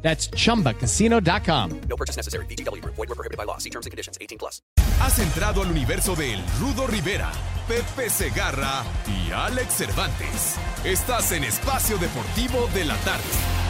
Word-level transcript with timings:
That's 0.00 0.30
chumbacasino.com. 0.30 1.80
No 1.88 1.96
purchase 1.96 2.16
necessary. 2.16 2.46
BGW. 2.46 2.82
Void 2.84 3.08
were 3.08 3.14
prohibited 3.14 3.36
by 3.36 3.44
law. 3.44 3.58
See 3.58 3.70
terms 3.70 3.86
and 3.86 3.90
conditions. 3.90 4.16
18 4.20 4.38
plus. 4.38 4.62
Has 5.00 5.18
entrado 5.18 5.62
al 5.62 5.70
universo 5.70 6.16
de 6.16 6.34
El 6.34 6.42
Rudo 6.60 6.86
Rivera, 6.86 7.30
Pepe 7.68 8.10
Segarra 8.10 8.82
y 9.06 9.30
Alex 9.30 9.74
Cervantes. 9.74 10.56
Estás 10.84 11.32
en 11.32 11.44
Espacio 11.44 11.98
Deportivo 11.98 12.68
de 12.74 12.84
la 12.84 12.96
Tarde. 12.98 13.67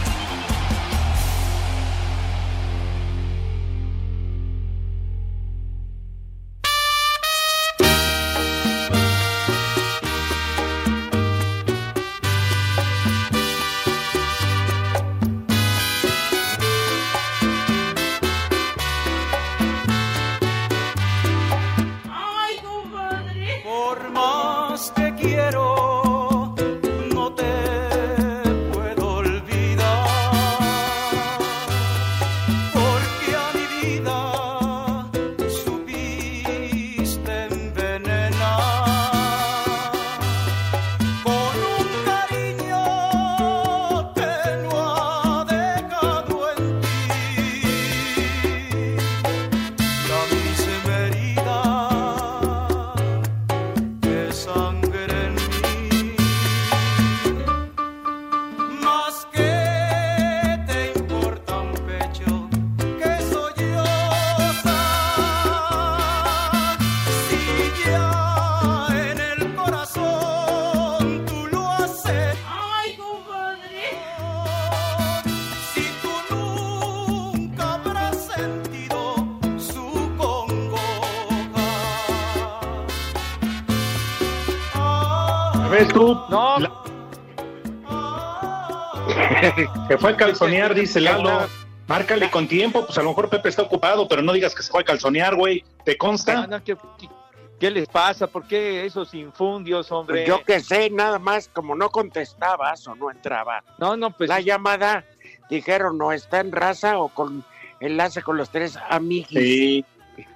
Se 89.88 89.98
fue 89.98 90.12
a 90.12 90.16
calzonear, 90.16 90.74
dice 90.74 91.00
Lalo. 91.00 91.46
Márcale 91.86 92.30
con 92.30 92.46
tiempo, 92.46 92.84
pues 92.84 92.98
a 92.98 93.02
lo 93.02 93.08
mejor 93.10 93.30
Pepe 93.30 93.48
está 93.48 93.62
ocupado, 93.62 94.06
pero 94.06 94.20
no 94.20 94.32
digas 94.34 94.54
que 94.54 94.62
se 94.62 94.70
fue 94.70 94.82
a 94.82 94.84
calzonear, 94.84 95.34
güey. 95.34 95.64
¿Te 95.84 95.96
consta? 95.96 96.42
Ah, 96.42 96.46
no, 96.46 96.62
¿qué, 96.62 96.76
qué- 96.98 97.08
qué 97.58 97.70
les 97.70 97.88
pasa? 97.88 98.26
¿Por 98.26 98.46
qué 98.46 98.84
esos 98.84 99.14
infundios, 99.14 99.90
hombre? 99.90 100.26
Yo 100.26 100.44
que 100.44 100.60
sé, 100.60 100.90
nada 100.90 101.18
más, 101.18 101.48
como 101.48 101.74
no 101.74 101.88
contestabas 101.88 102.86
o 102.86 102.94
no 102.94 103.10
entraba 103.10 103.64
No, 103.78 103.96
no, 103.96 104.10
pues. 104.10 104.28
la 104.28 104.40
llamada, 104.40 105.04
dijeron, 105.48 105.96
no 105.96 106.12
está 106.12 106.40
en 106.40 106.52
raza 106.52 106.98
o 106.98 107.08
con 107.08 107.42
enlace 107.80 108.20
con 108.22 108.36
los 108.36 108.50
tres 108.50 108.78
amigos. 108.90 109.30
Sí, 109.32 109.82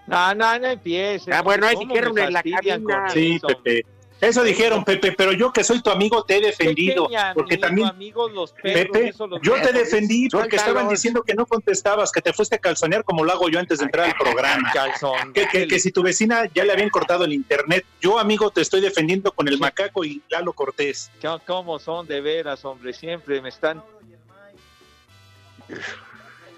No, 0.06 0.34
no, 0.34 0.58
no 0.58 0.66
empieces. 0.68 1.34
Ah, 1.34 1.42
bueno, 1.42 1.66
ahí 1.66 1.74
¿Cómo 1.74 1.88
dijeron 1.92 2.18
en 2.18 2.32
la 2.32 2.42
cabina. 2.42 2.78
con 3.00 3.10
sí? 3.10 3.38
Pepe. 3.46 3.84
Eso 4.22 4.44
dijeron, 4.44 4.84
Pepe, 4.84 5.10
pero 5.12 5.32
yo 5.32 5.52
que 5.52 5.64
soy 5.64 5.82
tu 5.82 5.90
amigo 5.90 6.22
te 6.22 6.36
he 6.36 6.40
defendido. 6.40 7.06
Pequeña, 7.06 7.34
Porque 7.34 7.54
amigo, 7.56 7.66
también, 7.66 7.88
amigos, 7.88 8.32
los 8.32 8.52
perros, 8.52 8.86
Pepe, 8.92 9.08
eso 9.08 9.26
los 9.26 9.40
yo 9.42 9.54
te 9.60 9.72
defendí 9.72 10.28
porque 10.28 10.50
Suéltalos. 10.50 10.66
estaban 10.68 10.88
diciendo 10.88 11.22
que 11.24 11.34
no 11.34 11.44
contestabas, 11.44 12.12
que 12.12 12.22
te 12.22 12.32
fuiste 12.32 12.54
a 12.54 12.58
calzonear 12.58 13.02
como 13.02 13.24
lo 13.24 13.32
hago 13.32 13.48
yo 13.48 13.58
antes 13.58 13.80
de 13.80 13.86
entrar 13.86 14.06
al 14.10 14.14
programa. 14.14 14.70
Calzón. 14.72 15.32
Que, 15.32 15.48
que- 15.48 15.66
que 15.66 15.80
si 15.80 15.90
tu 15.90 16.04
vecina 16.04 16.44
ya 16.54 16.62
le 16.64 16.72
habían 16.72 16.88
cortado 16.90 17.24
el 17.24 17.32
internet, 17.32 17.84
yo, 18.00 18.18
amigo, 18.20 18.50
te 18.52 18.60
estoy 18.60 18.80
defendiendo 18.80 19.32
con 19.32 19.48
el 19.48 19.58
macaco 19.58 20.04
y 20.04 20.22
Lalo 20.30 20.52
Cortés. 20.52 21.10
¿Cómo- 21.20 21.40
¿Cómo 21.44 21.78
son 21.80 22.06
de 22.06 22.20
veras, 22.20 22.64
hombre? 22.64 22.92
Siempre 22.92 23.40
me 23.42 23.48
están. 23.48 23.82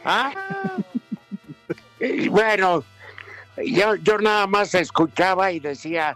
Ah, 0.04 0.32
Y 2.00 2.28
bueno, 2.28 2.84
yo, 3.56 3.94
yo 3.94 4.18
nada 4.18 4.46
más 4.46 4.74
escuchaba 4.74 5.50
y 5.52 5.60
decía, 5.60 6.14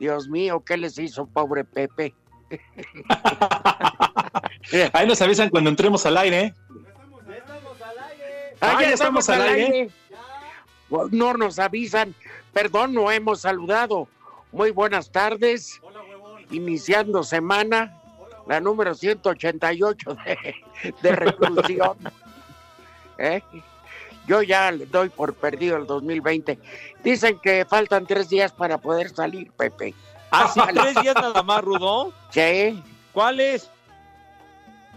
Dios 0.00 0.28
mío, 0.28 0.64
¿qué 0.64 0.78
les 0.78 0.98
hizo 0.98 1.26
pobre 1.26 1.62
Pepe? 1.62 2.14
Ahí 4.94 5.06
nos 5.06 5.20
avisan 5.20 5.50
cuando 5.50 5.68
entremos 5.68 6.06
al 6.06 6.16
aire, 6.16 6.40
¿eh? 6.40 6.54
Ah, 8.62 8.78
ya 8.80 8.94
estamos 8.94 9.28
al 9.28 9.42
aire. 9.42 9.90
No 11.10 11.34
nos 11.34 11.58
avisan, 11.58 12.14
perdón, 12.54 12.94
no 12.94 13.10
hemos 13.10 13.42
saludado. 13.42 14.08
Muy 14.52 14.70
buenas 14.70 15.12
tardes. 15.12 15.82
Iniciando 16.50 17.22
semana, 17.22 18.00
la 18.48 18.58
número 18.58 18.94
188 18.94 20.14
de, 20.14 20.54
de 21.02 21.12
reclusión. 21.16 21.98
¿Eh? 23.18 23.42
Yo 24.30 24.42
ya 24.42 24.70
le 24.70 24.86
doy 24.86 25.08
por 25.08 25.34
perdido 25.34 25.76
el 25.76 25.86
2020. 25.88 26.56
Dicen 27.02 27.40
que 27.42 27.64
faltan 27.64 28.06
tres 28.06 28.28
días 28.28 28.52
para 28.52 28.78
poder 28.78 29.10
salir, 29.10 29.50
Pepe. 29.50 29.92
¿hace 30.30 30.60
tres 30.72 30.94
días 31.02 31.16
nada 31.16 31.42
más, 31.42 31.60
Rudo? 31.64 32.12
Sí, 32.30 32.80
¿Cuál 33.12 33.40
es? 33.40 33.68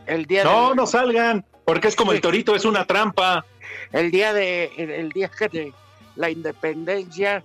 el 0.06 0.28
día 0.28 0.44
No, 0.44 0.70
de, 0.70 0.76
no 0.76 0.86
salgan, 0.86 1.44
porque 1.66 1.88
es 1.88 1.96
como 1.96 2.12
el 2.12 2.22
torito, 2.22 2.54
es 2.56 2.64
una 2.64 2.86
trampa. 2.86 3.44
el 3.92 4.12
día 4.12 4.34
de 4.34 4.66
el, 4.78 5.10
día 5.10 5.32
de 5.52 5.74
la 6.16 6.30
independencia, 6.30 7.44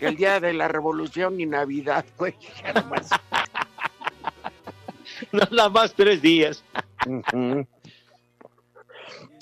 el 0.00 0.16
día 0.16 0.38
de 0.38 0.52
la 0.52 0.68
revolución 0.68 1.40
y 1.40 1.46
Navidad, 1.46 2.04
güey. 2.18 2.34
ya 2.62 2.74
nomás. 2.74 3.08
Nada 5.32 5.70
más 5.70 5.94
tres 5.94 6.20
días. 6.20 6.62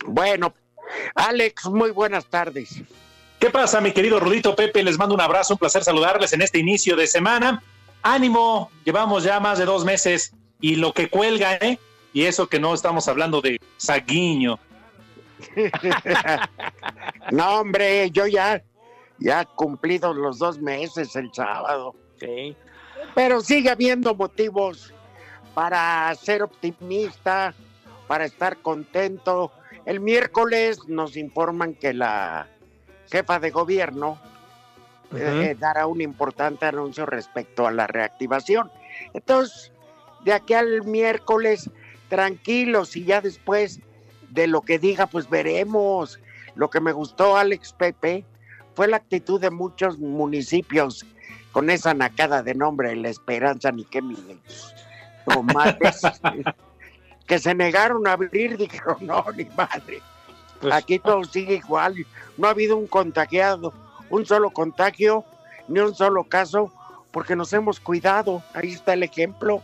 Bueno, 0.06 0.54
Alex, 1.14 1.66
muy 1.66 1.90
buenas 1.90 2.26
tardes. 2.26 2.82
¿Qué 3.38 3.50
pasa, 3.50 3.80
mi 3.80 3.92
querido 3.92 4.20
Rudito 4.20 4.56
Pepe? 4.56 4.82
Les 4.82 4.98
mando 4.98 5.14
un 5.14 5.20
abrazo, 5.20 5.54
un 5.54 5.58
placer 5.58 5.84
saludarles 5.84 6.32
en 6.32 6.42
este 6.42 6.58
inicio 6.58 6.96
de 6.96 7.06
semana. 7.06 7.62
Ánimo, 8.02 8.70
llevamos 8.84 9.24
ya 9.24 9.40
más 9.40 9.58
de 9.58 9.64
dos 9.64 9.84
meses 9.84 10.32
y 10.60 10.76
lo 10.76 10.92
que 10.92 11.08
cuelga, 11.08 11.54
¿eh? 11.56 11.78
Y 12.12 12.24
eso 12.24 12.48
que 12.48 12.60
no 12.60 12.72
estamos 12.72 13.08
hablando 13.08 13.40
de 13.40 13.60
Saguiño. 13.76 14.58
No, 17.32 17.60
hombre, 17.60 18.10
yo 18.10 18.26
ya, 18.26 18.62
ya 19.18 19.44
cumplido 19.44 20.12
los 20.12 20.38
dos 20.38 20.58
meses 20.58 21.16
el 21.16 21.32
sábado. 21.32 21.94
Sí. 22.20 22.56
Pero 23.14 23.40
sigue 23.40 23.70
habiendo 23.70 24.14
motivos 24.14 24.92
para 25.54 26.14
ser 26.16 26.42
optimista, 26.42 27.54
para 28.06 28.24
estar 28.26 28.58
contento. 28.58 29.52
El 29.86 30.00
miércoles 30.00 30.78
nos 30.88 31.16
informan 31.16 31.74
que 31.74 31.92
la 31.92 32.48
jefa 33.10 33.38
de 33.38 33.50
gobierno 33.50 34.18
eh, 35.14 35.56
dará 35.58 35.86
un 35.86 36.00
importante 36.00 36.66
anuncio 36.66 37.06
respecto 37.06 37.66
a 37.66 37.70
la 37.70 37.86
reactivación. 37.86 38.70
Entonces, 39.12 39.72
de 40.24 40.32
aquí 40.32 40.54
al 40.54 40.84
miércoles, 40.84 41.70
tranquilos 42.08 42.96
y 42.96 43.04
ya 43.04 43.20
después 43.20 43.80
de 44.30 44.46
lo 44.46 44.62
que 44.62 44.78
diga, 44.78 45.06
pues 45.06 45.28
veremos. 45.28 46.20
Lo 46.54 46.70
que 46.70 46.80
me 46.80 46.92
gustó, 46.92 47.36
Alex 47.36 47.72
Pepe, 47.72 48.24
fue 48.74 48.88
la 48.88 48.96
actitud 48.96 49.40
de 49.40 49.50
muchos 49.50 49.98
municipios 49.98 51.04
con 51.52 51.70
esa 51.70 51.94
nacada 51.94 52.42
de 52.42 52.54
nombre, 52.54 52.96
La 52.96 53.08
Esperanza, 53.08 53.70
ni 53.70 53.84
qué 53.84 54.02
miles. 54.02 54.74
Tomates, 55.24 56.02
que 57.26 57.38
se 57.38 57.54
negaron 57.54 58.06
a 58.06 58.12
abrir, 58.12 58.56
dijeron, 58.58 58.98
no, 59.00 59.24
ni 59.36 59.44
madre. 59.56 60.02
Pues, 60.60 60.72
Aquí 60.74 60.98
todo 60.98 61.24
sigue 61.24 61.54
igual. 61.56 61.94
No 62.36 62.46
ha 62.48 62.50
habido 62.50 62.76
un 62.76 62.86
contagiado, 62.86 63.72
un 64.10 64.24
solo 64.26 64.50
contagio, 64.50 65.24
ni 65.68 65.80
un 65.80 65.94
solo 65.94 66.24
caso, 66.24 66.72
porque 67.10 67.36
nos 67.36 67.52
hemos 67.52 67.80
cuidado. 67.80 68.42
Ahí 68.54 68.72
está 68.72 68.94
el 68.94 69.02
ejemplo. 69.02 69.62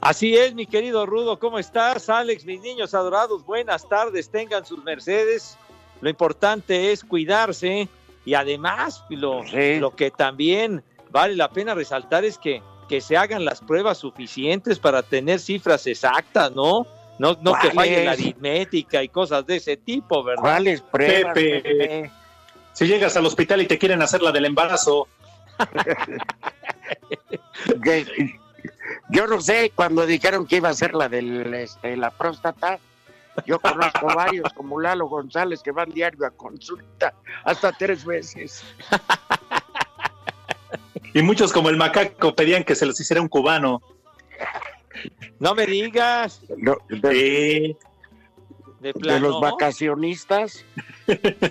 Así 0.00 0.36
es, 0.36 0.54
mi 0.54 0.66
querido 0.66 1.06
Rudo, 1.06 1.38
¿cómo 1.38 1.58
estás? 1.58 2.10
Alex, 2.10 2.44
mis 2.44 2.60
niños 2.60 2.92
adorados, 2.92 3.44
buenas 3.46 3.88
tardes, 3.88 4.28
tengan 4.28 4.66
sus 4.66 4.84
mercedes. 4.84 5.56
Lo 6.02 6.10
importante 6.10 6.92
es 6.92 7.02
cuidarse 7.02 7.88
y 8.26 8.34
además 8.34 9.02
lo, 9.08 9.42
Sí. 9.44 9.78
lo 9.78 9.96
que 9.96 10.10
también 10.10 10.84
vale 11.10 11.36
la 11.36 11.48
pena 11.48 11.74
resaltar 11.74 12.24
es 12.26 12.36
que, 12.36 12.62
que 12.86 13.00
se 13.00 13.16
hagan 13.16 13.44
las 13.44 13.60
pruebas 13.60 13.98
suficientes 13.98 14.78
para 14.78 15.02
tener 15.02 15.40
cifras 15.40 15.86
exactas, 15.86 16.52
¿no? 16.52 16.86
No, 17.18 17.36
no 17.40 17.54
que 17.60 17.70
falle 17.70 18.04
la 18.04 18.12
aritmética 18.12 19.02
y 19.02 19.08
cosas 19.08 19.46
de 19.46 19.56
ese 19.56 19.76
tipo, 19.76 20.24
¿verdad? 20.24 20.42
¿Cuáles 20.42 20.80
pruebas? 20.80 21.34
Pepe. 21.34 21.60
Pepe? 21.60 22.10
Si 22.72 22.86
llegas 22.86 23.16
al 23.16 23.26
hospital 23.26 23.62
y 23.62 23.66
te 23.66 23.78
quieren 23.78 24.02
hacer 24.02 24.20
la 24.20 24.32
del 24.32 24.46
embarazo, 24.46 25.06
Yo 29.10 29.26
no 29.26 29.40
sé, 29.40 29.72
cuando 29.74 30.06
dijeron 30.06 30.46
que 30.46 30.56
iba 30.56 30.68
a 30.68 30.74
ser 30.74 30.94
la 30.94 31.08
de 31.08 31.62
este, 31.62 31.96
la 31.96 32.10
próstata, 32.10 32.78
yo 33.46 33.58
conozco 33.58 34.06
varios 34.14 34.52
como 34.54 34.80
Lalo 34.80 35.06
González 35.06 35.62
que 35.62 35.72
van 35.72 35.90
diario 35.90 36.26
a 36.26 36.30
consulta 36.30 37.14
hasta 37.44 37.72
tres 37.72 38.04
veces. 38.04 38.64
y 41.12 41.22
muchos 41.22 41.52
como 41.52 41.68
el 41.70 41.76
macaco 41.76 42.34
pedían 42.34 42.64
que 42.64 42.74
se 42.74 42.86
les 42.86 42.98
hiciera 43.00 43.20
un 43.22 43.28
cubano. 43.28 43.82
No 45.38 45.54
me 45.54 45.66
digas, 45.66 46.40
de, 46.48 46.74
Sí. 46.90 46.98
de 47.70 47.76
de 48.80 48.94
plano. 48.94 49.28
los 49.28 49.40
vacacionistas, 49.40 50.64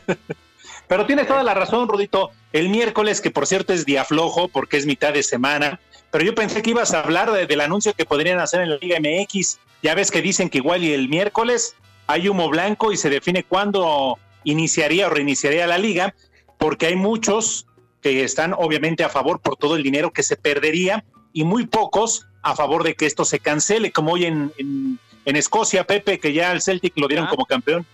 Pero 0.87 1.05
tienes 1.05 1.27
toda 1.27 1.43
la 1.43 1.53
razón, 1.53 1.87
Rudito. 1.87 2.31
El 2.51 2.69
miércoles, 2.69 3.21
que 3.21 3.31
por 3.31 3.47
cierto 3.47 3.73
es 3.73 3.85
día 3.85 4.03
flojo 4.05 4.47
porque 4.49 4.77
es 4.77 4.85
mitad 4.85 5.13
de 5.13 5.23
semana, 5.23 5.79
pero 6.11 6.23
yo 6.23 6.35
pensé 6.35 6.61
que 6.61 6.71
ibas 6.71 6.93
a 6.93 6.99
hablar 7.01 7.31
de- 7.31 7.47
del 7.47 7.61
anuncio 7.61 7.93
que 7.93 8.05
podrían 8.05 8.39
hacer 8.39 8.61
en 8.61 8.69
la 8.69 8.77
Liga 8.77 8.97
MX. 8.99 9.59
Ya 9.81 9.95
ves 9.95 10.11
que 10.11 10.21
dicen 10.21 10.49
que 10.49 10.59
igual 10.59 10.83
y 10.83 10.93
el 10.93 11.09
miércoles 11.09 11.75
hay 12.07 12.27
humo 12.29 12.49
blanco 12.49 12.91
y 12.91 12.97
se 12.97 13.09
define 13.09 13.43
cuándo 13.43 14.19
iniciaría 14.43 15.07
o 15.07 15.09
reiniciaría 15.09 15.65
la 15.67 15.77
liga, 15.77 16.13
porque 16.59 16.87
hay 16.87 16.95
muchos 16.95 17.65
que 18.03 18.23
están 18.23 18.53
obviamente 18.53 19.03
a 19.03 19.09
favor 19.09 19.39
por 19.39 19.55
todo 19.55 19.75
el 19.77 19.81
dinero 19.81 20.11
que 20.11 20.21
se 20.21 20.35
perdería 20.35 21.03
y 21.31 21.43
muy 21.45 21.65
pocos 21.65 22.27
a 22.43 22.53
favor 22.55 22.83
de 22.83 22.93
que 22.95 23.05
esto 23.07 23.23
se 23.25 23.39
cancele, 23.39 23.91
como 23.91 24.11
hoy 24.11 24.25
en, 24.25 24.51
en, 24.57 24.99
en 25.25 25.35
Escocia, 25.37 25.85
Pepe, 25.87 26.19
que 26.19 26.33
ya 26.33 26.51
al 26.51 26.61
Celtic 26.61 26.93
lo 26.97 27.07
dieron 27.07 27.25
Ah. 27.27 27.29
como 27.29 27.45
campeón. 27.45 27.85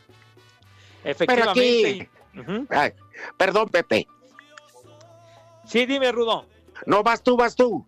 Efectivamente. 1.03 2.09
aquí- 2.31 2.39
Ujú. 2.39 2.65
Ay, 2.69 2.91
perdón 3.37 3.69
Pepe, 3.69 4.07
Sí, 5.65 5.85
dime, 5.85 6.11
Rudo. 6.11 6.45
no 6.85 7.03
vas 7.03 7.21
tú, 7.21 7.37
vas 7.37 7.55
tú. 7.55 7.85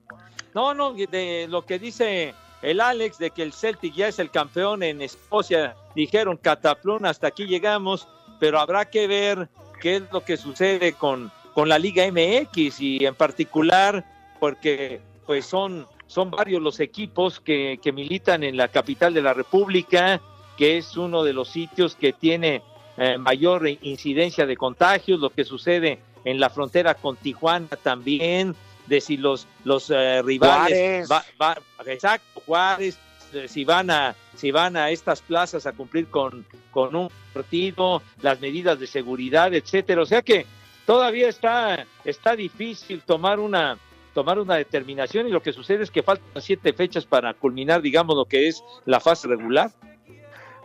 No, 0.53 0.73
no, 0.73 0.93
de 0.93 1.47
lo 1.49 1.65
que 1.65 1.79
dice 1.79 2.33
el 2.61 2.79
Alex 2.81 3.17
de 3.17 3.31
que 3.31 3.41
el 3.41 3.53
Celtic 3.53 3.93
ya 3.95 4.07
es 4.07 4.19
el 4.19 4.29
campeón 4.29 4.83
en 4.83 5.01
Escocia, 5.01 5.75
dijeron 5.95 6.37
cataplún, 6.37 7.05
hasta 7.05 7.27
aquí 7.27 7.45
llegamos, 7.45 8.07
pero 8.39 8.59
habrá 8.59 8.85
que 8.89 9.07
ver 9.07 9.49
qué 9.81 9.95
es 9.97 10.03
lo 10.11 10.23
que 10.23 10.37
sucede 10.37 10.93
con, 10.93 11.31
con 11.53 11.69
la 11.69 11.77
Liga 11.79 12.03
MX 12.11 12.79
y 12.81 13.05
en 13.05 13.15
particular 13.15 14.05
porque 14.39 15.01
pues 15.25 15.45
son, 15.45 15.85
son 16.07 16.31
varios 16.31 16.61
los 16.61 16.79
equipos 16.79 17.39
que, 17.39 17.79
que 17.81 17.91
militan 17.91 18.43
en 18.43 18.57
la 18.57 18.67
capital 18.69 19.13
de 19.13 19.21
la 19.21 19.33
República, 19.33 20.19
que 20.57 20.77
es 20.77 20.97
uno 20.97 21.23
de 21.23 21.33
los 21.33 21.49
sitios 21.49 21.95
que 21.95 22.11
tiene 22.13 22.61
eh, 22.97 23.17
mayor 23.17 23.67
incidencia 23.81 24.45
de 24.45 24.57
contagios, 24.57 25.19
lo 25.19 25.29
que 25.29 25.43
sucede 25.45 25.99
en 26.25 26.39
la 26.39 26.49
frontera 26.49 26.95
con 26.95 27.15
Tijuana 27.17 27.67
también, 27.81 28.55
de 28.87 28.99
si 28.99 29.17
los, 29.17 29.47
los 29.63 29.89
eh, 29.89 30.21
rivales, 30.23 31.07
Juárez. 31.07 31.11
va- 31.11 31.25
va- 31.41 31.57
exacto, 31.91 32.41
Juárez, 32.45 32.97
eh, 33.33 33.47
si 33.47 33.63
van 33.63 33.89
a 33.89 34.15
si 34.35 34.51
van 34.51 34.75
a 34.75 34.89
estas 34.89 35.21
plazas 35.21 35.65
a 35.67 35.71
cumplir 35.73 36.07
con, 36.07 36.45
con 36.71 36.95
un 36.95 37.09
partido, 37.33 38.01
las 38.21 38.41
medidas 38.41 38.79
de 38.79 38.87
seguridad, 38.87 39.53
etcétera. 39.53 40.01
O 40.01 40.05
sea 40.05 40.21
que 40.23 40.45
todavía 40.91 41.29
está, 41.29 41.87
está 42.03 42.35
difícil 42.35 43.01
tomar 43.03 43.39
una 43.39 43.77
tomar 44.13 44.37
una 44.39 44.55
determinación 44.55 45.25
y 45.25 45.31
lo 45.31 45.41
que 45.41 45.53
sucede 45.53 45.83
es 45.83 45.89
que 45.89 46.03
faltan 46.03 46.41
siete 46.41 46.73
fechas 46.73 47.05
para 47.05 47.33
culminar, 47.33 47.81
digamos, 47.81 48.17
lo 48.17 48.25
que 48.25 48.49
es 48.49 48.61
la 48.83 48.99
fase 48.99 49.29
regular. 49.29 49.71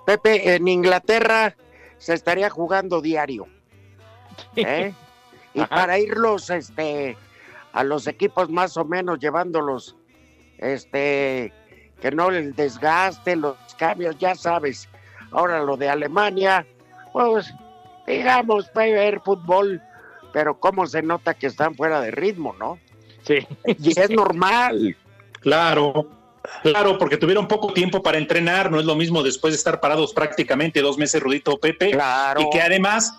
Pepe, 0.05 0.57
en 0.57 0.67
Inglaterra 0.67 1.55
se 1.99 2.15
estaría 2.15 2.51
jugando 2.51 3.01
diario. 3.01 3.47
¿eh? 4.57 4.93
Y 5.55 5.61
Ajá. 5.61 5.69
para 5.69 5.97
irlos 6.01 6.51
este, 6.51 7.17
a 7.73 7.85
los 7.85 8.09
equipos 8.09 8.51
más 8.51 8.77
o 8.77 8.85
menos 8.85 9.21
llevándolos, 9.21 9.95
este, 10.59 11.53
que 12.01 12.11
no 12.11 12.31
el 12.31 12.53
desgaste, 12.53 13.37
los 13.37 13.57
cambios, 13.79 14.19
ya 14.19 14.35
sabes. 14.35 14.89
Ahora 15.31 15.63
lo 15.63 15.77
de 15.77 15.89
Alemania, 15.89 16.67
pues 17.13 17.55
digamos, 18.09 18.69
puede 18.71 18.93
ver 18.93 19.21
fútbol, 19.21 19.81
pero 20.37 20.61
cómo 20.61 20.87
se 20.87 21.01
nota 21.01 21.33
que 21.33 21.47
están 21.47 21.75
fuera 21.75 21.99
de 22.03 22.11
ritmo, 22.11 22.55
¿no? 22.59 22.79
Sí. 23.23 23.39
Y 23.65 23.99
es 23.99 24.11
normal. 24.11 24.95
Claro, 25.41 26.11
claro, 26.63 26.99
porque 26.99 27.17
tuvieron 27.17 27.49
poco 27.49 27.73
tiempo 27.73 28.03
para 28.03 28.19
entrenar, 28.19 28.71
no 28.71 28.79
es 28.79 28.85
lo 28.85 28.97
mismo 28.97 29.23
después 29.23 29.55
de 29.55 29.57
estar 29.57 29.81
parados 29.81 30.13
prácticamente 30.13 30.83
dos 30.83 30.99
meses, 30.99 31.23
Rudito 31.23 31.57
Pepe, 31.57 31.93
Claro. 31.93 32.43
y 32.43 32.51
que 32.51 32.61
además, 32.61 33.15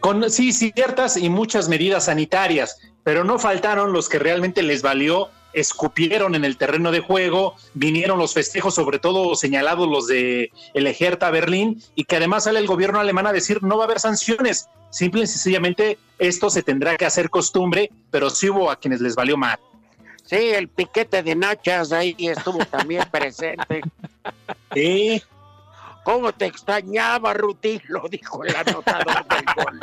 con 0.00 0.30
sí, 0.30 0.50
ciertas 0.50 1.18
y 1.18 1.28
muchas 1.28 1.68
medidas 1.68 2.06
sanitarias, 2.06 2.80
pero 3.04 3.22
no 3.22 3.38
faltaron 3.38 3.92
los 3.92 4.08
que 4.08 4.18
realmente 4.18 4.62
les 4.62 4.80
valió, 4.80 5.28
escupieron 5.52 6.34
en 6.34 6.46
el 6.46 6.56
terreno 6.56 6.90
de 6.90 7.00
juego, 7.00 7.54
vinieron 7.74 8.18
los 8.18 8.32
festejos, 8.32 8.74
sobre 8.74 8.98
todo 8.98 9.34
señalados 9.34 9.86
los 9.86 10.06
de 10.06 10.50
el 10.72 10.86
Ejerta 10.86 11.30
Berlín, 11.30 11.82
y 11.94 12.04
que 12.04 12.16
además 12.16 12.44
sale 12.44 12.60
el 12.60 12.66
gobierno 12.66 12.98
alemán 12.98 13.26
a 13.26 13.34
decir 13.34 13.62
no 13.62 13.76
va 13.76 13.84
a 13.84 13.86
haber 13.88 14.00
sanciones, 14.00 14.70
simple 14.92 15.22
y 15.22 15.26
sencillamente 15.26 15.98
esto 16.18 16.50
se 16.50 16.62
tendrá 16.62 16.96
que 16.96 17.04
hacer 17.04 17.30
costumbre, 17.30 17.90
pero 18.10 18.30
sí 18.30 18.48
hubo 18.48 18.70
a 18.70 18.76
quienes 18.76 19.00
les 19.00 19.16
valió 19.16 19.36
mal. 19.36 19.58
Sí, 20.24 20.36
el 20.36 20.68
piquete 20.68 21.22
de 21.22 21.34
nachas 21.34 21.90
ahí 21.90 22.14
estuvo 22.18 22.64
también 22.66 23.04
presente. 23.10 23.82
Sí. 24.72 25.20
¿Cómo 26.04 26.32
te 26.32 26.46
extrañaba, 26.46 27.32
Ruti? 27.32 27.80
Lo 27.88 28.08
dijo 28.08 28.44
el 28.44 28.54
anotador 28.54 29.24
del 29.26 29.44
gol. 29.56 29.80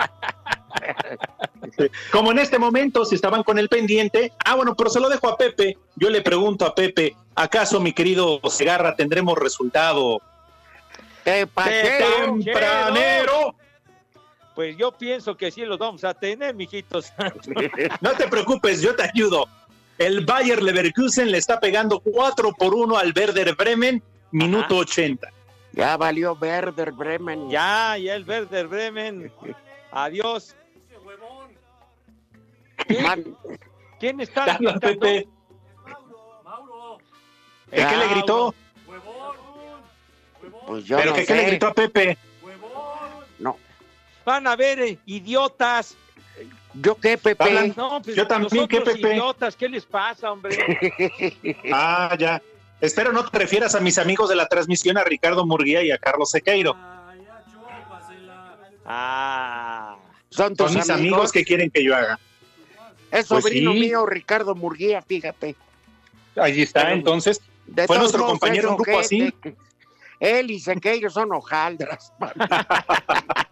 Como 2.11 2.31
en 2.31 2.39
este 2.39 2.59
momento, 2.59 3.06
si 3.06 3.16
estaban 3.16 3.44
con 3.44 3.57
el 3.57 3.69
pendiente, 3.69 4.33
ah, 4.45 4.56
bueno, 4.56 4.75
pero 4.75 4.89
se 4.89 4.99
lo 4.99 5.09
dejo 5.09 5.28
a 5.28 5.37
Pepe. 5.37 5.78
Yo 5.95 6.09
le 6.09 6.21
pregunto 6.21 6.66
a 6.66 6.75
Pepe, 6.75 7.16
¿acaso, 7.35 7.80
mi 7.80 7.94
querido 7.94 8.39
Segarra, 8.49 8.95
tendremos 8.95 9.37
resultado 9.37 10.21
¡Qué 11.23 11.47
pachero! 11.47 12.37
tempranero? 12.44 13.56
Pues 14.59 14.75
yo 14.75 14.92
pienso 14.92 15.37
que 15.37 15.51
sí 15.51 15.63
los 15.63 15.78
vamos 15.78 16.04
a 16.04 16.13
tener, 16.13 16.54
mijitos. 16.54 17.13
No 18.01 18.11
te 18.11 18.28
preocupes, 18.28 18.81
yo 18.81 18.94
te 18.94 19.04
ayudo. 19.04 19.47
El 19.97 20.25
Bayer 20.25 20.61
Leverkusen 20.61 21.31
le 21.31 21.37
está 21.37 21.61
pegando 21.61 22.01
4 22.01 22.51
por 22.59 22.75
1 22.75 22.97
al 22.97 23.13
Werder 23.16 23.56
Bremen, 23.56 24.04
minuto 24.31 24.75
80. 24.75 25.30
Ya 25.71 25.95
valió 25.95 26.33
Werder 26.33 26.92
Bremen. 26.92 27.49
ya, 27.49 27.97
ya 27.97 28.16
el 28.16 28.28
Werder 28.28 28.68
Bremen. 28.68 29.31
Adiós. 29.94 30.54
¿Quién, 32.85 33.37
quién 33.97 34.19
está 34.19 34.57
gritando? 34.57 34.80
Pepe. 34.81 35.28
¿El 37.71 37.87
qué 37.87 37.95
le 37.95 38.07
gritó? 38.09 38.54
pues 40.68 40.83
yo 40.83 40.97
¿Pero 40.97 41.11
no 41.11 41.16
que 41.16 41.25
qué 41.25 41.33
le 41.33 41.45
gritó 41.45 41.68
a 41.68 41.73
Pepe? 41.73 42.18
Van 44.30 44.45
a 44.45 44.56
ver, 44.56 44.80
eh, 44.80 45.00
idiotas. 45.07 45.95
¿Yo 46.76 46.94
qué, 46.98 47.18
Pepe? 47.18 47.44
Hablan- 47.44 47.74
No, 47.76 48.00
pues 48.00 48.16
Yo 48.16 48.28
también, 48.28 48.68
¿qué, 48.68 48.80
Pepe? 48.80 49.14
idiotas, 49.14 49.56
¿qué 49.56 49.68
les 49.68 49.83
pasa, 49.88 50.31
hombre? 50.31 50.56
Ah, 51.74 52.16
ya. 52.16 52.40
Espero 52.80 53.12
no 53.12 53.28
te 53.28 53.40
refieras 53.40 53.74
a 53.74 53.80
mis 53.80 53.98
amigos 53.98 54.30
de 54.30 54.36
la 54.36 54.48
transmisión, 54.48 55.00
a 55.00 55.04
Ricardo 55.04 55.48
Murguía 55.48 55.81
y 55.81 55.90
a 55.90 55.98
Carlos 55.98 56.30
Sequeiro. 56.30 56.76
Ah, 58.86 59.98
Son 60.30 60.56
tus 60.56 60.68
Son 60.68 60.76
mis 60.76 60.90
amigos. 60.92 61.00
amigos 61.18 61.31
que 61.31 61.44
quieren 61.44 61.71
que 61.71 61.83
yo 61.83 61.95
haga. 61.95 62.19
Es 63.09 63.26
Pues 63.26 63.44
sobrino 63.45 63.74
sí. 63.74 63.80
mío, 63.80 64.06
Ricardo 64.06 64.54
Murguía, 64.54 65.02
fíjate. 65.02 65.56
Ahí 66.36 66.62
está, 66.62 66.92
entonces. 66.94 67.42
De 67.66 67.88
Fue 67.88 67.98
nuestro 67.98 68.28
compañero 68.28 68.69
en 68.69 68.76
grupo 68.78 69.00
así. 69.00 69.33
Él 70.19 70.52
y 70.52 70.59
Sequeiro 70.59 71.09
son 71.09 71.31
hojaldras. 71.33 72.14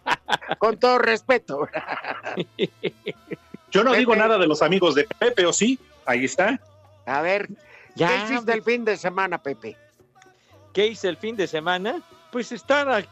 Con 0.60 0.78
todo 0.78 0.98
respeto. 1.00 1.68
Yo 3.72 3.84
no 3.84 3.92
Pepe. 3.92 4.00
digo 4.00 4.16
nada 4.16 4.38
de 4.38 4.48
los 4.48 4.62
amigos 4.62 4.96
de 4.96 5.04
Pepe, 5.06 5.46
¿o 5.46 5.54
sí? 5.54 5.78
Ahí 6.06 6.26
está. 6.26 6.60
A 7.06 7.22
ver, 7.22 7.50
Ya, 7.96 8.08
¿qué 8.08 8.16
hiciste 8.34 8.54
el 8.54 8.64
fin 8.64 8.86
de 8.86 8.98
semana, 8.98 9.38
Pepe? 9.42 9.76
¿qué 10.74 10.88
hice 10.88 11.08
el 11.10 11.18
fin 11.18 11.36
de 11.36 11.48
semana? 11.48 12.02
Pues 12.32 12.52
estar 12.52 13.06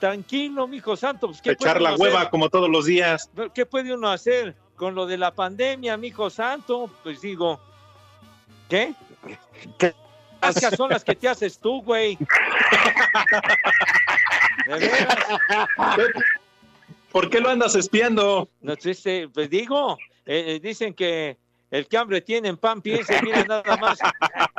tranquilo, 0.00 0.66
mijo 0.66 0.96
santo. 0.96 1.26
Pues, 1.28 1.42
¿qué 1.42 1.50
Echar 1.50 1.80
la 1.80 1.94
hueva 1.94 2.20
hacer? 2.20 2.30
como 2.30 2.48
todos 2.48 2.70
los 2.70 2.86
días. 2.86 3.28
¿Qué 3.54 3.66
puede 3.66 3.92
uno 3.92 4.08
hacer 4.10 4.56
con 4.76 4.94
lo 4.94 5.06
de 5.06 5.18
la 5.18 5.30
pandemia, 5.32 5.96
mijo 5.98 6.30
santo? 6.30 6.90
Pues 7.02 7.20
digo, 7.20 7.60
¿qué? 8.68 8.94
¿Qué? 9.78 9.94
Ascas 10.40 10.74
son 10.74 10.88
las 10.90 11.04
que 11.04 11.14
te 11.14 11.28
haces 11.28 11.58
tú, 11.58 11.82
güey. 11.82 12.16
De 14.66 14.74
veras. 14.78 15.16
¿Por 17.12 17.28
qué 17.30 17.40
lo 17.40 17.50
andas 17.50 17.74
espiando? 17.74 18.48
No, 18.60 18.72
este, 18.72 19.28
pues 19.28 19.50
digo, 19.50 19.98
eh, 20.24 20.54
eh, 20.56 20.60
dicen 20.60 20.94
que 20.94 21.36
el 21.70 21.86
que 21.86 21.96
hambre 21.98 22.20
tiene 22.20 22.48
en 22.48 22.56
pan 22.56 22.80
piensa, 22.82 23.20
mira 23.22 23.44
nada 23.44 23.76
más, 23.76 23.98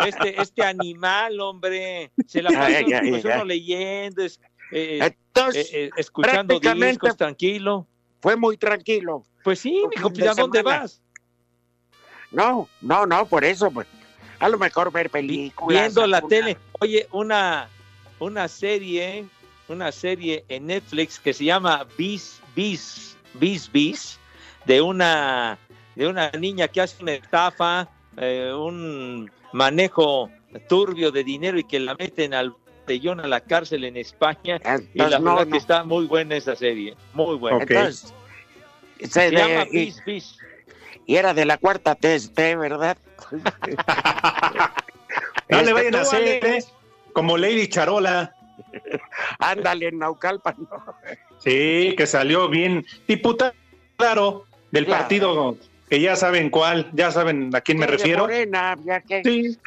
este, 0.05 0.39
este 0.41 0.63
animal, 0.63 1.39
hombre, 1.39 2.11
se 2.27 2.41
la 2.41 2.49
pasa 2.49 2.65
Ay, 2.65 2.93
ay, 2.93 3.09
pues, 3.09 3.25
ay. 3.25 3.31
uno 3.35 3.45
leyendo, 3.45 4.23
es- 4.23 4.39
eh, 4.71 4.99
eh, 5.01 5.15
Entonces, 5.27 5.73
eh, 5.73 5.85
eh, 5.85 5.89
escuchando 5.97 6.59
discos, 6.59 7.17
tranquilo. 7.17 7.87
fue 8.21 8.35
muy 8.35 8.57
tranquilo. 8.57 9.23
Pues 9.43 9.59
sí, 9.59 9.83
mijo, 9.95 10.09
pues, 10.11 10.27
¿a 10.27 10.33
dónde 10.33 10.61
vas? 10.61 11.01
No, 12.31 12.67
no, 12.81 13.05
no, 13.05 13.25
por 13.27 13.43
eso, 13.43 13.69
pues. 13.71 13.87
A 14.39 14.49
lo 14.49 14.57
mejor 14.57 14.91
ver 14.91 15.09
películas. 15.09 15.81
Viendo 15.83 16.07
la 16.07 16.17
alguna- 16.17 16.29
tele. 16.35 16.57
Oye, 16.79 17.07
una, 17.11 17.69
una 18.19 18.47
serie, 18.47 19.25
una 19.67 19.91
serie 19.91 20.43
en 20.49 20.67
Netflix 20.67 21.19
que 21.19 21.33
se 21.33 21.45
llama 21.45 21.85
Bis, 21.97 22.39
Bis, 22.55 23.15
Bis, 23.35 23.71
Bis, 23.71 24.19
de 24.65 24.81
una, 24.81 25.57
de 25.95 26.07
una 26.07 26.29
niña 26.31 26.67
que 26.67 26.81
hace 26.81 27.01
una 27.01 27.13
estafa, 27.13 27.87
eh, 28.17 28.51
un 28.55 29.31
manejo 29.53 30.29
turbio 30.69 31.11
de 31.11 31.23
dinero 31.23 31.57
y 31.57 31.63
que 31.63 31.79
la 31.79 31.95
meten 31.95 32.33
al 32.33 32.51
botellón 32.51 33.19
a 33.21 33.27
la 33.27 33.39
cárcel 33.41 33.85
en 33.85 33.97
España. 33.97 34.59
Y 34.93 34.99
la 34.99 35.19
no, 35.19 35.31
verdad 35.35 35.45
no. 35.45 35.51
que 35.51 35.57
está 35.57 35.83
muy 35.83 36.05
buena 36.05 36.35
esa 36.35 36.55
serie, 36.55 36.95
muy 37.13 37.35
buena. 37.37 37.59
Entonces, 37.61 38.13
se 38.99 39.07
Se 39.07 39.21
de- 39.29 39.37
llama 39.37 39.65
y, 39.71 39.85
Bis, 39.85 40.03
Bis. 40.05 40.37
y 41.07 41.15
era 41.15 41.33
de 41.33 41.45
la 41.45 41.57
cuarta 41.57 41.95
TST, 41.95 42.37
¿verdad? 42.57 42.97
No 45.49 45.57
Este, 45.59 45.65
le 45.65 45.73
vayan 45.73 45.95
a 45.95 46.01
hacer, 46.01 46.21
Alex, 46.43 46.65
¿eh? 46.65 46.71
Como 47.13 47.37
Lady 47.37 47.67
Charola. 47.67 48.33
Ándale, 49.39 49.87
en 49.89 49.99
Naucalpan. 49.99 50.55
¿no? 50.71 50.95
Sí, 51.39 51.93
que 51.97 52.05
salió 52.07 52.49
bien. 52.49 52.85
Diputado, 53.07 53.53
claro, 53.97 54.45
del 54.71 54.85
Claro. 54.85 55.01
partido 55.01 55.57
que 55.89 55.99
ya 55.99 56.15
saben 56.15 56.49
cuál, 56.49 56.89
ya 56.93 57.11
saben 57.11 57.55
a 57.55 57.61
quién 57.61 57.77
me 57.77 57.85
de 57.85 57.91
refiero. 57.91 58.23
Morena, 58.23 58.75
ya 58.83 59.01
que. 59.01 59.21
Sí. 59.23 59.57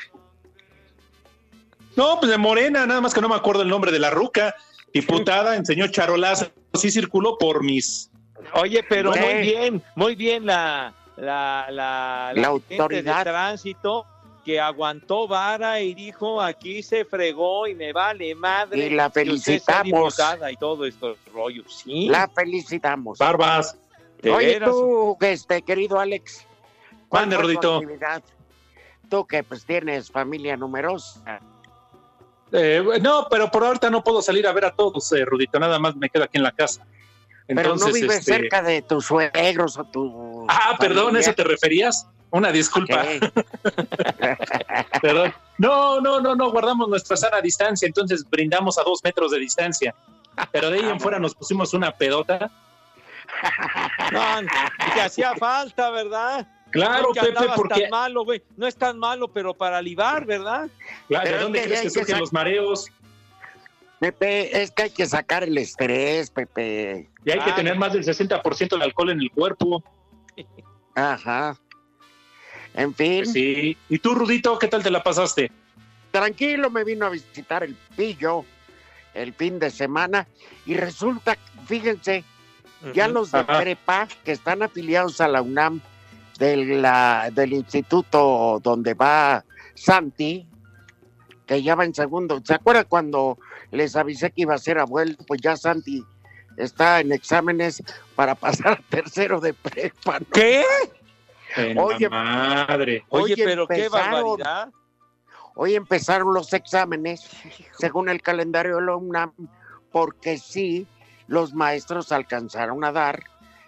No, 1.97 2.19
pues 2.21 2.31
de 2.31 2.38
Morena, 2.38 2.87
nada 2.87 3.00
más 3.00 3.14
que 3.14 3.21
no 3.21 3.28
me 3.28 3.37
acuerdo 3.37 3.62
el 3.62 3.69
nombre 3.69 3.90
de 3.93 3.99
la 3.99 4.11
ruca. 4.11 4.55
Diputada, 4.93 5.57
enseñó 5.57 5.87
charolazo, 5.88 6.50
sí 6.75 6.90
circuló 6.90 7.37
por 7.38 7.62
mis. 7.62 8.11
Oye, 8.55 8.83
pero 8.88 9.11
muy 9.11 9.35
bien, 9.43 9.83
muy 9.95 10.14
bien 10.14 10.47
la, 10.47 10.93
la, 11.16 11.66
la, 11.71 12.33
La 12.35 12.49
autoridad. 12.49 13.19
de 13.19 13.31
tránsito 13.31 14.07
que 14.46 14.60
aguantó 14.60 15.26
vara 15.26 15.80
y 15.80 15.92
dijo 15.92 16.40
aquí 16.40 16.80
se 16.80 17.04
fregó 17.04 17.66
y 17.66 17.74
me 17.74 17.92
vale 17.92 18.32
madre. 18.36 18.86
Y 18.86 18.90
la 18.90 19.10
felicitamos. 19.10 20.16
y 20.48 20.56
todo 20.56 20.86
esto 20.86 21.16
rollo. 21.34 21.64
Sí, 21.68 22.06
La 22.08 22.28
felicitamos. 22.28 23.18
Barbas. 23.18 23.76
Oye, 24.22 24.46
veras. 24.46 24.70
tú, 24.70 25.16
este, 25.20 25.62
querido 25.62 25.98
Alex. 25.98 26.46
¿cuál 27.08 27.28
Mande, 27.28 27.56
actividad? 27.56 28.22
Tú 29.10 29.26
que 29.26 29.42
pues 29.42 29.64
tienes 29.64 30.12
familia 30.12 30.56
numerosa. 30.56 31.40
Eh, 32.52 32.84
no, 33.02 33.26
pero 33.28 33.50
por 33.50 33.64
ahorita 33.64 33.90
no 33.90 34.04
puedo 34.04 34.22
salir 34.22 34.46
a 34.46 34.52
ver 34.52 34.66
a 34.66 34.70
todos, 34.76 35.12
eh, 35.12 35.24
Rudito, 35.24 35.58
nada 35.58 35.80
más 35.80 35.96
me 35.96 36.08
quedo 36.08 36.22
aquí 36.22 36.38
en 36.38 36.44
la 36.44 36.52
casa. 36.52 36.86
Pero 37.48 37.60
Entonces, 37.60 37.88
no 37.88 37.94
vives 37.94 38.18
este, 38.18 38.34
cerca 38.34 38.62
de 38.62 38.82
tus 38.82 39.06
suegros 39.06 39.76
o 39.76 39.84
tu. 39.84 40.46
Ah, 40.48 40.76
perdón, 40.78 41.06
familia. 41.06 41.20
¿eso 41.20 41.34
te 41.34 41.42
referías? 41.42 42.06
Una 42.30 42.50
disculpa, 42.52 43.04
perdón. 45.00 45.33
No, 45.59 46.00
no, 46.00 46.21
no, 46.21 46.35
no, 46.35 46.50
guardamos 46.50 46.88
nuestra 46.88 47.16
sana 47.16 47.40
distancia, 47.40 47.87
entonces 47.87 48.28
brindamos 48.28 48.78
a 48.78 48.83
dos 48.83 49.00
metros 49.04 49.30
de 49.30 49.38
distancia. 49.38 49.95
Pero 50.52 50.71
de 50.71 50.78
ahí 50.80 50.85
en 50.90 51.00
fuera 51.00 51.18
nos 51.18 51.35
pusimos 51.35 51.73
una 51.73 51.92
pedota. 51.92 52.50
No, 54.12 54.21
que 54.95 55.00
hacía 55.00 55.35
falta, 55.35 55.90
¿verdad? 55.90 56.47
Claro, 56.71 57.09
Pepe, 57.14 57.47
porque 57.54 57.83
tan 57.83 57.90
malo, 57.90 58.25
güey. 58.25 58.42
No 58.56 58.66
es 58.66 58.76
tan 58.76 58.99
malo, 58.99 59.28
pero 59.28 59.54
para 59.54 59.80
libar, 59.80 60.26
¿verdad? 60.26 60.68
Claro, 61.09 61.30
¿de 61.30 61.38
dónde 61.38 61.62
crees 61.62 61.80
que 61.80 61.87
que 61.87 61.90
surgen 61.90 62.16
sac- 62.16 62.21
los 62.21 62.33
mareos? 62.33 62.87
Pepe, 63.99 64.61
es 64.62 64.71
que 64.73 64.83
hay 64.85 64.90
que 64.90 65.06
sacar 65.06 65.42
el 65.42 65.56
estrés, 65.56 66.28
Pepe. 66.30 67.09
Y 67.25 67.30
hay 67.30 67.38
que 67.40 67.52
tener 67.52 67.76
más 67.76 67.95
del 67.95 68.04
60% 68.04 68.76
de 68.76 68.85
alcohol 68.85 69.11
en 69.11 69.21
el 69.23 69.30
cuerpo. 69.30 69.83
Ajá. 70.95 71.56
En 72.76 72.95
fin, 72.95 73.26
Sí. 73.26 73.76
¿Y 73.88 73.99
tú, 73.99 74.14
Rudito, 74.14 74.59
qué 74.59 74.68
tal 74.68 74.83
te 74.83 74.90
la 74.90 75.02
pasaste? 75.02 75.50
tranquilo, 76.12 76.71
me 76.71 76.83
vino 76.83 77.04
a 77.04 77.11
visitar 77.11 77.62
el 77.62 77.75
pillo 77.95 78.45
el 79.12 79.35
fin 79.35 79.59
de 79.59 79.71
semana 79.71 80.26
y 80.64 80.75
resulta, 80.75 81.37
fíjense, 81.66 82.25
ya 82.95 83.06
los 83.09 83.33
de 83.33 83.40
Ajá. 83.40 83.59
prepa 83.59 84.09
que 84.25 84.33
están 84.33 84.62
afiliados 84.62 85.21
a 85.21 85.28
la 85.28 85.42
UNAM 85.42 85.80
de 86.38 86.56
la- 86.56 87.30
del 87.33 87.52
instituto 87.52 88.61
donde 88.62 88.95
va 88.95 89.45
Santi, 89.75 90.47
que 91.47 91.62
ya 91.62 91.75
va 91.75 91.85
en 91.85 91.95
segundo. 91.95 92.40
¿Se 92.45 92.54
acuerdan 92.54 92.87
cuando 92.88 93.38
les 93.71 93.95
avisé 93.97 94.30
que 94.30 94.42
iba 94.42 94.54
a 94.54 94.59
ser 94.59 94.78
abuelo? 94.78 95.16
Pues 95.26 95.40
ya 95.42 95.54
Santi 95.56 96.02
está 96.56 97.00
en 97.00 97.12
exámenes 97.12 97.83
para 98.14 98.35
pasar 98.68 98.73
a 98.73 98.83
tercero 98.88 99.38
de 99.40 99.52
prepa. 99.52 100.21
¿no? 100.21 100.26
¿Qué? 100.33 100.62
En 101.56 101.78
Oye, 101.78 102.08
la 102.08 102.66
madre. 102.66 103.04
Oye, 103.08 103.34
Oye, 103.34 103.44
pero 103.44 103.66
qué 103.66 103.88
barbaridad. 103.88 104.70
Hoy 105.54 105.75
empezaron 105.75 106.34
los 106.34 106.52
exámenes 106.52 107.28
según 107.78 108.08
el 108.08 108.20
calendario 108.20 108.76
de 108.76 108.82
la 108.82 108.96
UNAM, 108.96 109.32
porque 109.90 110.36
sí, 110.38 110.86
los 111.28 111.54
maestros 111.54 112.12
alcanzaron 112.12 112.84
a 112.84 112.92
dar 112.92 113.22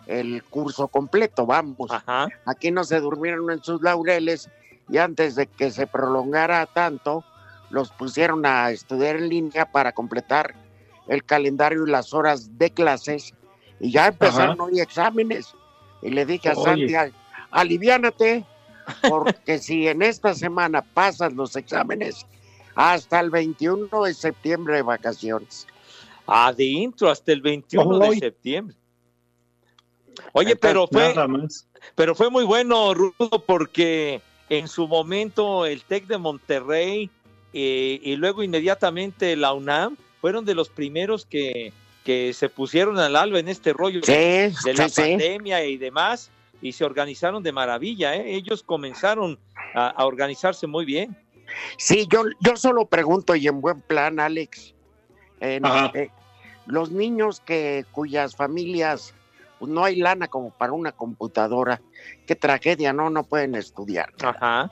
el 0.06 0.42
curso 0.44 0.88
completo, 0.88 1.46
vamos. 1.46 1.90
Ajá. 1.90 2.28
Aquí 2.46 2.70
no 2.70 2.84
se 2.84 3.00
durmieron 3.00 3.50
en 3.50 3.62
sus 3.62 3.80
laureles 3.82 4.50
y 4.88 4.98
antes 4.98 5.34
de 5.34 5.46
que 5.46 5.70
se 5.70 5.86
prolongara 5.86 6.64
tanto, 6.66 7.24
los 7.70 7.90
pusieron 7.92 8.44
a 8.46 8.70
estudiar 8.70 9.16
en 9.16 9.28
línea 9.28 9.70
para 9.70 9.92
completar 9.92 10.54
el 11.06 11.24
calendario 11.24 11.86
y 11.86 11.90
las 11.90 12.12
horas 12.12 12.58
de 12.58 12.70
clases 12.70 13.34
y 13.80 13.90
ya 13.92 14.08
empezaron 14.08 14.60
hoy 14.60 14.80
exámenes. 14.80 15.54
Y 16.02 16.10
le 16.10 16.26
dije 16.26 16.50
a 16.50 16.52
Oye. 16.52 16.64
Santi, 16.64 16.94
"Al- 16.94 17.12
aliviánate, 17.50 18.44
porque 19.08 19.58
si 19.58 19.86
en 19.88 20.02
esta 20.02 20.34
semana 20.34 20.82
pasas 20.82 21.32
los 21.32 21.56
exámenes, 21.56 22.26
hasta 22.74 23.20
el 23.20 23.30
21 23.30 23.88
de 24.04 24.14
septiembre 24.14 24.76
de 24.76 24.82
vacaciones. 24.82 25.66
Adentro 26.26 27.10
hasta 27.10 27.32
el 27.32 27.40
21 27.40 27.98
de 28.10 28.18
septiembre. 28.18 28.76
Oye, 30.32 30.56
pero 30.56 30.86
fue, 30.86 31.14
Nada 31.14 31.28
más. 31.28 31.66
pero 31.94 32.14
fue 32.14 32.30
muy 32.30 32.44
bueno, 32.44 32.92
Rudo, 32.94 33.42
porque 33.46 34.20
en 34.48 34.68
su 34.68 34.86
momento 34.88 35.64
el 35.66 35.82
TEC 35.84 36.06
de 36.06 36.18
Monterrey 36.18 37.10
eh, 37.52 38.00
y 38.02 38.16
luego 38.16 38.42
inmediatamente 38.42 39.36
la 39.36 39.52
UNAM 39.52 39.96
fueron 40.20 40.44
de 40.44 40.54
los 40.54 40.68
primeros 40.68 41.24
que, 41.24 41.72
que 42.04 42.32
se 42.32 42.48
pusieron 42.48 42.98
al 42.98 43.16
alba 43.16 43.38
en 43.38 43.48
este 43.48 43.72
rollo 43.72 44.00
Sí, 44.02 44.12
de 44.12 44.74
la 44.76 44.88
sí, 44.88 44.94
sí. 44.94 45.00
pandemia 45.02 45.64
y 45.64 45.76
demás 45.76 46.30
y 46.60 46.72
se 46.72 46.84
organizaron 46.84 47.42
de 47.42 47.52
maravilla. 47.52 48.14
¿eh? 48.16 48.34
Ellos 48.34 48.62
comenzaron 48.62 49.38
a, 49.74 49.88
a 49.88 50.06
organizarse 50.06 50.66
muy 50.66 50.84
bien. 50.84 51.16
Sí, 51.78 52.06
yo, 52.10 52.24
yo 52.40 52.56
solo 52.56 52.86
pregunto 52.86 53.34
y 53.34 53.46
en 53.46 53.60
buen 53.60 53.80
plan, 53.80 54.20
Alex. 54.20 54.74
en- 55.40 55.64
Ajá. 55.64 55.90
eh, 55.94 56.10
los 56.66 56.90
niños 56.90 57.40
que 57.40 57.86
cuyas 57.92 58.36
familias 58.36 59.14
pues, 59.58 59.70
no 59.70 59.84
hay 59.84 59.96
lana 59.96 60.28
como 60.28 60.50
para 60.50 60.72
una 60.72 60.92
computadora, 60.92 61.80
qué 62.26 62.34
tragedia, 62.36 62.92
no, 62.92 63.08
no 63.08 63.24
pueden 63.24 63.54
estudiar. 63.54 64.12
Ajá. 64.22 64.70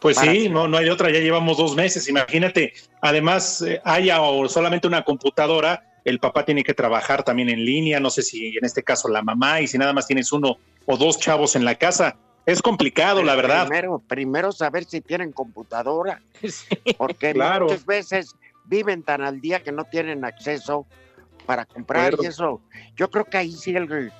Pues 0.00 0.16
Para- 0.16 0.30
sí, 0.30 0.48
no, 0.48 0.68
no 0.68 0.76
hay 0.76 0.88
otra, 0.90 1.10
ya 1.10 1.18
llevamos 1.18 1.56
dos 1.56 1.74
meses, 1.74 2.08
imagínate. 2.08 2.72
Además, 3.00 3.62
eh, 3.62 3.80
haya 3.84 4.20
o 4.22 4.48
solamente 4.48 4.86
una 4.86 5.02
computadora, 5.02 5.82
el 6.08 6.18
papá 6.20 6.44
tiene 6.44 6.64
que 6.64 6.74
trabajar 6.74 7.22
también 7.22 7.48
en 7.48 7.64
línea, 7.64 8.00
no 8.00 8.10
sé 8.10 8.22
si 8.22 8.56
en 8.56 8.64
este 8.64 8.82
caso 8.82 9.08
la 9.08 9.22
mamá, 9.22 9.60
y 9.60 9.66
si 9.66 9.78
nada 9.78 9.92
más 9.92 10.06
tienes 10.06 10.32
uno 10.32 10.58
o 10.86 10.96
dos 10.96 11.18
chavos 11.18 11.54
en 11.56 11.64
la 11.64 11.74
casa, 11.74 12.16
es 12.46 12.62
complicado, 12.62 13.22
la 13.22 13.34
verdad. 13.34 13.66
Primero, 13.66 14.02
primero 14.08 14.52
saber 14.52 14.84
si 14.84 15.00
tienen 15.00 15.32
computadora, 15.32 16.20
Sí. 16.42 16.66
porque 16.96 17.32
Claro. 17.34 17.66
muchas 17.66 17.84
veces 17.84 18.34
viven 18.64 19.02
tan 19.02 19.22
al 19.22 19.40
día 19.40 19.62
que 19.62 19.72
no 19.72 19.84
tienen 19.84 20.24
acceso 20.24 20.86
para 21.46 21.64
comprar 21.66 22.14
y 22.22 22.26
eso. 22.26 22.60
Yo 22.96 23.10
creo 23.10 23.24
que 23.24 23.36
ahí 23.38 23.52
sí 23.52 23.74
el, 23.76 24.12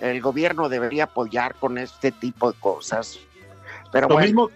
el 0.00 0.20
gobierno 0.20 0.68
debería 0.68 1.04
apoyar 1.04 1.54
con 1.56 1.78
este 1.78 2.10
tipo 2.12 2.52
de 2.52 2.58
cosas. 2.58 3.18
Pero 3.92 4.08
Lo 4.08 4.14
bueno, 4.14 4.26
mismo 4.26 4.50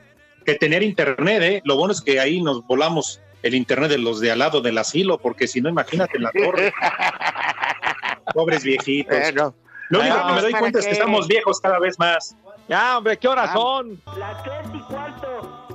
que 0.44 0.54
tener 0.54 0.82
internet, 0.82 1.42
¿eh? 1.42 1.60
Lo 1.64 1.76
bueno 1.76 1.92
es 1.92 2.00
que 2.00 2.18
ahí 2.20 2.40
nos 2.40 2.64
volamos 2.66 3.20
el 3.46 3.54
internet 3.54 3.90
de 3.90 3.98
los 3.98 4.20
de 4.20 4.32
al 4.32 4.38
lado 4.38 4.60
del 4.60 4.78
asilo, 4.78 5.18
porque 5.18 5.46
si 5.46 5.60
no, 5.60 5.68
imagínate 5.68 6.16
en 6.16 6.24
la 6.24 6.32
torre. 6.32 6.72
Pobres 8.34 8.64
viejitos. 8.64 9.18
Bueno, 9.18 9.54
Lo 9.90 10.00
único 10.00 10.26
que 10.26 10.32
me 10.32 10.40
doy 10.40 10.52
¿para 10.52 10.60
cuenta 10.60 10.78
es 10.80 10.86
que 10.86 10.92
estamos 10.92 11.28
viejos 11.28 11.60
cada 11.60 11.78
vez 11.78 11.98
más. 11.98 12.34
Ya, 12.68 12.98
hombre, 12.98 13.16
¿qué 13.16 13.28
horas 13.28 13.52
son? 13.52 14.02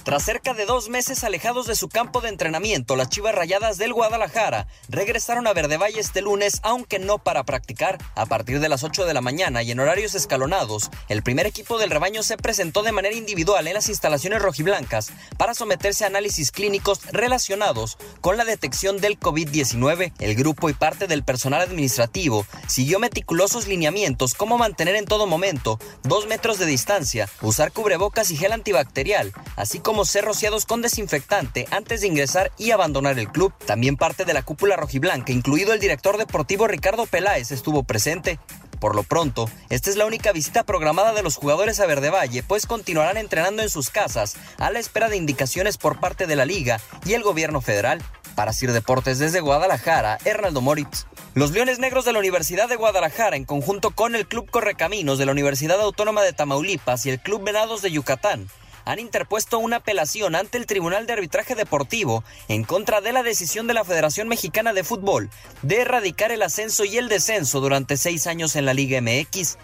Tras 0.05 0.24
cerca 0.24 0.53
de 0.53 0.67
dos 0.67 0.88
meses 0.88 1.24
alejados 1.24 1.65
de 1.65 1.74
su 1.74 1.89
campo 1.89 2.21
de 2.21 2.29
entrenamiento, 2.29 2.95
las 2.95 3.09
Chivas 3.09 3.33
Rayadas 3.33 3.79
del 3.79 3.91
Guadalajara 3.91 4.67
regresaron 4.88 5.47
a 5.47 5.53
Verde 5.53 5.77
Valle 5.77 6.00
este 6.00 6.21
lunes, 6.21 6.59
aunque 6.62 7.00
no 7.00 7.17
para 7.17 7.43
practicar. 7.43 7.97
A 8.13 8.27
partir 8.27 8.59
de 8.59 8.69
las 8.69 8.83
8 8.83 9.05
de 9.05 9.15
la 9.15 9.21
mañana 9.21 9.63
y 9.63 9.71
en 9.71 9.79
horarios 9.79 10.13
escalonados, 10.13 10.91
el 11.09 11.24
primer 11.24 11.47
equipo 11.47 11.79
del 11.79 11.89
rebaño 11.89 12.21
se 12.21 12.38
presentó 12.38 12.83
de 12.83 12.91
manera 12.91 13.15
individual 13.15 13.65
en 13.65 13.74
las 13.74 13.89
instalaciones 13.89 14.43
rojiblancas 14.43 15.12
para 15.39 15.55
someterse 15.55 16.03
a 16.03 16.07
análisis 16.07 16.51
clínicos 16.51 17.01
relacionados 17.12 17.97
con 18.21 18.38
la 18.38 18.45
detección 18.45 19.01
del 19.01 19.19
COVID-19. 19.19 20.13
El 20.19 20.35
grupo 20.35 20.69
y 20.69 20.74
parte 20.74 21.07
del 21.07 21.24
personal 21.24 21.62
administrativo 21.62 22.45
siguió 22.67 23.00
meticulosos 23.00 23.65
lineamientos 23.65 24.35
como 24.35 24.59
mantener 24.59 24.97
en 24.97 25.05
todo 25.05 25.25
momento 25.25 25.79
dos 26.03 26.27
metros 26.27 26.59
de 26.59 26.67
distancia, 26.67 27.27
usar 27.41 27.71
cubrebocas 27.71 28.29
y 28.29 28.38
gel 28.38 28.51
antibacterial, 28.51 29.33
así 29.55 29.79
como 29.79 29.95
ser 30.04 30.25
rociados 30.25 30.66
con 30.66 30.82
desinfectante 30.82 31.68
antes 31.72 32.02
de 32.02 32.08
ingresar 32.08 32.52
y 32.58 32.72
abandonar 32.72 33.18
el 33.18 33.32
club. 33.32 33.54
También 33.66 33.96
parte 33.96 34.25
de 34.25 34.34
la 34.34 34.44
cúpula 34.44 34.75
rojiblanca, 34.75 35.32
incluido 35.32 35.72
el 35.72 35.80
director 35.80 36.18
deportivo 36.18 36.68
Ricardo 36.68 37.06
Peláez, 37.06 37.52
estuvo 37.52 37.84
presente. 37.84 38.40
Por 38.80 38.96
lo 38.96 39.04
pronto, 39.04 39.50
esta 39.70 39.90
es 39.90 39.96
la 39.96 40.06
única 40.06 40.32
visita 40.32 40.64
programada 40.64 41.14
de 41.14 41.24
los 41.24 41.38
jugadores 41.38 41.80
a 41.80 41.86
Verde 41.86 42.10
Valle, 42.10 42.44
pues 42.44 42.66
continuarán 42.66 43.18
entrenando 43.18 43.64
en 43.64 43.70
sus 43.70 43.90
casas 43.90 44.36
a 44.58 44.70
la 44.72 44.80
espera 44.80 45.08
de 45.08 45.18
indicaciones 45.18 45.78
por 45.78 46.00
parte 46.00 46.28
de 46.28 46.36
la 46.36 46.46
liga 46.46 46.80
y 47.06 47.14
el 47.14 47.24
gobierno 47.24 47.62
federal. 47.62 48.04
Para 48.36 48.52
Sir 48.52 48.74
Deportes 48.74 49.18
desde 49.18 49.40
Guadalajara, 49.40 50.18
Hernaldo 50.25 50.60
Moritz. 50.60 51.06
Los 51.36 51.52
Leones 51.52 51.80
Negros 51.80 52.06
de 52.06 52.14
la 52.14 52.20
Universidad 52.20 52.70
de 52.70 52.75
Guadalajara, 52.75 53.36
en 53.36 53.46
conjunto 53.46 53.92
con 53.92 54.16
el 54.16 54.28
Club 54.28 54.50
Correcaminos 54.50 55.18
de 55.18 55.25
la 55.25 55.34
Universidad 55.34 55.80
Autónoma 55.82 56.22
de 56.22 56.34
Tamaulipas 56.34 57.06
y 57.06 57.10
el 57.10 57.20
Club 57.20 57.44
Venados 57.44 57.82
de 57.82 57.92
Yucatán, 57.92 58.48
han 58.86 59.00
interpuesto 59.00 59.60
una 59.60 59.77
apelación 59.77 60.36
ante 60.36 60.58
el 60.58 60.65
Tribunal 60.65 61.06
de 61.08 61.13
Arbitraje 61.13 61.56
Deportivo 61.56 62.24
en 62.48 62.63
contra 62.63 63.01
de 63.01 63.12
la 63.12 63.24
decisión 63.24 63.68
de 63.68 63.74
la 63.74 63.84
Federación 63.84 64.27
Mexicana 64.27 64.74
de 64.74 64.84
Fútbol 64.84 65.30
de 65.63 65.82
erradicar 65.82 66.32
el 66.32 66.44
ascenso 66.44 66.86
y 66.86 66.98
el 66.98 67.10
descenso 67.10 67.60
durante 67.60 67.98
seis 67.98 68.27
años 68.27 68.56
en 68.56 68.65
la 68.65 68.74
Liga 68.74 69.01
MX. 69.01 69.58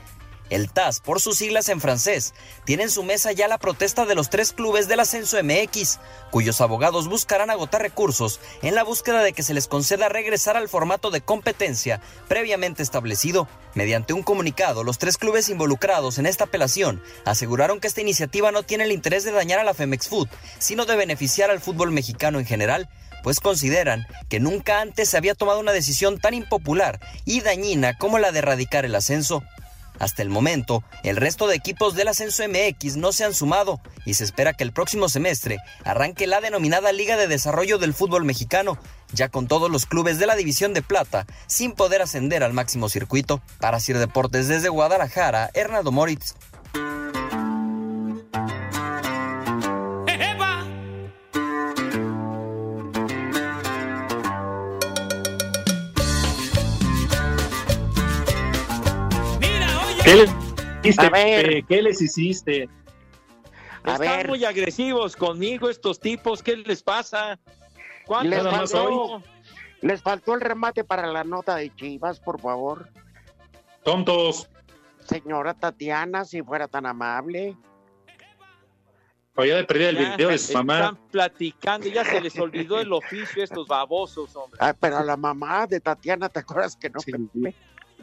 El 0.52 0.70
TAS, 0.70 1.00
por 1.00 1.22
sus 1.22 1.38
siglas 1.38 1.70
en 1.70 1.80
francés, 1.80 2.34
tiene 2.66 2.84
en 2.84 2.90
su 2.90 3.04
mesa 3.04 3.32
ya 3.32 3.48
la 3.48 3.58
protesta 3.58 4.06
de 4.06 4.16
los 4.16 4.30
tres 4.30 4.52
clubes 4.52 4.90
del 4.90 5.00
ascenso 5.00 5.42
MX, 5.42 6.00
cuyos 6.30 6.60
abogados 6.60 7.08
buscarán 7.08 7.50
agotar 7.50 7.82
recursos 7.82 8.42
en 8.62 8.76
la 8.76 8.84
búsqueda 8.84 9.24
de 9.24 9.32
que 9.32 9.44
se 9.44 9.54
les 9.54 9.70
conceda 9.70 10.10
regresar 10.10 10.58
al 10.58 10.68
formato 10.68 11.10
de 11.10 11.22
competencia 11.22 12.02
previamente 12.28 12.84
establecido. 12.84 13.48
Mediante 13.76 14.12
un 14.12 14.24
comunicado, 14.24 14.84
los 14.84 14.98
tres 14.98 15.18
clubes 15.18 15.48
involucrados 15.48 16.20
en 16.20 16.26
esta 16.26 16.44
apelación 16.44 17.02
aseguraron 17.24 17.80
que 17.80 17.88
esta 17.88 18.02
iniciativa 18.02 18.52
no 18.52 18.64
tiene 18.64 18.84
el 18.84 18.92
interés 18.92 19.24
de 19.24 19.32
dañar 19.32 19.60
a 19.60 19.64
la 19.64 19.74
Femex 19.74 20.10
Food, 20.10 20.28
sino 20.60 20.86
de 20.86 20.98
beneficiar 20.98 21.50
al 21.50 21.62
fútbol 21.62 21.92
mexicano 21.92 22.40
en 22.40 22.46
general 22.46 22.90
pues 23.24 23.40
consideran 23.40 24.08
que 24.30 24.40
nunca 24.40 24.82
antes 24.82 25.10
se 25.10 25.16
había 25.16 25.36
tomado 25.36 25.60
una 25.60 25.72
decisión 25.72 26.20
tan 26.20 26.34
impopular 26.34 27.00
y 27.24 27.42
dañina 27.42 27.96
como 27.98 28.20
la 28.20 28.32
de 28.32 28.40
erradicar 28.40 28.84
el 28.84 28.96
ascenso. 28.96 29.44
Hasta 30.02 30.24
el 30.24 30.30
momento, 30.30 30.84
el 31.04 31.16
resto 31.16 31.46
de 31.46 31.56
equipos 31.56 31.94
del 31.94 32.08
Ascenso 32.08 32.42
MX 32.50 32.98
no 32.98 33.12
se 33.12 33.24
han 33.24 33.36
sumado 33.36 33.80
y 34.04 34.16
se 34.16 34.24
espera 34.24 34.54
que 34.54 34.64
el 34.64 34.74
próximo 34.74 35.10
semestre 35.10 35.60
arranque 35.84 36.26
la 36.26 36.42
denominada 36.42 36.92
Liga 36.92 37.18
de 37.18 37.28
Desarrollo 37.28 37.78
del 37.78 37.94
Fútbol 37.94 38.26
Mexicano, 38.26 38.80
ya 39.14 39.30
con 39.30 39.48
todos 39.48 39.70
los 39.70 39.86
clubes 39.86 40.18
de 40.18 40.26
la 40.26 40.36
División 40.36 40.74
de 40.74 40.82
Plata 40.82 41.28
sin 41.46 41.74
poder 41.74 42.02
ascender 42.02 42.42
al 42.44 42.52
máximo 42.52 42.90
circuito. 42.90 43.44
Para 43.60 43.80
Sir 43.80 44.00
Deportes 44.00 44.48
desde 44.48 44.70
Guadalajara, 44.70 45.52
Hernando 45.54 45.92
Moritz. 45.92 46.34
¿Qué 60.04 60.16
les 60.16 60.30
hiciste, 60.84 61.06
A 61.06 61.10
ver. 61.10 61.46
Pepe? 61.46 61.66
¿Qué 61.68 61.82
les 61.82 62.02
hiciste? 62.02 62.70
A 63.84 63.94
Están 63.94 64.00
ver. 64.00 64.28
muy 64.28 64.46
agresivos 64.46 65.16
conmigo 65.16 65.70
estos 65.70 66.00
tipos, 66.00 66.42
¿qué 66.44 66.58
les 66.58 66.84
pasa? 66.84 67.40
¿Cuánto 68.06 68.30
Les 68.30 68.44
Nada 68.44 68.58
más 68.58 68.72
faltó? 68.72 69.24
Les 69.82 70.02
faltó 70.02 70.34
el 70.36 70.42
remate 70.42 70.84
para 70.84 71.08
la 71.08 71.24
nota 71.24 71.56
de 71.56 71.74
Chivas, 71.76 72.20
por 72.20 72.40
favor. 72.40 72.90
Tontos. 73.84 74.48
Señora 75.08 75.54
Tatiana, 75.56 76.26
si 76.26 76.44
fuera 76.44 76.68
tan 76.68 76.86
amable. 76.86 77.58
Había 79.36 79.56
de 79.56 79.64
perder 79.64 79.96
el 79.96 79.98
Ya, 79.98 80.16
video 80.16 80.30
de 80.30 80.38
su 80.38 80.54
mamá. 80.54 80.76
Están 80.80 80.98
platicando, 81.10 81.88
ya 81.88 82.04
se 82.06 82.22
les 82.22 82.38
olvidó 82.38 82.80
el 82.80 82.92
oficio 82.94 83.42
a 83.42 83.46
estos 83.46 83.68
babosos, 83.68 84.36
hombre. 84.36 84.60
Ah, 84.62 84.76
pero 84.80 84.98
a 84.98 85.04
la 85.04 85.18
mamá 85.18 85.66
de 85.66 85.80
Tatiana, 85.80 86.30
¿te 86.30 86.40
acuerdas 86.40 86.76
que 86.76 86.90
no? 86.90 87.00
Sí. 87.00 87.12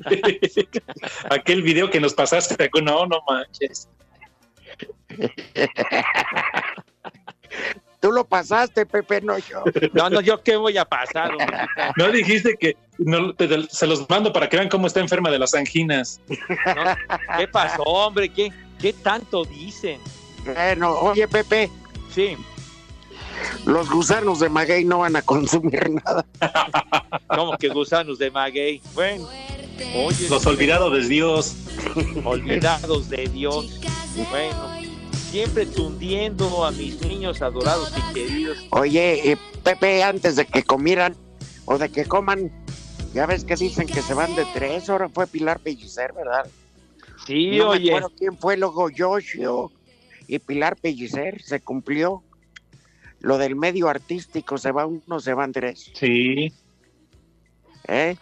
Aquel 1.31 1.63
video 1.63 1.91
que 1.91 2.01
nos 2.01 2.15
pasaste, 2.15 2.71
no, 2.83 3.07
no 3.07 3.21
manches. 3.29 3.89
Tú 8.01 8.13
lo 8.13 8.25
pasaste, 8.25 8.87
Pepe, 8.87 9.21
no 9.23 9.39
yo. 9.39 9.65
No, 9.93 10.09
no, 10.09 10.21
yo 10.21 10.41
qué 10.45 10.57
voy 10.57 10.79
a 10.79 10.85
pasar, 10.85 11.33
hombre. 11.33 11.59
No 11.97 12.09
dijiste 12.13 12.57
que 12.57 12.77
no, 12.99 13.35
te- 13.35 13.67
se 13.69 13.87
los 13.89 14.09
mando 14.09 14.33
para 14.33 14.49
que 14.49 14.57
vean 14.57 14.69
cómo 14.69 14.87
está 14.87 15.01
enferma 15.01 15.31
de 15.31 15.39
las 15.41 15.53
anginas. 15.55 16.21
¿Qué 17.37 17.49
pasó, 17.49 17.83
hombre? 17.83 18.29
¿Qué, 18.29 18.53
qué 18.79 18.93
tanto 18.93 19.45
dicen? 19.45 20.01
Bueno, 20.45 20.93
oye, 21.01 21.27
Pepe, 21.27 21.69
Sí, 22.15 22.37
los 23.67 23.91
gusanos 23.91 24.39
de 24.41 24.49
maguey 24.49 24.85
no 24.85 24.99
van 25.01 25.17
a 25.17 25.23
consumir 25.23 25.91
nada. 25.91 26.25
como 27.27 27.57
que 27.59 27.69
gusanos 27.69 28.19
de 28.19 28.31
maguey. 28.31 28.81
Bueno, 28.95 29.29
oye, 29.95 30.29
Los 30.29 30.47
olvidados 30.47 30.93
de 30.93 31.09
Dios. 31.09 31.57
olvidados 32.25 33.09
de 33.09 33.29
Dios. 33.29 33.81
Bueno, 34.31 34.69
siempre 35.13 35.67
tundiendo 35.67 36.65
a 36.65 36.71
mis 36.71 37.01
niños 37.03 37.43
adorados 37.43 37.93
y 37.97 38.15
queridos. 38.15 38.59
Oye, 38.71 39.33
eh, 39.33 39.39
Pepe, 39.63 40.03
antes 40.03 40.37
de 40.37 40.47
que 40.47 40.63
comieran 40.63 41.15
o 41.67 41.79
de 41.79 41.89
que 41.91 42.05
coman, 42.05 42.51
ya 43.13 43.27
ves 43.27 43.45
que 43.45 43.57
dicen 43.57 43.87
que 43.87 44.03
se 44.03 44.15
van 44.15 44.35
de 44.35 44.47
tres. 44.55 44.89
Ahora 44.89 45.09
fue 45.09 45.27
Pilar 45.27 45.61
Pellicer, 45.61 46.13
¿verdad? 46.13 46.47
Sí, 47.27 47.59
no 47.59 47.65
me 47.65 47.71
oye, 47.71 47.91
acuerdo 47.91 48.13
quién 48.17 48.37
fue 48.39 48.57
luego 48.57 48.91
Yoshio 48.91 49.71
y 50.27 50.39
Pilar 50.39 50.77
Pellicer. 50.77 51.43
Se 51.43 51.61
cumplió. 51.61 52.23
Lo 53.21 53.37
del 53.37 53.57
medio 53.57 53.89
artístico, 53.89 54.59
se 54.59 54.71
va 54.71 54.87
uno, 54.87 55.19
se 55.19 55.35
van 55.35 55.53
tres. 55.53 55.91
Sí. 55.95 56.53
¿eh? 57.89 58.17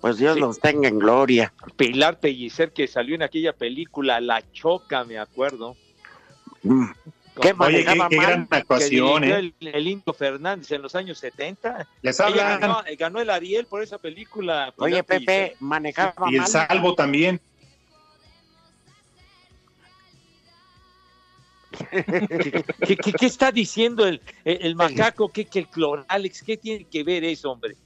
Pues 0.00 0.16
Dios 0.18 0.34
Sí. 0.34 0.40
los 0.40 0.58
tenga 0.60 0.88
en 0.88 0.98
gloria. 0.98 1.52
Pilar 1.76 2.18
Pellicer 2.20 2.72
que 2.72 2.86
salió 2.86 3.14
en 3.14 3.22
aquella 3.22 3.52
película 3.52 4.20
La 4.20 4.42
Choca, 4.52 5.04
me 5.04 5.18
acuerdo. 5.18 5.76
Mm, 6.62 6.86
¿Qué 7.40 7.54
Oye, 7.58 7.84
qué, 7.84 7.84
manejaba 7.84 8.08
qué 8.08 8.16
gran 8.16 8.46
que 8.46 8.56
actuación, 8.56 9.24
¿eh? 9.24 9.38
el, 9.38 9.54
el 9.60 9.86
Indio 9.86 10.12
Fernández 10.12 10.70
en 10.72 10.82
los 10.82 10.94
años 10.94 11.18
70. 11.18 11.86
Les 12.02 12.18
Ella 12.18 12.28
hablan. 12.28 12.60
ganó, 12.60 12.82
ganó 12.98 13.20
el 13.20 13.30
Ariel 13.30 13.66
por 13.66 13.82
esa 13.82 13.98
película. 13.98 14.72
Pilar 14.76 14.90
Oye, 14.92 15.02
Pepe, 15.04 15.24
Pellicer. 15.26 15.56
manejaba 15.60 16.30
Y 16.30 16.34
el 16.34 16.40
mal. 16.40 16.48
salvo 16.48 16.94
también. 16.94 17.40
¿Qué, 21.90 22.96
qué- 22.96 23.12
qué 23.12 23.26
está 23.26 23.52
diciendo 23.52 24.06
el, 24.06 24.20
el, 24.44 24.58
el 24.62 24.74
macaco? 24.76 25.28
¿Qué, 25.30 25.44
que 25.46 25.60
el 25.60 25.68
Cloralex? 25.68 26.42
¿Qué 26.42 26.56
tiene 26.56 26.84
que 26.84 27.04
ver 27.04 27.24
eso, 27.24 27.50
hombre? 27.52 27.76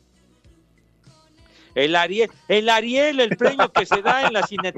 El 1.75 1.97
Ariel, 1.97 2.31
el 2.49 2.69
Ariel, 2.69 3.19
el 3.21 3.37
premio 3.37 3.71
que 3.73 3.85
se 3.85 4.01
da 4.01 4.27
en 4.27 4.33
la, 4.33 4.43
cine- 4.43 4.73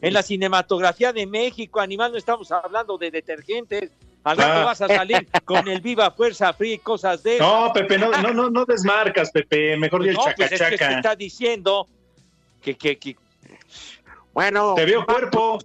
en 0.00 0.12
la 0.12 0.22
cinematografía 0.22 1.12
de 1.12 1.26
México, 1.26 1.80
animal, 1.80 2.12
no 2.12 2.18
estamos 2.18 2.50
hablando 2.52 2.98
de 2.98 3.10
detergentes. 3.10 3.90
Al 4.24 4.36
rato 4.36 4.52
Ah. 4.60 4.64
vas 4.66 4.80
a 4.82 4.86
salir 4.88 5.26
con 5.44 5.66
el 5.66 5.80
Viva 5.80 6.10
Fuerza 6.12 6.52
Free, 6.52 6.78
cosas 6.78 7.22
de. 7.22 7.38
No, 7.38 7.72
Pepe, 7.74 7.98
no, 7.98 8.10
no, 8.22 8.32
no, 8.32 8.50
no 8.50 8.64
desmarcas, 8.64 9.30
Pepe. 9.32 9.76
Mejor 9.76 10.02
di 10.02 10.10
el 10.10 10.14
No, 10.14 10.22
pues 10.36 10.52
es 10.52 10.60
que 10.62 10.78
se 10.78 10.92
está 10.94 11.16
diciendo 11.16 11.88
que, 12.62 12.74
que, 12.76 12.98
que 12.98 13.16
Bueno, 14.32 14.74
Te 14.74 14.84
veo 14.84 15.04
cuerpo. 15.04 15.58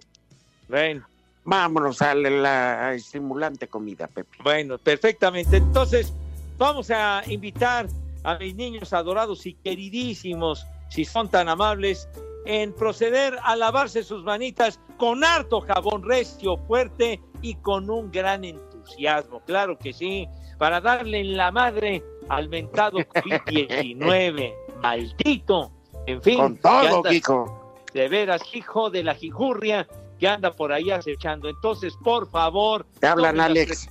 bueno, 0.68 1.06
vámonos 1.44 2.02
a 2.02 2.14
la 2.14 2.94
estimulante 2.94 3.68
comida, 3.68 4.06
Pepe. 4.08 4.38
bueno, 4.42 4.76
perfectamente. 4.78 5.58
Entonces, 5.58 6.12
vamos 6.56 6.90
a 6.90 7.22
invitar 7.26 7.86
a 8.24 8.36
mis 8.38 8.54
niños 8.56 8.92
adorados 8.92 9.46
y 9.46 9.54
queridísimos, 9.54 10.66
si 10.88 11.04
son 11.04 11.28
tan 11.28 11.48
amables, 11.48 12.08
en 12.46 12.72
proceder 12.74 13.38
a 13.42 13.56
lavarse 13.56 14.02
sus 14.02 14.22
manitas 14.24 14.80
con 14.96 15.22
harto 15.24 15.60
jabón 15.60 16.02
recio, 16.02 16.56
fuerte 16.66 17.20
y 17.42 17.54
con 17.56 17.90
un 17.90 18.10
gran 18.10 18.44
entusiasmo, 18.44 19.40
claro 19.44 19.78
que 19.78 19.92
sí, 19.92 20.26
para 20.58 20.80
darle 20.80 21.20
en 21.20 21.36
la 21.36 21.52
madre 21.52 22.02
al 22.28 22.48
mentado 22.48 22.98
COVID-19, 22.98 24.54
maldito, 24.82 25.70
en 26.06 26.22
fin. 26.22 26.36
Con 26.38 26.56
todo, 26.56 26.96
anda- 26.96 27.10
Kiko. 27.10 27.74
De 27.94 28.08
veras, 28.08 28.42
hijo 28.54 28.90
de 28.90 29.02
la 29.02 29.14
jijurria 29.14 29.86
que 30.18 30.28
anda 30.28 30.52
por 30.52 30.72
ahí 30.72 30.90
acechando. 30.90 31.48
Entonces, 31.48 31.94
por 32.04 32.28
favor. 32.30 32.86
Te 33.00 33.06
hablan, 33.06 33.40
Alex. 33.40 33.88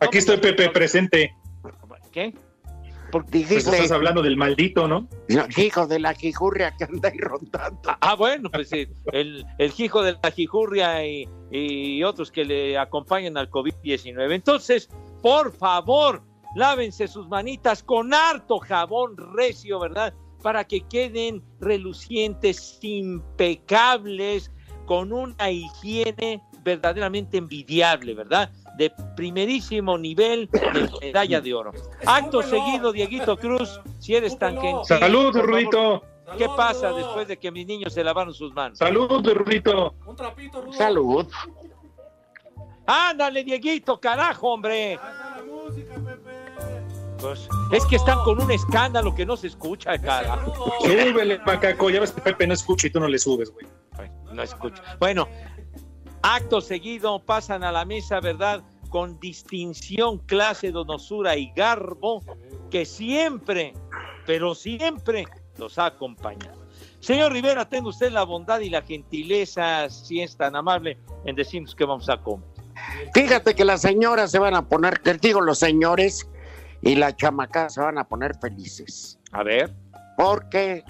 Aquí 0.00 0.18
estoy, 0.18 0.38
Pepe, 0.38 0.70
presente. 0.70 1.34
¿Qué? 2.12 2.34
Pues 3.10 3.26
Dijiste, 3.30 3.70
estás 3.70 3.90
hablando 3.90 4.22
del 4.22 4.36
maldito, 4.36 4.86
¿no? 4.86 5.08
hijo 5.56 5.86
de 5.86 5.98
la 5.98 6.14
jijurria 6.14 6.74
que 6.76 6.84
anda 6.84 7.08
ahí 7.08 7.18
rondando. 7.18 7.80
Ah, 8.00 8.14
bueno, 8.14 8.50
pues 8.50 8.68
sí, 8.68 8.86
el, 9.12 9.46
el 9.58 9.72
hijo 9.78 10.02
de 10.02 10.16
la 10.22 10.30
jijurria 10.30 11.06
y, 11.06 11.28
y 11.50 12.02
otros 12.02 12.30
que 12.30 12.44
le 12.44 12.76
acompañan 12.76 13.36
al 13.36 13.50
COVID-19. 13.50 14.34
Entonces, 14.34 14.88
por 15.22 15.52
favor, 15.52 16.22
lávense 16.54 17.08
sus 17.08 17.28
manitas 17.28 17.82
con 17.82 18.12
harto 18.12 18.58
jabón 18.58 19.16
recio, 19.34 19.78
¿verdad? 19.80 20.12
Para 20.42 20.64
que 20.64 20.82
queden 20.82 21.42
relucientes, 21.60 22.78
impecables, 22.82 24.50
con 24.86 25.12
una 25.12 25.50
higiene 25.50 26.42
verdaderamente 26.62 27.36
envidiable, 27.38 28.14
¿verdad? 28.14 28.50
De 28.78 28.92
primerísimo 29.16 29.98
nivel 29.98 30.48
de 30.50 30.88
medalla 31.00 31.40
de 31.40 31.52
oro. 31.52 31.72
Acto 32.06 32.42
seguido, 32.42 32.92
Dieguito 32.92 33.36
Cruz, 33.36 33.80
si 33.98 34.14
eres 34.14 34.38
tan 34.38 34.58
gentil. 34.60 34.84
Salud, 34.84 35.36
Rudito. 35.36 36.04
¿Qué 36.36 36.46
pasa 36.56 36.92
después 36.92 37.26
de 37.26 37.38
que 37.38 37.50
mis 37.50 37.66
niños 37.66 37.92
se 37.92 38.04
lavaron 38.04 38.32
sus 38.32 38.54
manos? 38.54 38.78
Salud, 38.78 39.26
Rudito. 39.34 39.94
Salud. 40.70 41.26
Ándale, 42.86 43.44
Dieguito, 43.44 44.00
carajo, 44.00 44.52
hombre. 44.52 44.98
Pues, 47.20 47.48
es 47.72 47.84
que 47.86 47.96
están 47.96 48.18
con 48.22 48.40
un 48.40 48.50
escándalo 48.50 49.14
que 49.14 49.26
no 49.26 49.36
se 49.36 49.48
escucha, 49.48 49.98
carajo. 49.98 50.72
Súbele, 50.82 51.40
macaco. 51.44 51.90
Ya 51.90 52.00
ves 52.00 52.12
que 52.12 52.20
Pepe 52.20 52.46
no 52.46 52.54
escucha 52.54 52.86
y 52.86 52.90
tú 52.90 53.00
no 53.00 53.08
le 53.08 53.18
subes, 53.18 53.50
güey. 53.50 53.66
No 54.32 54.42
escucha. 54.42 54.82
Bueno, 55.00 55.26
acto 56.22 56.60
seguido 56.60 57.18
pasan 57.24 57.64
a 57.64 57.72
la 57.72 57.84
mesa, 57.84 58.20
¿verdad? 58.20 58.62
Con 58.90 59.18
distinción, 59.20 60.18
clase, 60.18 60.70
donosura 60.70 61.36
y 61.36 61.52
garbo, 61.54 62.22
que 62.70 62.84
siempre, 62.84 63.74
pero 64.26 64.54
siempre 64.54 65.26
los 65.58 65.78
ha 65.78 65.86
acompañado. 65.86 66.58
Señor 67.00 67.32
Rivera, 67.32 67.68
tenga 67.68 67.88
usted 67.88 68.10
la 68.10 68.24
bondad 68.24 68.60
y 68.60 68.70
la 68.70 68.82
gentileza, 68.82 69.88
si 69.88 70.20
es 70.20 70.36
tan 70.36 70.56
amable, 70.56 70.98
en 71.24 71.36
decirnos 71.36 71.74
qué 71.74 71.84
vamos 71.84 72.08
a 72.08 72.16
comer. 72.16 72.46
Fíjate 73.14 73.54
que 73.54 73.64
las 73.64 73.82
señoras 73.82 74.30
se 74.30 74.38
van 74.38 74.54
a 74.54 74.68
poner, 74.68 75.00
que 75.00 75.14
digo 75.14 75.40
los 75.40 75.58
señores, 75.58 76.28
y 76.80 76.94
la 76.94 77.14
chamaca 77.14 77.68
se 77.68 77.80
van 77.80 77.98
a 77.98 78.04
poner 78.04 78.36
felices. 78.38 79.18
A 79.32 79.42
ver. 79.42 79.74
Porque 80.16 80.84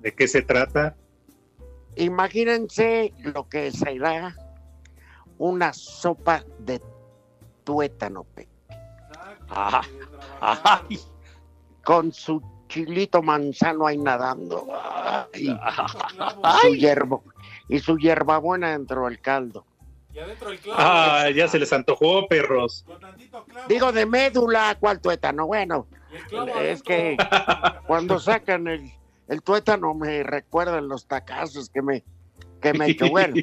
¿De 0.00 0.14
qué 0.14 0.28
se 0.28 0.42
trata? 0.42 0.96
imagínense 1.96 3.14
lo 3.18 3.48
que 3.48 3.72
será 3.72 4.36
una 5.38 5.72
sopa 5.72 6.44
de 6.58 6.80
tuétano, 7.64 8.24
pe, 8.24 8.48
Ah, 9.48 9.82
ay, 10.88 10.98
con 11.84 12.12
su 12.12 12.42
chilito 12.68 13.22
manzano 13.22 13.86
ahí 13.86 13.98
nadando. 13.98 14.66
Ay, 15.32 15.56
su 16.62 16.74
hierbo, 16.74 17.24
y 17.68 17.78
su 17.78 17.96
hierbabuena 17.96 18.70
dentro 18.72 19.04
del 19.04 19.20
caldo. 19.20 19.64
Ah, 20.72 21.28
ya 21.34 21.46
se 21.46 21.58
les 21.58 21.72
antojó, 21.72 22.26
perros. 22.26 22.86
Digo 23.68 23.92
de 23.92 24.06
médula, 24.06 24.76
¿cuál 24.80 25.00
tuétano? 25.00 25.46
Bueno, 25.46 25.86
es 26.60 26.82
que 26.82 27.16
cuando 27.86 28.18
sacan 28.18 28.66
el, 28.66 28.90
el 29.28 29.42
tuétano 29.42 29.94
me 29.94 30.22
recuerdan 30.22 30.88
los 30.88 31.06
tacazos 31.06 31.68
que 31.68 31.82
me 31.82 32.02
que 32.72 32.78
me 32.78 32.86
echó. 32.90 33.08
Bueno, 33.10 33.34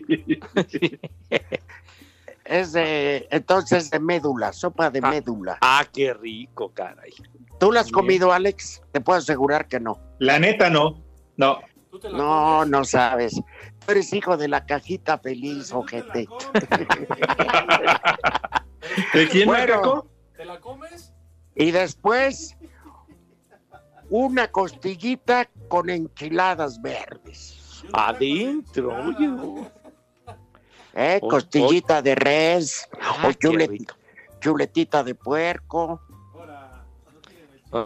es 2.45 2.73
de 2.73 3.27
entonces 3.31 3.89
de 3.89 3.99
médula, 3.99 4.51
sopa 4.53 4.89
de 4.89 4.99
Ah. 5.03 5.09
médula. 5.09 5.57
Ah, 5.61 5.85
qué 5.91 6.13
rico, 6.13 6.71
caray. 6.73 7.13
¿Tú 7.59 7.71
la 7.71 7.81
has 7.81 7.91
comido, 7.91 8.33
Alex? 8.33 8.81
Te 8.91 8.99
puedo 8.99 9.19
asegurar 9.19 9.67
que 9.67 9.79
no. 9.79 9.99
La 10.19 10.39
neta, 10.39 10.69
no. 10.69 11.01
No. 11.37 11.59
No, 12.11 12.65
no 12.65 12.83
sabes. 12.83 13.35
Tú 13.85 13.91
eres 13.91 14.11
hijo 14.13 14.35
de 14.35 14.47
la 14.47 14.65
cajita 14.65 15.17
feliz, 15.19 15.71
ojete. 15.71 16.27
¿De 19.13 19.29
quién, 19.29 19.47
Bueno. 19.47 19.75
macaco? 19.75 20.09
Y 21.55 21.71
después 21.71 22.57
una 24.09 24.49
costillita 24.51 25.47
con 25.69 25.89
enchiladas 25.89 26.81
verdes. 26.81 27.59
Adentro, 27.91 28.95
oye. 29.05 29.29
¿eh? 30.93 31.19
Oh, 31.21 31.27
Costillita 31.27 32.01
de 32.01 32.15
res 32.15 32.87
Ah, 33.01 33.27
o 33.27 33.31
chuletita 34.39 35.03
de 35.03 35.15
puerco. 35.15 36.01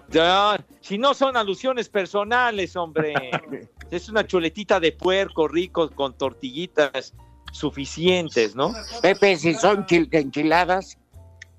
Ya, 0.09 0.63
si 0.81 0.97
no 0.97 1.13
son 1.13 1.37
alusiones 1.37 1.87
personales, 1.89 2.75
hombre. 2.75 3.31
es 3.91 4.09
una 4.09 4.25
chuletita 4.27 4.79
de 4.79 4.91
puerco 4.91 5.47
rico 5.47 5.89
con 5.91 6.13
tortillitas 6.17 7.13
suficientes, 7.53 8.55
¿no? 8.55 8.73
Pepe, 9.01 9.37
si 9.37 9.53
son 9.53 9.85
chil- 9.85 10.09
enchiladas, 10.11 10.97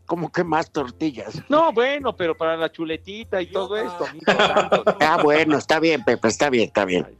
como 0.05 0.31
que 0.31 0.45
más 0.45 0.71
tortillas. 0.71 1.43
No, 1.49 1.73
bueno, 1.73 2.15
pero 2.15 2.37
para 2.37 2.57
la 2.57 2.71
chuletita 2.71 3.41
y 3.41 3.51
todo 3.51 3.77
esto. 3.79 4.05
mijo 4.13 4.31
santo. 4.47 4.85
Ah, 5.01 5.23
bueno, 5.23 5.57
está 5.57 5.81
bien, 5.81 6.05
Pepe, 6.05 6.29
está 6.29 6.51
bien, 6.51 6.65
está 6.67 6.85
bien. 6.85 7.19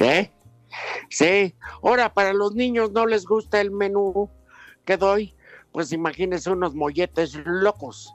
¿Eh? 0.00 0.32
Sí. 1.10 1.54
Ahora, 1.82 2.12
para 2.12 2.32
los 2.32 2.54
niños 2.54 2.92
no 2.92 3.06
les 3.06 3.24
gusta 3.24 3.60
el 3.60 3.70
menú 3.70 4.30
que 4.84 4.96
doy, 4.96 5.34
pues 5.72 5.92
imagínense 5.92 6.50
unos 6.50 6.74
molletes 6.74 7.34
locos. 7.44 8.12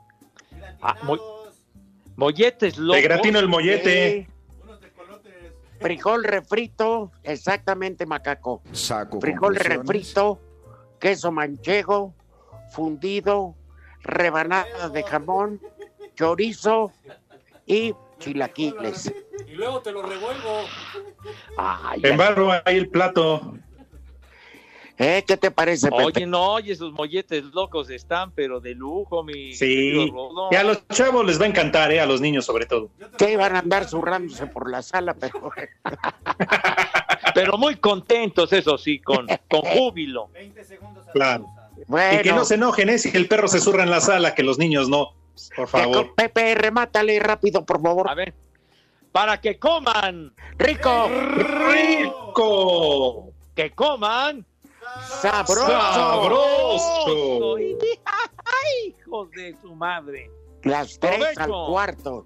Ah, 0.82 0.96
mo- 1.04 1.20
molletes 2.16 2.78
locos. 2.78 3.02
Te 3.02 3.08
gratino 3.08 3.40
el 3.40 3.48
mollete. 3.48 4.28
Sí. 4.28 4.34
Frijol 5.80 6.24
refrito, 6.24 7.12
exactamente, 7.24 8.06
macaco. 8.06 8.62
Saco 8.72 9.20
Frijol 9.20 9.56
refrito, 9.56 10.40
queso 11.00 11.30
manchego, 11.32 12.14
fundido, 12.72 13.56
rebanada 14.02 14.88
de 14.90 15.04
jamón, 15.04 15.60
chorizo 16.16 16.92
y 17.66 17.94
chilaquiles. 18.20 19.14
Y 19.48 19.52
luego 19.54 19.82
te 19.82 19.92
lo 19.92 20.02
revuelvo. 20.02 20.66
Ay, 21.58 22.02
En 22.04 22.18
barro 22.18 22.52
ahí 22.52 22.78
el 22.78 22.90
plato. 22.90 23.56
¿Eh? 25.00 25.24
¿Qué 25.28 25.38
te 25.38 25.50
parece, 25.50 25.90
Pepe? 25.90 26.04
Oye, 26.04 26.26
no, 26.28 26.54
oye, 26.54 26.72
esos 26.72 26.94
molletes 26.94 27.44
locos 27.46 27.90
están, 27.90 28.32
pero 28.32 28.60
de 28.60 28.76
lujo, 28.76 29.24
mi. 29.24 29.54
Sí. 29.54 30.12
Y 30.52 30.56
a 30.56 30.64
los 30.64 30.88
chavos 30.90 31.26
les 31.26 31.42
va 31.42 31.46
a 31.46 31.48
encantar, 31.48 31.92
¿eh? 31.92 32.00
A 32.00 32.06
los 32.06 32.22
niños 32.22 32.46
sobre 32.46 32.68
todo. 32.68 32.90
Que 33.18 33.36
van 33.36 33.56
a 33.56 33.60
andar 33.60 33.86
zurrándose 33.86 34.46
por 34.46 34.70
la 34.70 34.82
sala, 34.82 35.16
pero 35.16 35.52
Pero 37.34 37.58
muy 37.58 37.76
contentos, 37.78 38.54
eso 38.54 38.78
sí, 38.78 39.00
con, 39.00 39.28
con 39.50 39.62
júbilo. 39.62 40.30
Claro. 41.14 41.48
bueno. 41.88 42.20
Y 42.20 42.24
que 42.24 42.32
no 42.32 42.46
se 42.46 42.56
enojen, 42.56 42.90
¿eh? 42.90 43.00
Si 43.00 43.16
el 43.18 43.28
perro 43.28 43.48
se 43.48 43.60
zurra 43.60 43.84
en 43.84 43.90
la 43.90 44.00
sala, 44.00 44.36
que 44.36 44.44
los 44.44 44.60
niños 44.60 44.90
no. 44.90 45.14
Por 45.56 45.68
favor. 45.68 46.14
Pepe, 46.16 46.54
remátale 46.54 47.20
rápido, 47.20 47.66
por 47.66 47.82
favor. 47.82 48.10
A 48.10 48.14
ver, 48.14 48.36
para 49.14 49.40
que 49.40 49.58
coman, 49.60 50.34
¡Rico! 50.58 51.08
¡Rico! 51.70 53.32
que 53.56 53.72
coman. 53.72 54.46
¡Sabroso! 55.22 55.68
¡Sabroso! 55.68 57.56
¡Ay, 58.06 58.96
hijos 59.00 59.32
de 59.32 59.56
su 59.62 59.74
madre! 59.76 60.30
Las 60.64 61.00
tres 61.00 61.38
al 61.38 61.50
cuarto. 61.50 62.26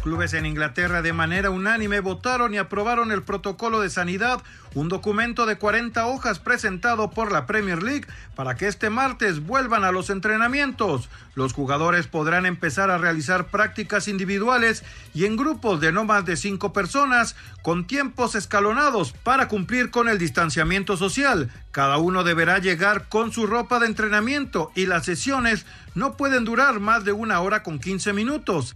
Clubes 0.00 0.34
en 0.34 0.46
Inglaterra 0.46 1.02
de 1.02 1.12
manera 1.12 1.50
unánime 1.50 2.00
votaron 2.00 2.54
y 2.54 2.58
aprobaron 2.58 3.12
el 3.12 3.22
protocolo 3.22 3.80
de 3.80 3.90
sanidad, 3.90 4.42
un 4.74 4.88
documento 4.88 5.46
de 5.46 5.56
40 5.56 6.06
hojas 6.06 6.38
presentado 6.38 7.10
por 7.10 7.32
la 7.32 7.46
Premier 7.46 7.82
League 7.82 8.06
para 8.34 8.56
que 8.56 8.66
este 8.66 8.90
martes 8.90 9.44
vuelvan 9.46 9.84
a 9.84 9.92
los 9.92 10.10
entrenamientos. 10.10 11.08
Los 11.34 11.52
jugadores 11.52 12.06
podrán 12.06 12.46
empezar 12.46 12.90
a 12.90 12.98
realizar 12.98 13.48
prácticas 13.48 14.08
individuales 14.08 14.84
y 15.14 15.26
en 15.26 15.36
grupos 15.36 15.80
de 15.80 15.92
no 15.92 16.04
más 16.04 16.24
de 16.24 16.36
cinco 16.36 16.72
personas 16.72 17.36
con 17.62 17.86
tiempos 17.86 18.34
escalonados 18.34 19.12
para 19.12 19.48
cumplir 19.48 19.90
con 19.90 20.08
el 20.08 20.18
distanciamiento 20.18 20.96
social. 20.96 21.50
Cada 21.70 21.98
uno 21.98 22.24
deberá 22.24 22.58
llegar 22.58 23.08
con 23.08 23.32
su 23.32 23.46
ropa 23.46 23.78
de 23.78 23.86
entrenamiento 23.86 24.72
y 24.74 24.86
las 24.86 25.04
sesiones 25.04 25.66
no 25.94 26.16
pueden 26.16 26.44
durar 26.44 26.80
más 26.80 27.04
de 27.04 27.12
una 27.12 27.40
hora 27.40 27.62
con 27.62 27.78
15 27.78 28.12
minutos. 28.12 28.74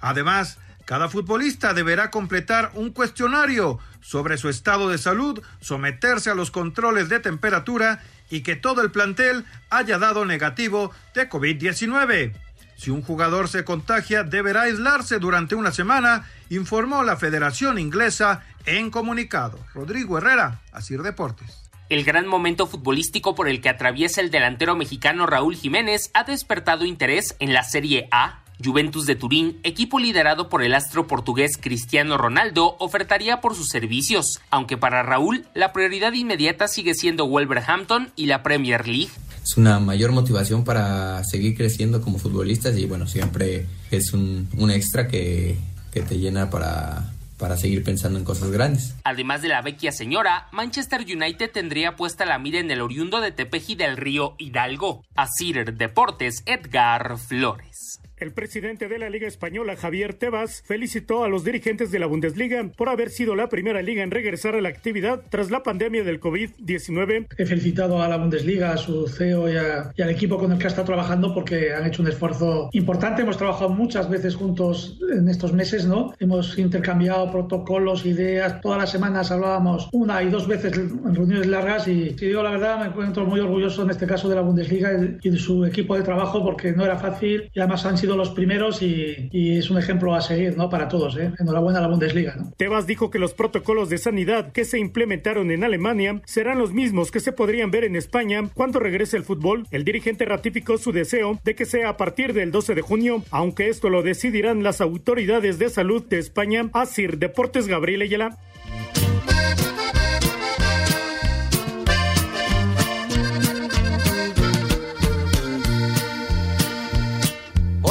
Además, 0.00 0.58
cada 0.84 1.08
futbolista 1.08 1.74
deberá 1.74 2.10
completar 2.10 2.72
un 2.74 2.90
cuestionario 2.90 3.78
sobre 4.00 4.38
su 4.38 4.48
estado 4.48 4.88
de 4.88 4.98
salud, 4.98 5.42
someterse 5.60 6.30
a 6.30 6.34
los 6.34 6.50
controles 6.50 7.08
de 7.08 7.20
temperatura 7.20 8.02
y 8.30 8.40
que 8.40 8.56
todo 8.56 8.82
el 8.82 8.90
plantel 8.90 9.44
haya 9.68 9.98
dado 9.98 10.24
negativo 10.24 10.90
de 11.14 11.28
COVID-19. 11.28 12.32
Si 12.76 12.90
un 12.90 13.02
jugador 13.02 13.48
se 13.48 13.62
contagia, 13.62 14.24
deberá 14.24 14.62
aislarse 14.62 15.18
durante 15.18 15.54
una 15.54 15.70
semana, 15.70 16.26
informó 16.48 17.02
la 17.02 17.16
Federación 17.16 17.78
Inglesa 17.78 18.42
en 18.64 18.90
comunicado. 18.90 19.58
Rodrigo 19.74 20.16
Herrera, 20.16 20.60
Asir 20.72 21.02
Deportes. 21.02 21.70
El 21.90 22.04
gran 22.04 22.26
momento 22.26 22.66
futbolístico 22.66 23.34
por 23.34 23.48
el 23.48 23.60
que 23.60 23.68
atraviesa 23.68 24.20
el 24.20 24.30
delantero 24.30 24.76
mexicano 24.76 25.26
Raúl 25.26 25.56
Jiménez 25.56 26.10
ha 26.14 26.24
despertado 26.24 26.84
interés 26.84 27.36
en 27.38 27.52
la 27.52 27.64
Serie 27.64 28.08
A. 28.12 28.44
Juventus 28.62 29.06
de 29.06 29.16
Turín, 29.16 29.58
equipo 29.62 29.98
liderado 29.98 30.48
por 30.48 30.62
el 30.62 30.74
astro 30.74 31.06
portugués 31.06 31.58
Cristiano 31.60 32.18
Ronaldo, 32.18 32.76
ofertaría 32.78 33.40
por 33.40 33.54
sus 33.54 33.68
servicios, 33.68 34.40
aunque 34.50 34.76
para 34.76 35.02
Raúl 35.02 35.46
la 35.54 35.72
prioridad 35.72 36.12
inmediata 36.12 36.68
sigue 36.68 36.94
siendo 36.94 37.26
Wolverhampton 37.26 38.12
y 38.16 38.26
la 38.26 38.42
Premier 38.42 38.86
League. 38.86 39.10
Es 39.42 39.56
una 39.56 39.80
mayor 39.80 40.12
motivación 40.12 40.64
para 40.64 41.24
seguir 41.24 41.56
creciendo 41.56 42.00
como 42.02 42.18
futbolistas 42.18 42.76
y 42.76 42.86
bueno, 42.86 43.06
siempre 43.06 43.66
es 43.90 44.12
un, 44.12 44.48
un 44.56 44.70
extra 44.70 45.08
que, 45.08 45.56
que 45.92 46.02
te 46.02 46.18
llena 46.18 46.50
para, 46.50 47.12
para 47.40 47.56
seguir 47.56 47.82
pensando 47.82 48.18
en 48.18 48.24
cosas 48.24 48.50
grandes. 48.50 48.94
Además 49.02 49.42
de 49.42 49.48
la 49.48 49.62
vecchia 49.62 49.92
señora, 49.92 50.48
Manchester 50.52 51.00
United 51.00 51.50
tendría 51.50 51.96
puesta 51.96 52.26
la 52.26 52.38
mira 52.38 52.60
en 52.60 52.70
el 52.70 52.82
oriundo 52.82 53.20
de 53.20 53.32
Tepeji 53.32 53.74
del 53.74 53.96
Río 53.96 54.34
Hidalgo. 54.38 55.04
Asir 55.16 55.74
Deportes, 55.74 56.42
Edgar 56.46 57.18
Flores. 57.18 57.99
El 58.20 58.32
presidente 58.32 58.86
de 58.86 58.98
la 58.98 59.08
Liga 59.08 59.26
Española, 59.26 59.76
Javier 59.76 60.12
Tebas, 60.12 60.62
felicitó 60.66 61.24
a 61.24 61.28
los 61.30 61.42
dirigentes 61.42 61.90
de 61.90 61.98
la 61.98 62.04
Bundesliga 62.04 62.62
por 62.76 62.90
haber 62.90 63.08
sido 63.08 63.34
la 63.34 63.48
primera 63.48 63.80
liga 63.80 64.02
en 64.02 64.10
regresar 64.10 64.54
a 64.54 64.60
la 64.60 64.68
actividad 64.68 65.22
tras 65.30 65.50
la 65.50 65.62
pandemia 65.62 66.04
del 66.04 66.20
COVID-19. 66.20 67.28
He 67.38 67.46
felicitado 67.46 68.02
a 68.02 68.08
la 68.08 68.18
Bundesliga, 68.18 68.72
a 68.72 68.76
su 68.76 69.08
CEO 69.08 69.50
y, 69.50 69.56
a, 69.56 69.90
y, 69.96 70.02
al 70.02 70.10
equipo 70.10 70.36
con 70.36 70.52
el 70.52 70.58
que 70.58 70.64
ha 70.64 70.68
estado 70.68 70.88
trabajando 70.88 71.32
porque 71.32 71.72
han 71.72 71.86
hecho 71.86 72.02
un 72.02 72.08
esfuerzo 72.08 72.68
importante. 72.74 73.22
Hemos 73.22 73.38
trabajado 73.38 73.70
muchas 73.70 74.10
veces 74.10 74.34
juntos 74.34 74.98
en 75.10 75.26
estos 75.30 75.54
meses, 75.54 75.86
¿no? 75.86 76.12
Hemos 76.20 76.58
intercambiado 76.58 77.32
protocolos, 77.32 78.04
ideas. 78.04 78.60
Todas 78.60 78.80
las 78.80 78.90
semanas 78.90 79.30
hablábamos 79.30 79.88
una 79.92 80.22
y 80.22 80.28
dos 80.28 80.46
veces 80.46 80.76
en 80.76 81.14
reuniones 81.14 81.46
largas 81.46 81.88
y, 81.88 82.10
si 82.18 82.26
digo 82.26 82.42
la 82.42 82.50
verdad, 82.50 82.80
me 82.80 82.86
encuentro 82.88 83.24
muy 83.24 83.40
orgulloso 83.40 83.82
en 83.82 83.88
este 83.88 84.06
caso 84.06 84.28
de 84.28 84.34
la 84.34 84.42
Bundesliga 84.42 84.90
y 85.22 85.30
de 85.30 85.38
su 85.38 85.64
equipo 85.64 85.96
de 85.96 86.02
trabajo 86.02 86.44
porque 86.44 86.72
no 86.72 86.84
era 86.84 86.98
fácil 86.98 87.50
y 87.54 87.60
además 87.60 87.86
han 87.86 87.96
sido 87.96 88.09
los 88.16 88.30
primeros 88.30 88.82
y, 88.82 89.28
y, 89.32 89.58
es 89.58 89.70
un 89.70 89.78
ejemplo 89.78 90.14
a 90.14 90.20
seguir 90.20 90.56
¿no? 90.56 90.68
para 90.68 90.88
todos. 90.88 91.16
¿eh? 91.16 91.32
Enhorabuena 91.38 91.78
a 91.78 91.82
la 91.82 91.88
Bundesliga. 91.88 92.36
¿no? 92.36 92.52
Tebas 92.56 92.86
dijo 92.86 93.10
que 93.10 93.18
los 93.18 93.34
protocolos 93.34 93.88
de 93.88 93.98
sanidad 93.98 94.52
que 94.52 94.64
se 94.64 94.78
implementaron 94.78 95.50
en 95.50 95.64
Alemania 95.64 96.20
serán 96.24 96.58
los 96.58 96.72
mismos 96.72 97.10
que 97.10 97.20
se 97.20 97.32
podrían 97.32 97.70
ver 97.70 97.84
en 97.84 97.96
España 97.96 98.48
cuando 98.54 98.78
regrese 98.80 99.16
el 99.16 99.24
fútbol. 99.24 99.66
El 99.70 99.84
dirigente 99.84 100.24
ratificó 100.24 100.78
su 100.78 100.92
deseo 100.92 101.38
de 101.44 101.54
que 101.54 101.64
sea 101.64 101.90
a 101.90 101.96
partir 101.96 102.32
del 102.32 102.50
12 102.50 102.74
de 102.74 102.82
junio, 102.82 103.22
aunque 103.30 103.68
esto 103.68 103.90
lo 103.90 104.02
decidirán 104.02 104.62
las 104.62 104.80
autoridades 104.80 105.58
de 105.58 105.70
salud 105.70 106.04
de 106.08 106.18
España. 106.18 106.68
Asir 106.72 107.18
Deportes 107.18 107.66
Gabriel 107.66 108.02
Ayala. 108.02 108.38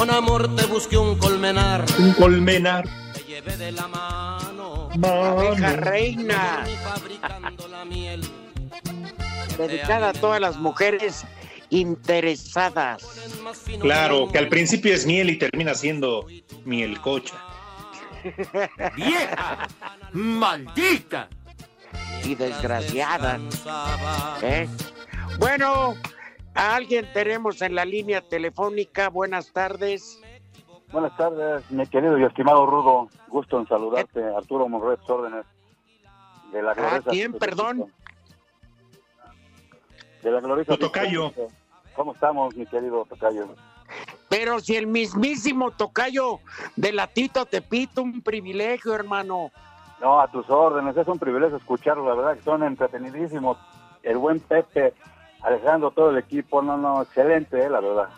Con 0.00 0.10
amor 0.10 0.56
te 0.56 0.64
busqué 0.64 0.96
un 0.96 1.18
colmenar. 1.18 1.84
Un 1.98 2.14
colmenar. 2.14 2.88
Te 3.12 3.20
llevé 3.24 3.54
de 3.58 3.70
la 3.70 3.86
mano. 3.86 4.88
Abeja 5.02 5.76
reina. 5.76 6.64
Dedicada 9.58 10.08
a 10.08 10.12
todas 10.14 10.40
las 10.40 10.56
mujeres 10.56 11.26
interesadas. 11.68 13.02
Claro, 13.78 14.30
que 14.32 14.38
al 14.38 14.48
principio 14.48 14.94
es 14.94 15.04
miel 15.04 15.28
y 15.28 15.36
termina 15.36 15.74
siendo 15.74 16.26
miel 16.64 16.98
cocha. 17.02 17.34
¡Vieja! 18.96 19.68
¡Maldita! 20.14 21.28
Y 22.24 22.36
desgraciada. 22.36 23.38
¿Eh? 24.40 24.66
Bueno, 25.38 25.94
a 26.54 26.76
alguien 26.76 27.08
tenemos 27.12 27.62
en 27.62 27.74
la 27.74 27.84
línea 27.84 28.20
telefónica. 28.20 29.08
Buenas 29.08 29.52
tardes. 29.52 30.20
Buenas 30.92 31.16
tardes, 31.16 31.70
mi 31.70 31.86
querido 31.86 32.18
y 32.18 32.24
estimado 32.24 32.66
Rudo. 32.66 33.08
Gusto 33.28 33.60
en 33.60 33.68
saludarte, 33.68 34.24
Arturo 34.24 34.68
Monroy 34.68 34.96
órdenes. 35.06 35.46
De 36.52 36.62
la 36.62 36.72
¿A 36.72 37.00
quién, 37.02 37.32
perdón? 37.32 37.92
De 40.22 40.30
la 40.32 40.40
gloriosa. 40.40 40.76
Tocayo. 40.76 41.32
¿Cómo 41.94 42.12
estamos, 42.12 42.56
mi 42.56 42.66
querido 42.66 43.04
Tocayo? 43.08 43.54
Pero 44.28 44.58
si 44.58 44.76
el 44.76 44.88
mismísimo 44.88 45.70
Tocayo 45.70 46.40
de 46.74 46.92
Latito 46.92 47.46
Tepito, 47.46 48.02
un 48.02 48.20
privilegio, 48.20 48.94
hermano. 48.94 49.52
No, 50.00 50.20
a 50.20 50.28
tus 50.28 50.48
órdenes, 50.50 50.96
es 50.96 51.06
un 51.06 51.18
privilegio 51.18 51.56
escucharlo, 51.56 52.08
la 52.08 52.14
verdad 52.14 52.36
que 52.36 52.42
son 52.42 52.64
entretenidísimos. 52.64 53.58
El 54.02 54.18
buen 54.18 54.40
Pepe, 54.40 54.94
Alejandro, 55.42 55.90
todo 55.90 56.10
el 56.10 56.18
equipo, 56.18 56.60
no, 56.60 56.76
no, 56.76 57.02
excelente, 57.02 57.64
eh, 57.64 57.70
la 57.70 57.80
verdad. 57.80 58.08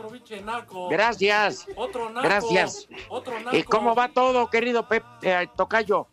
Gracias. 0.91 1.67
Otro 1.77 2.11
naco, 2.11 2.27
Gracias. 2.27 2.89
Otro 3.09 3.39
naco. 3.39 3.57
¿Y 3.57 3.63
cómo 3.63 3.95
va 3.95 4.09
todo, 4.09 4.49
querido 4.51 4.89
Pepe 4.89 5.07
eh, 5.23 5.49
Tocayo? 5.57 6.09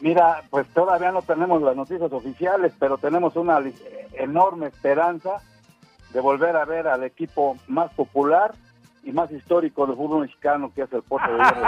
Mira, 0.00 0.42
pues 0.50 0.66
todavía 0.68 1.12
no 1.12 1.22
tenemos 1.22 1.62
las 1.62 1.76
noticias 1.76 2.12
oficiales, 2.12 2.72
pero 2.78 2.98
tenemos 2.98 3.36
una 3.36 3.62
enorme 4.14 4.66
esperanza 4.66 5.42
de 6.12 6.20
volver 6.20 6.56
a 6.56 6.64
ver 6.64 6.88
al 6.88 7.04
equipo 7.04 7.56
más 7.68 7.92
popular 7.92 8.54
y 9.04 9.12
más 9.12 9.30
histórico 9.30 9.86
del 9.86 9.96
fútbol 9.96 10.22
mexicano 10.22 10.72
que 10.74 10.82
es 10.82 10.92
el 10.92 11.02
Puerto 11.02 11.30
de 11.30 11.38
Hierro. 11.38 11.60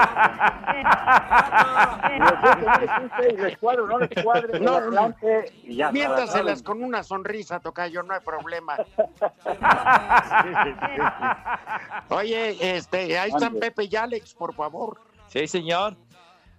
les 3.43 3.59
cuadro, 3.59 3.87
no 3.87 3.99
les 3.99 4.25
cuadre, 4.25 4.59
No, 4.61 4.79
el 4.79 4.85
Atlante, 4.85 5.53
y 5.65 5.77
ya 5.77 5.93
Miéntaselas 5.93 6.63
con 6.63 6.83
una 6.83 7.03
sonrisa, 7.03 7.61
Tocayo, 7.61 8.03
no 8.03 8.15
hay 8.15 8.21
problema. 8.21 8.79
Oye, 12.09 12.77
este, 12.77 13.19
ahí 13.19 13.31
están 13.31 13.57
Pepe 13.57 13.85
y 13.85 13.97
Alex, 13.97 14.35
por 14.35 14.55
favor. 14.55 15.01
Sí, 15.29 15.47
señor. 15.47 15.97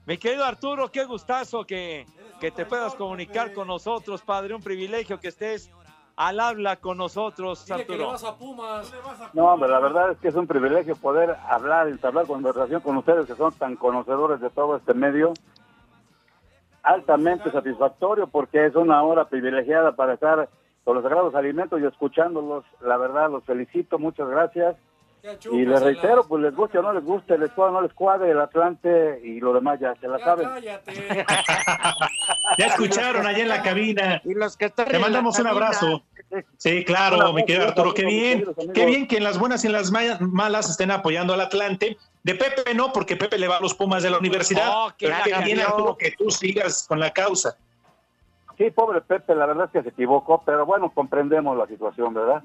Mi 0.06 0.18
querido 0.18 0.46
Arturo, 0.46 0.92
qué 0.92 1.06
gustazo 1.06 1.66
que, 1.66 2.06
que 2.40 2.52
te 2.52 2.66
puedas 2.66 2.94
comunicar 2.96 3.54
con 3.54 3.68
nosotros, 3.68 4.22
padre. 4.22 4.54
Un 4.54 4.62
privilegio 4.62 5.20
que 5.20 5.30
estés 5.30 5.72
al 6.18 6.40
habla 6.40 6.76
con 6.78 6.98
nosotros, 6.98 7.66
Dile 7.66 7.86
que 7.86 7.96
le 7.96 8.04
Arturo. 8.04 8.12
vas 8.12 8.24
a 8.24 8.36
Pumas. 8.38 8.94
No, 9.34 9.46
hombre, 9.54 9.70
la 9.70 9.80
verdad 9.80 10.12
es 10.12 10.18
que 10.18 10.28
es 10.28 10.36
un 10.36 10.48
privilegio 10.48 10.96
poder 10.96 11.38
hablar, 11.48 11.88
entablar 11.88 12.26
conversación 12.26 12.82
con 12.82 12.98
ustedes 12.98 13.28
que 13.28 13.36
son 13.36 13.54
tan 13.54 13.76
conocedores 13.76 14.42
de 14.42 14.50
todo 14.50 14.76
este 14.76 14.94
medio. 14.94 15.34
Altamente 16.84 17.52
satisfactorio 17.52 18.28
porque 18.28 18.66
es 18.66 18.76
una 18.76 19.04
hora 19.04 19.26
privilegiada 19.26 19.92
para 19.96 20.14
estar 20.14 20.50
con 20.84 20.96
los 20.96 21.04
sagrados 21.04 21.36
alimentos 21.36 21.80
y 21.82 21.86
escuchándolos. 21.86 22.64
La 22.82 22.98
verdad, 22.98 23.30
los 23.30 23.44
felicito, 23.44 24.00
muchas 24.00 24.28
gracias. 24.30 24.76
Y 25.52 25.66
les 25.66 25.82
reitero, 25.82 26.26
pues 26.28 26.42
les 26.44 26.56
guste 26.56 26.78
o 26.78 26.82
no 26.82 26.94
les 26.94 27.04
guste, 27.04 27.38
les 27.38 27.52
cuadre 27.52 27.72
o 27.72 27.74
no 27.74 27.82
les 27.82 27.94
cuadre 27.94 28.32
el 28.32 28.40
Atlante 28.40 29.20
y 29.24 29.40
lo 29.42 29.52
demás 29.54 29.80
ya 29.80 29.94
se 30.00 30.08
la 30.08 30.20
saben. 30.20 30.48
Ya 32.58 32.66
escucharon 32.68 33.26
allá 33.26 33.40
en 33.44 33.50
la 33.50 33.62
cabina. 33.62 34.22
Y 34.24 34.34
los 34.34 34.56
que 34.58 34.66
están 34.66 34.88
Te 34.88 35.00
mandamos 35.00 35.38
un 35.38 35.46
cabina. 35.46 35.66
abrazo. 35.68 36.04
Sí, 36.58 36.84
claro, 36.84 37.32
mi 37.34 37.46
querido 37.46 37.68
Arturo, 37.68 37.94
qué 37.94 38.06
bien, 38.06 38.46
qué 38.74 38.86
bien 38.86 39.08
que 39.08 39.18
en 39.18 39.24
las 39.24 39.38
buenas 39.40 39.64
y 39.64 39.68
en 39.68 39.74
las 39.74 39.92
ma- 39.92 40.18
malas 40.20 40.70
estén 40.70 40.92
apoyando 40.92 41.34
al 41.34 41.42
Atlante. 41.42 41.98
De 42.24 42.36
Pepe 42.36 42.74
no, 42.74 42.92
porque 42.92 43.16
Pepe 43.16 43.38
le 43.38 43.48
va 43.48 43.58
a 43.58 43.62
los 43.62 43.74
Pumas 43.74 44.04
de 44.04 44.10
la 44.10 44.18
universidad. 44.18 44.70
Oh, 44.74 44.92
qué 44.98 45.08
Pero 45.08 45.18
qué 45.40 45.44
bien. 45.46 45.62
Arturo, 45.62 45.96
que 45.98 46.12
tú 46.18 46.30
sigas 46.30 46.86
con 46.88 47.00
la 47.00 47.12
causa. 47.12 47.56
Sí, 48.58 48.70
pobre 48.72 49.02
Pepe, 49.02 49.36
la 49.36 49.46
verdad 49.46 49.66
es 49.66 49.72
que 49.72 49.84
se 49.84 49.90
equivocó, 49.90 50.42
pero 50.46 50.66
bueno, 50.66 50.90
comprendemos 50.94 51.56
la 51.58 51.68
situación, 51.68 52.14
¿verdad? 52.14 52.44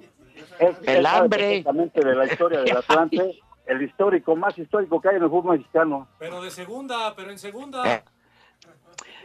Es, 0.59 0.77
El 0.85 1.07
hambre. 1.07 1.39
perfectamente 1.39 2.01
de 2.05 2.15
la 2.15 2.25
historia 2.27 2.61
del 2.61 2.77
Atlante 2.77 3.39
el 3.67 3.83
histórico, 3.83 4.35
más 4.37 4.59
histórico 4.59 5.01
que 5.01 5.09
hay 5.09 5.17
en 5.17 5.23
el 5.23 5.31
fútbol 5.31 5.57
mexicano. 5.59 6.09
Pero 6.19 6.43
de 6.43 6.51
segunda, 6.51 7.15
pero 7.15 7.31
en 7.31 7.39
segunda. 7.39 8.03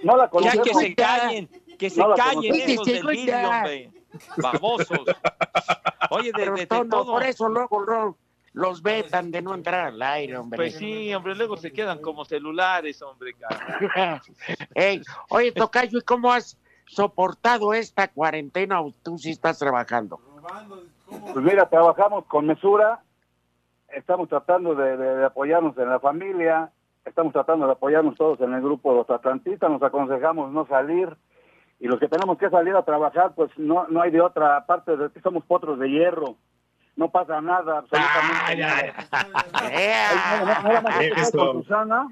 No 0.03 0.15
la 0.15 0.25
Ya 0.25 0.29
conocemos. 0.29 0.67
que 0.67 0.73
se 0.75 0.95
callen, 0.95 1.49
que 1.77 1.89
se 1.89 1.99
No 1.99 2.13
callen 2.13 2.53
esos 2.55 2.85
del 2.85 3.07
vidrio, 3.07 3.49
hombre. 3.49 3.91
Babosos. 4.37 5.01
Oye, 6.11 6.31
de, 6.35 6.51
de- 6.51 6.67
todo. 6.67 7.05
por 7.05 7.23
eso 7.23 7.49
luego 7.49 7.83
no, 7.85 8.17
los 8.53 8.81
vetan 8.81 9.31
de 9.31 9.41
no 9.41 9.53
entrar 9.55 9.87
al 9.87 10.01
aire, 10.01 10.37
hombre. 10.37 10.57
Pues 10.57 10.75
sí, 10.75 11.13
hombre, 11.13 11.35
luego 11.35 11.57
se 11.57 11.71
quedan 11.73 11.99
como 11.99 12.23
celulares, 12.23 13.01
hombre. 13.01 13.31
Ey, 14.75 15.01
oye, 15.29 15.51
Tocayo, 15.51 15.97
¿y 15.99 16.01
cómo 16.01 16.31
has 16.31 16.57
soportado 16.85 17.73
esta 17.73 18.07
cuarentena 18.07 18.81
o 18.81 18.91
tú 19.03 19.17
sí 19.17 19.31
estás 19.31 19.57
trabajando? 19.59 20.19
Pues 21.09 21.37
mira, 21.45 21.69
trabajamos 21.69 22.25
con 22.25 22.45
mesura, 22.47 22.99
estamos 23.89 24.27
tratando 24.29 24.75
de, 24.75 24.97
de- 24.97 25.15
de 25.17 25.25
apoyarnos 25.25 25.77
en 25.77 25.89
la 25.89 25.99
familia, 25.99 26.69
estamos 27.05 27.31
tratando 27.33 27.65
de 27.65 27.71
apoyarnos 27.73 28.15
todos 28.15 28.39
en 28.41 28.53
el 28.53 28.61
grupo 28.61 28.91
de 28.91 28.97
los 28.99 29.09
atlantistas, 29.09 29.69
nos 29.69 29.81
aconsejamos 29.81 30.51
no 30.51 30.65
salir 30.67 31.15
y 31.79 31.87
los 31.87 31.99
que 31.99 32.07
tenemos 32.09 32.37
que 32.37 32.49
salir 32.49 32.75
a 32.75 32.83
trabajar, 32.83 33.33
pues 33.35 33.51
no, 33.57 33.85
no 33.87 34.01
hay 34.01 34.11
de 34.11 34.19
otra 34.21 34.65
parte 34.65 34.97
de 34.97 35.09
que 35.11 35.21
somos 35.21 35.45
potros 35.45 35.79
de 35.79 35.89
hierro. 35.89 36.35
No 36.95 37.09
pasa 37.09 37.39
nada, 37.41 37.77
absolutamente 37.77 38.55
nada. 38.57 38.93
Con 41.31 41.61
Susana, 41.63 42.07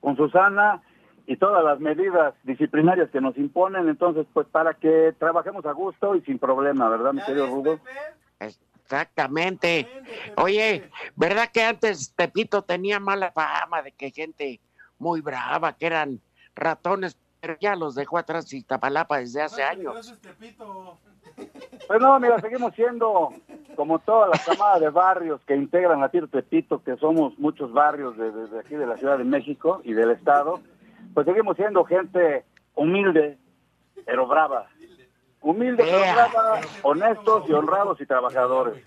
con 0.00 0.16
Susana 0.16 0.82
y 1.26 1.36
todas 1.36 1.64
las 1.64 1.80
medidas 1.80 2.34
disciplinarias 2.42 3.10
que 3.10 3.20
nos 3.20 3.36
imponen, 3.38 3.88
entonces 3.88 4.26
pues 4.32 4.46
para 4.48 4.74
que 4.74 5.14
trabajemos 5.18 5.64
a 5.66 5.72
gusto 5.72 6.14
y 6.16 6.20
sin 6.22 6.38
problema, 6.38 6.88
¿verdad, 6.88 7.12
mi 7.12 7.22
querido 7.22 7.46
Rudo? 7.46 7.80
Exactamente. 8.84 9.88
Oye, 10.36 10.90
¿verdad 11.16 11.48
que 11.52 11.62
antes 11.64 12.12
Tepito 12.14 12.62
tenía 12.62 13.00
mala 13.00 13.32
fama 13.32 13.82
de 13.82 13.92
que 13.92 14.10
gente 14.10 14.60
muy 14.98 15.20
brava, 15.22 15.72
que 15.72 15.86
eran 15.86 16.20
ratones, 16.54 17.16
pero 17.40 17.56
ya 17.60 17.74
los 17.76 17.94
dejó 17.94 18.18
atrás 18.18 18.52
Iztapalapa 18.52 19.18
desde 19.18 19.42
hace 19.42 19.62
años? 19.62 20.14
Pues 21.86 22.00
no, 22.00 22.18
mira, 22.20 22.40
seguimos 22.40 22.74
siendo 22.74 23.32
como 23.76 23.98
toda 23.98 24.28
la 24.28 24.38
camada 24.44 24.78
de 24.78 24.88
barrios 24.90 25.40
que 25.46 25.56
integran 25.56 26.02
a 26.02 26.08
Tiro 26.08 26.28
Tepito, 26.28 26.82
que 26.82 26.96
somos 26.96 27.36
muchos 27.38 27.72
barrios 27.72 28.16
de, 28.16 28.30
de- 28.30 28.46
de 28.48 28.58
aquí 28.60 28.74
de 28.76 28.86
la 28.86 28.96
Ciudad 28.96 29.18
de 29.18 29.24
México 29.24 29.80
y 29.84 29.92
del 29.94 30.10
Estado, 30.12 30.60
pues 31.14 31.26
seguimos 31.26 31.56
siendo 31.56 31.84
gente 31.84 32.44
humilde, 32.74 33.38
pero 34.04 34.26
brava. 34.26 34.68
Humilde, 35.40 35.84
pero 35.84 36.00
brava, 36.00 36.60
honestos 36.82 37.44
y 37.48 37.52
honrados 37.52 38.00
y 38.00 38.06
trabajadores. 38.06 38.82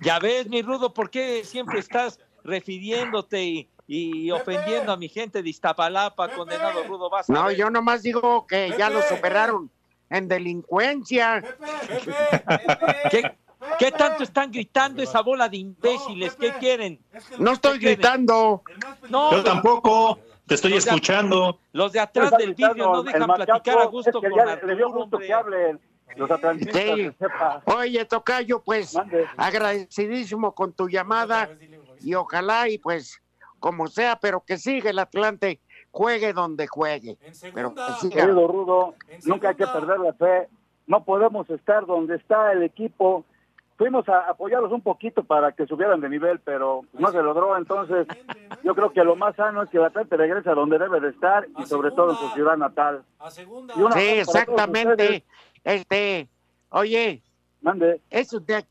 Ya 0.00 0.18
ves, 0.18 0.48
mi 0.48 0.62
Rudo, 0.62 0.94
¿por 0.94 1.10
qué 1.10 1.44
siempre 1.44 1.78
estás 1.78 2.20
refiriéndote 2.44 3.42
y, 3.42 3.68
y 3.86 4.30
ofendiendo 4.30 4.92
a 4.92 4.96
mi 4.96 5.08
gente 5.08 5.42
de 5.42 5.48
Iztapalapa, 5.48 6.28
condenado 6.28 6.84
Rudo? 6.84 7.10
Vas 7.10 7.28
a 7.28 7.32
No, 7.32 7.50
yo 7.50 7.70
nomás 7.70 8.02
digo 8.02 8.46
que 8.46 8.74
ya 8.78 8.88
lo 8.90 9.02
superaron 9.02 9.70
en 10.10 10.28
delincuencia. 10.28 11.42
¿Qué, 13.10 13.36
qué 13.78 13.90
tanto 13.92 14.22
están 14.22 14.50
gritando 14.50 15.02
esa 15.02 15.20
bola 15.22 15.48
de 15.48 15.58
imbéciles? 15.58 16.34
¿Qué 16.36 16.52
quieren? 16.58 17.00
No 17.38 17.52
estoy 17.52 17.78
gritando. 17.78 18.62
No, 19.08 19.32
Yo 19.32 19.42
tampoco, 19.44 20.18
te 20.46 20.54
estoy 20.54 20.72
Los 20.72 20.84
de- 20.84 20.90
escuchando. 20.90 21.58
los 21.72 21.92
de 21.92 22.00
atrás 22.00 22.30
del 22.38 22.54
vidrio 22.54 22.92
no 22.92 23.02
dejan 23.02 23.26
platicar 23.26 23.78
a 23.78 23.84
gusto 23.86 24.10
es 24.10 24.22
que 24.22 24.30
con 24.30 24.46
le- 24.68 24.76
dio 24.76 24.86
gusto 24.88 25.02
hombre. 25.16 25.26
que 25.26 25.32
hablen 25.32 25.80
los 26.16 26.30
Sí. 26.72 27.10
Oye, 27.66 28.04
Tocayo, 28.06 28.62
pues 28.62 28.94
Mande. 28.94 29.26
agradecidísimo 29.36 30.54
con 30.54 30.72
tu 30.72 30.88
llamada 30.88 31.50
y 32.00 32.14
ojalá 32.14 32.68
y 32.68 32.78
pues 32.78 33.20
como 33.60 33.88
sea, 33.88 34.16
pero 34.16 34.40
que 34.44 34.56
siga 34.56 34.90
el 34.90 34.98
Atlante, 35.00 35.60
juegue 35.90 36.32
donde 36.32 36.66
juegue. 36.66 37.18
Pero 37.54 37.74
que 37.74 37.82
siga. 38.00 38.22
Querido 38.22 38.46
Rudo, 38.46 38.94
nunca 39.24 39.50
hay 39.50 39.54
que 39.56 39.66
perder 39.66 39.98
la 40.00 40.12
fe. 40.14 40.48
No 40.86 41.04
podemos 41.04 41.48
estar 41.50 41.84
donde 41.84 42.16
está 42.16 42.52
el 42.52 42.62
equipo. 42.62 43.24
Fuimos 43.78 44.08
a 44.08 44.28
apoyarlos 44.28 44.72
un 44.72 44.80
poquito 44.80 45.22
para 45.22 45.52
que 45.52 45.64
subieran 45.64 46.00
de 46.00 46.08
nivel, 46.08 46.40
pero 46.40 46.82
no 46.94 47.12
se 47.12 47.22
logró. 47.22 47.56
Entonces, 47.56 48.08
yo 48.64 48.74
creo 48.74 48.92
que 48.92 49.04
lo 49.04 49.14
más 49.14 49.36
sano 49.36 49.62
es 49.62 49.70
que 49.70 49.76
el 49.76 49.84
Atlante 49.84 50.16
regrese 50.16 50.50
a 50.50 50.54
donde 50.54 50.80
debe 50.80 50.98
de 50.98 51.10
estar 51.10 51.46
y 51.56 51.64
sobre 51.64 51.92
todo 51.92 52.10
en 52.10 52.16
su 52.16 52.28
ciudad 52.30 52.56
natal. 52.56 53.04
Sí, 53.94 54.00
exactamente. 54.00 55.24
Este, 55.62 56.28
oye, 56.70 57.22
Mande. 57.60 58.00
eso 58.10 58.40
de, 58.40 58.66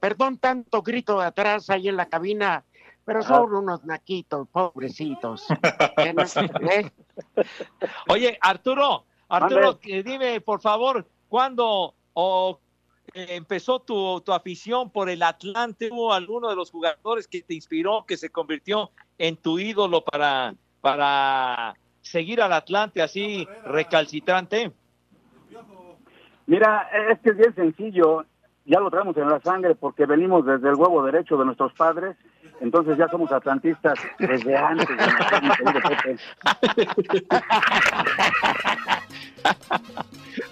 perdón 0.00 0.38
tanto 0.38 0.82
grito 0.82 1.20
de 1.20 1.26
atrás 1.26 1.70
ahí 1.70 1.88
en 1.88 1.96
la 1.96 2.06
cabina, 2.06 2.64
pero 3.04 3.22
son 3.22 3.54
unos 3.54 3.84
naquitos, 3.84 4.48
pobrecitos. 4.48 5.46
¿eh? 5.98 6.90
Oye, 8.08 8.36
Arturo, 8.40 9.04
Arturo, 9.28 9.78
que 9.78 10.02
dime, 10.02 10.40
por 10.40 10.60
favor, 10.60 11.06
¿cuándo 11.28 11.94
o, 12.12 12.58
eh, 12.58 12.67
empezó 13.14 13.80
tu, 13.80 14.20
tu 14.20 14.32
afición 14.32 14.90
por 14.90 15.08
el 15.08 15.22
Atlante? 15.22 15.88
¿Hubo 15.90 16.12
alguno 16.12 16.48
de 16.48 16.56
los 16.56 16.70
jugadores 16.70 17.26
que 17.26 17.42
te 17.42 17.54
inspiró, 17.54 18.04
que 18.06 18.16
se 18.16 18.30
convirtió 18.30 18.90
en 19.18 19.36
tu 19.36 19.58
ídolo 19.58 20.02
para, 20.02 20.54
para 20.80 21.74
seguir 22.02 22.40
al 22.40 22.52
Atlante 22.52 23.02
así 23.02 23.46
recalcitrante? 23.64 24.72
Mira, 26.46 26.88
es 27.10 27.18
que 27.20 27.30
es 27.30 27.36
bien 27.36 27.54
sencillo. 27.54 28.24
Ya 28.64 28.80
lo 28.80 28.90
traemos 28.90 29.16
en 29.16 29.28
la 29.28 29.40
sangre 29.40 29.74
porque 29.74 30.06
venimos 30.06 30.44
desde 30.46 30.68
el 30.68 30.76
huevo 30.76 31.04
derecho 31.04 31.36
de 31.36 31.44
nuestros 31.44 31.72
padres. 31.74 32.16
Entonces 32.60 32.98
ya 32.98 33.08
somos 33.08 33.30
atlantistas 33.32 33.98
desde 34.18 34.56
antes. 34.56 34.88
de 34.88 34.96
nacer, 34.96 35.42
mi 35.42 35.50
querido 35.50 35.80
Pepe. 35.88 36.16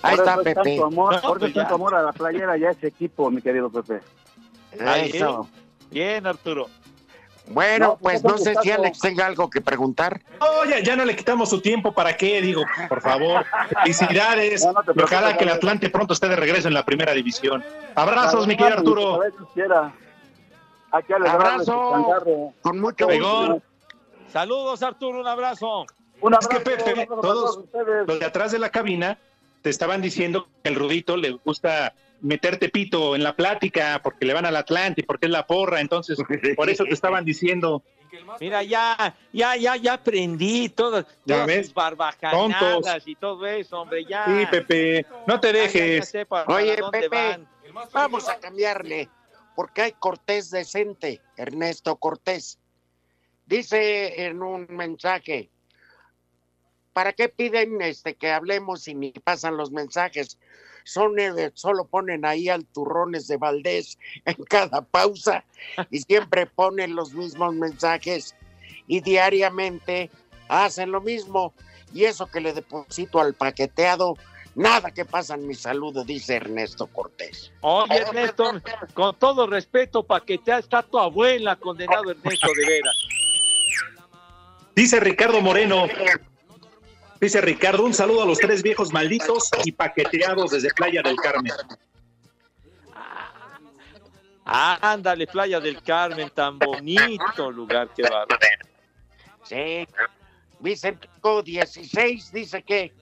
Ahí 0.02 0.14
está 0.14 0.36
Pepe. 0.36 0.54
tanto 0.54 0.86
amor, 0.86 1.14
No, 1.14 1.20
por 1.20 1.36
eso 1.36 1.38
pues 1.38 1.50
es 1.50 1.54
tanto 1.54 1.74
amor 1.74 1.94
a 1.94 2.02
la 2.02 2.12
playera 2.12 2.56
y 2.56 2.64
a 2.64 2.70
ese 2.70 2.88
equipo, 2.88 3.30
mi 3.30 3.42
querido 3.42 3.70
Pepe. 3.70 4.00
Eso. 4.72 5.48
Bien, 5.90 6.26
Arturo. 6.26 6.68
Bueno, 7.48 7.86
No, 7.86 7.96
pues 7.98 8.22
pues, 8.22 8.32
no 8.32 8.38
sé 8.38 8.54
si. 8.60 8.70
Alex 8.72 8.98
tenga 8.98 9.24
algo 9.24 9.48
que 9.48 9.60
preguntar. 9.60 10.20
No, 10.40 10.64
ya, 10.68 10.80
ya 10.80 10.96
no 10.96 11.04
le 11.04 11.14
quitamos 11.14 11.48
su 11.48 11.60
tiempo, 11.60 11.92
¿para 11.92 12.16
qué? 12.16 12.42
Digo, 12.42 12.64
por 12.88 13.00
favor. 13.00 13.44
Felicidades. 13.82 14.64
No, 14.64 14.72
no 14.72 15.04
ojalá 15.04 15.36
que 15.36 15.44
el. 15.44 15.50
Atlante 15.50 15.88
pronto 15.88 16.12
esté 16.12 16.28
de 16.28 16.36
regreso 16.36 16.66
en 16.66 16.74
la 16.74 16.84
primera 16.84 17.12
división. 17.12 17.64
Abrazos, 17.94 18.46
mi 18.48 18.56
querido 18.56 18.78
Arturo. 18.78 19.20
A 20.96 21.00
ver, 21.00 21.02
Dios 21.02 21.02
quiera. 21.02 21.02
Hay 21.02 21.02
que 21.04 21.14
alegrarles 21.14 21.68
Abrazo. 21.68 22.54
Con 22.62 22.80
mucho 22.80 23.06
gusto. 23.06 23.62
Saludos, 24.32 24.82
Arturo, 24.82 25.20
un 25.20 25.26
abrazo. 25.26 25.86
Un 26.20 26.32
Es 26.34 26.38
abrazo, 26.44 26.48
que 26.48 26.60
Pepe, 26.60 26.92
un 26.94 27.00
abrazo 27.00 27.14
a 27.18 27.20
todos 27.22 27.56
ustedes. 27.58 28.06
los 28.08 28.18
de 28.18 28.24
atrás 28.26 28.52
de 28.52 28.58
la 28.58 28.70
cabina 28.70 29.18
te 29.62 29.70
estaban 29.70 30.00
diciendo 30.02 30.48
que 30.62 30.70
el 30.70 30.74
Rudito 30.76 31.16
le 31.16 31.30
gusta 31.32 31.94
meterte 32.22 32.68
pito 32.70 33.14
en 33.14 33.22
la 33.22 33.36
plática 33.36 34.00
porque 34.02 34.24
le 34.24 34.32
van 34.32 34.46
al 34.46 34.56
Atlante 34.56 35.02
y 35.02 35.04
porque 35.04 35.26
es 35.26 35.32
la 35.32 35.46
porra, 35.46 35.80
entonces 35.80 36.18
por 36.56 36.70
eso 36.70 36.84
te 36.84 36.94
estaban 36.94 37.24
diciendo. 37.24 37.82
Mira, 38.40 38.62
ya, 38.62 39.14
ya, 39.32 39.56
ya, 39.56 39.76
ya 39.76 39.92
aprendí 39.94 40.70
todas, 40.70 41.04
Ya 41.26 41.34
todas 41.34 41.46
ves, 41.48 41.74
barbajanadas 41.74 42.58
tontos. 42.82 43.02
y 43.08 43.14
todo 43.16 43.44
eso, 43.46 43.80
hombre, 43.82 44.04
ya. 44.06 44.24
Sí, 44.24 44.46
Pepe, 44.50 45.04
no 45.26 45.38
te 45.38 45.48
Ya, 45.48 45.52
ya, 45.52 45.58
ya 45.58 45.62
dejes. 45.84 46.08
sé 46.08 46.24
para- 46.26 46.46
para 46.46 46.58
Oye, 46.58 46.78
Pepe, 46.90 47.08
van. 47.08 47.46
vamos 47.92 48.26
a 48.28 48.36
cambiarle, 48.38 49.10
porque 49.56 49.82
hay 49.82 49.92
Cortés 49.92 50.50
decente, 50.50 51.22
Ernesto 51.36 51.96
Cortés. 51.96 52.58
Dice 53.46 54.26
en 54.26 54.42
un 54.42 54.66
mensaje, 54.68 55.50
¿para 56.92 57.14
qué 57.14 57.30
piden 57.30 57.80
este 57.80 58.14
que 58.14 58.30
hablemos 58.30 58.86
y 58.86 58.94
ni 58.94 59.12
pasan 59.12 59.56
los 59.56 59.72
mensajes? 59.72 60.38
Son 60.84 61.18
eh, 61.18 61.50
solo 61.54 61.86
ponen 61.86 62.24
ahí 62.26 62.48
al 62.48 62.66
turrones 62.66 63.26
de 63.26 63.38
Valdés 63.38 63.98
en 64.26 64.44
cada 64.44 64.82
pausa 64.82 65.44
y 65.90 66.00
siempre 66.00 66.46
ponen 66.46 66.94
los 66.94 67.14
mismos 67.14 67.54
mensajes 67.54 68.36
y 68.86 69.00
diariamente 69.00 70.10
hacen 70.48 70.92
lo 70.92 71.00
mismo 71.00 71.54
y 71.94 72.04
eso 72.04 72.26
que 72.26 72.40
le 72.40 72.52
deposito 72.52 73.20
al 73.20 73.34
paqueteado, 73.34 74.16
nada 74.56 74.90
que 74.90 75.04
pasan 75.04 75.46
mi 75.46 75.54
saludo, 75.54 76.02
dice 76.02 76.36
Ernesto 76.36 76.88
Cortés. 76.88 77.52
Oye, 77.60 77.98
Ernesto, 77.98 78.52
con 78.94 79.16
todo 79.16 79.46
respeto, 79.46 80.02
paquetea 80.02 80.58
está 80.58 80.82
tu 80.82 80.98
abuela, 80.98 81.54
condenado 81.56 82.10
Ernesto, 82.10 82.48
de 82.56 82.66
veras. 82.66 82.96
Dice 84.74 84.98
Ricardo 84.98 85.40
Moreno. 85.40 85.86
Dice 87.20 87.40
Ricardo, 87.40 87.84
un 87.84 87.94
saludo 87.94 88.22
a 88.22 88.26
los 88.26 88.38
tres 88.38 88.62
viejos 88.62 88.92
malditos 88.92 89.48
y 89.64 89.72
paqueteados 89.72 90.50
desde 90.50 90.68
Playa 90.74 91.00
del 91.02 91.16
Carmen. 91.16 91.52
Ándale, 94.44 95.26
Playa 95.26 95.60
del 95.60 95.82
Carmen, 95.82 96.30
tan 96.30 96.58
bonito 96.58 97.50
lugar 97.50 97.88
que 97.94 98.02
va. 98.02 98.26
Sí. 99.44 99.86
Vicente 100.60 101.08
16 101.44 102.32
dice 102.32 102.62
que 102.62 102.92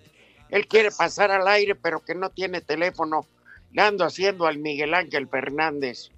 él 0.54 0.68
quiere 0.68 0.92
pasar 0.92 1.32
al 1.32 1.48
aire, 1.48 1.74
pero 1.74 1.98
que 2.04 2.14
no 2.14 2.30
tiene 2.30 2.60
teléfono. 2.60 3.26
Le 3.72 3.82
ando 3.82 4.04
haciendo 4.04 4.46
al 4.46 4.58
Miguel 4.58 4.94
Ángel 4.94 5.26
Fernández. 5.26 6.12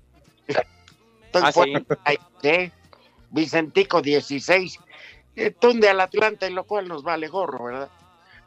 Estoy 0.46 1.42
¿Ah, 1.42 1.52
fuera 1.52 1.80
sí? 2.06 2.18
¿sí? 2.42 2.72
Vicentico 3.30 4.02
16, 4.02 4.78
eh, 5.36 5.50
tunde 5.52 5.88
al 5.88 6.02
Atlante, 6.02 6.50
lo 6.50 6.64
cual 6.64 6.86
nos 6.86 7.02
vale 7.02 7.28
gorro, 7.28 7.64
¿verdad? 7.64 7.88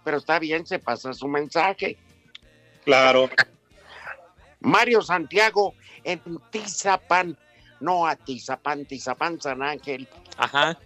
Pero 0.04 0.18
está 0.18 0.38
bien, 0.38 0.68
se 0.68 0.78
pasa 0.78 1.12
su 1.12 1.28
mensaje. 1.28 1.98
Claro. 2.86 3.28
Mario 4.60 5.02
Santiago 5.02 5.74
en 6.04 6.22
Tizapán, 6.52 7.36
no 7.80 8.06
a 8.06 8.16
Tizapán, 8.16 8.86
Tizapán 8.86 9.42
San 9.42 9.64
Ángel. 9.64 10.08
Ajá. 10.38 10.78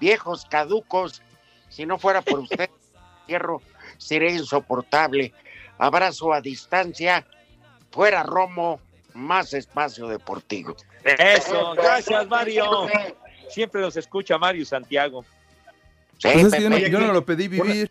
Viejos 0.00 0.44
caducos, 0.46 1.22
si 1.68 1.86
no 1.86 1.96
fuera 1.96 2.20
por 2.20 2.40
usted, 2.40 2.68
cierro, 3.30 3.62
sería 3.96 4.30
insoportable. 4.30 5.32
Abrazo 5.78 6.32
a 6.32 6.40
distancia, 6.40 7.24
fuera 7.92 8.24
Romo, 8.24 8.80
más 9.14 9.54
espacio 9.54 10.08
deportivo. 10.08 10.76
Eso, 11.04 11.74
gracias 11.74 12.28
Mario. 12.28 12.88
Siempre 13.48 13.80
nos 13.80 13.96
escucha 13.96 14.36
Mario 14.36 14.66
Santiago. 14.66 15.24
Sí, 16.18 16.28
Pues 16.32 16.44
es 16.46 16.54
que 16.54 16.62
yo, 16.62 16.70
no, 16.70 16.76
Pepe. 16.76 16.90
yo 16.90 17.00
no 17.00 17.12
lo 17.12 17.24
pedí 17.24 17.48
vivir. 17.48 17.90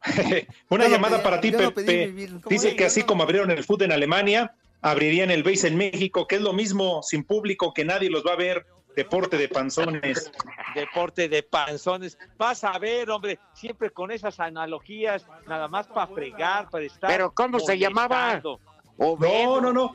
Una 0.70 0.88
llamada 0.88 1.22
para 1.22 1.40
ti, 1.40 1.50
no 1.50 1.72
Pepe. 1.72 2.06
vivir. 2.06 2.30
¿Cómo 2.30 2.48
Dice 2.48 2.74
que 2.74 2.86
así 2.86 3.02
como 3.02 3.22
abrieron 3.22 3.50
el 3.50 3.62
fútbol 3.64 3.84
en 3.84 3.92
Alemania, 3.92 4.52
abrirían 4.80 5.30
el 5.30 5.42
base 5.42 5.68
en 5.68 5.76
México, 5.76 6.26
que 6.26 6.36
es 6.36 6.42
lo 6.42 6.52
mismo 6.52 7.02
sin 7.02 7.22
público, 7.22 7.72
que 7.74 7.84
nadie 7.84 8.10
los 8.10 8.24
va 8.26 8.32
a 8.32 8.36
ver. 8.36 8.66
Deporte 8.98 9.36
de 9.36 9.48
panzones. 9.48 10.32
Deporte 10.74 11.28
de 11.28 11.44
panzones. 11.44 12.18
Vas 12.36 12.64
a 12.64 12.76
ver, 12.80 13.08
hombre, 13.10 13.38
siempre 13.52 13.90
con 13.90 14.10
esas 14.10 14.40
analogías, 14.40 15.24
nada 15.46 15.68
más 15.68 15.86
para 15.86 16.08
fregar, 16.08 16.68
para 16.68 16.84
estar. 16.84 17.08
Pero 17.08 17.32
¿cómo 17.32 17.60
se 17.60 17.78
llamaba? 17.78 18.42
No, 18.42 19.60
no, 19.60 19.72
no. 19.72 19.94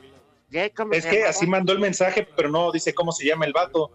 ¿Qué? 0.50 0.72
¿Cómo 0.74 0.94
Es 0.94 1.04
que 1.04 1.16
llamaba? 1.16 1.28
así 1.28 1.46
mandó 1.46 1.74
el 1.74 1.80
mensaje, 1.80 2.26
pero 2.34 2.48
no 2.48 2.72
dice 2.72 2.94
cómo 2.94 3.12
se 3.12 3.26
llama 3.26 3.44
el 3.44 3.52
vato. 3.52 3.90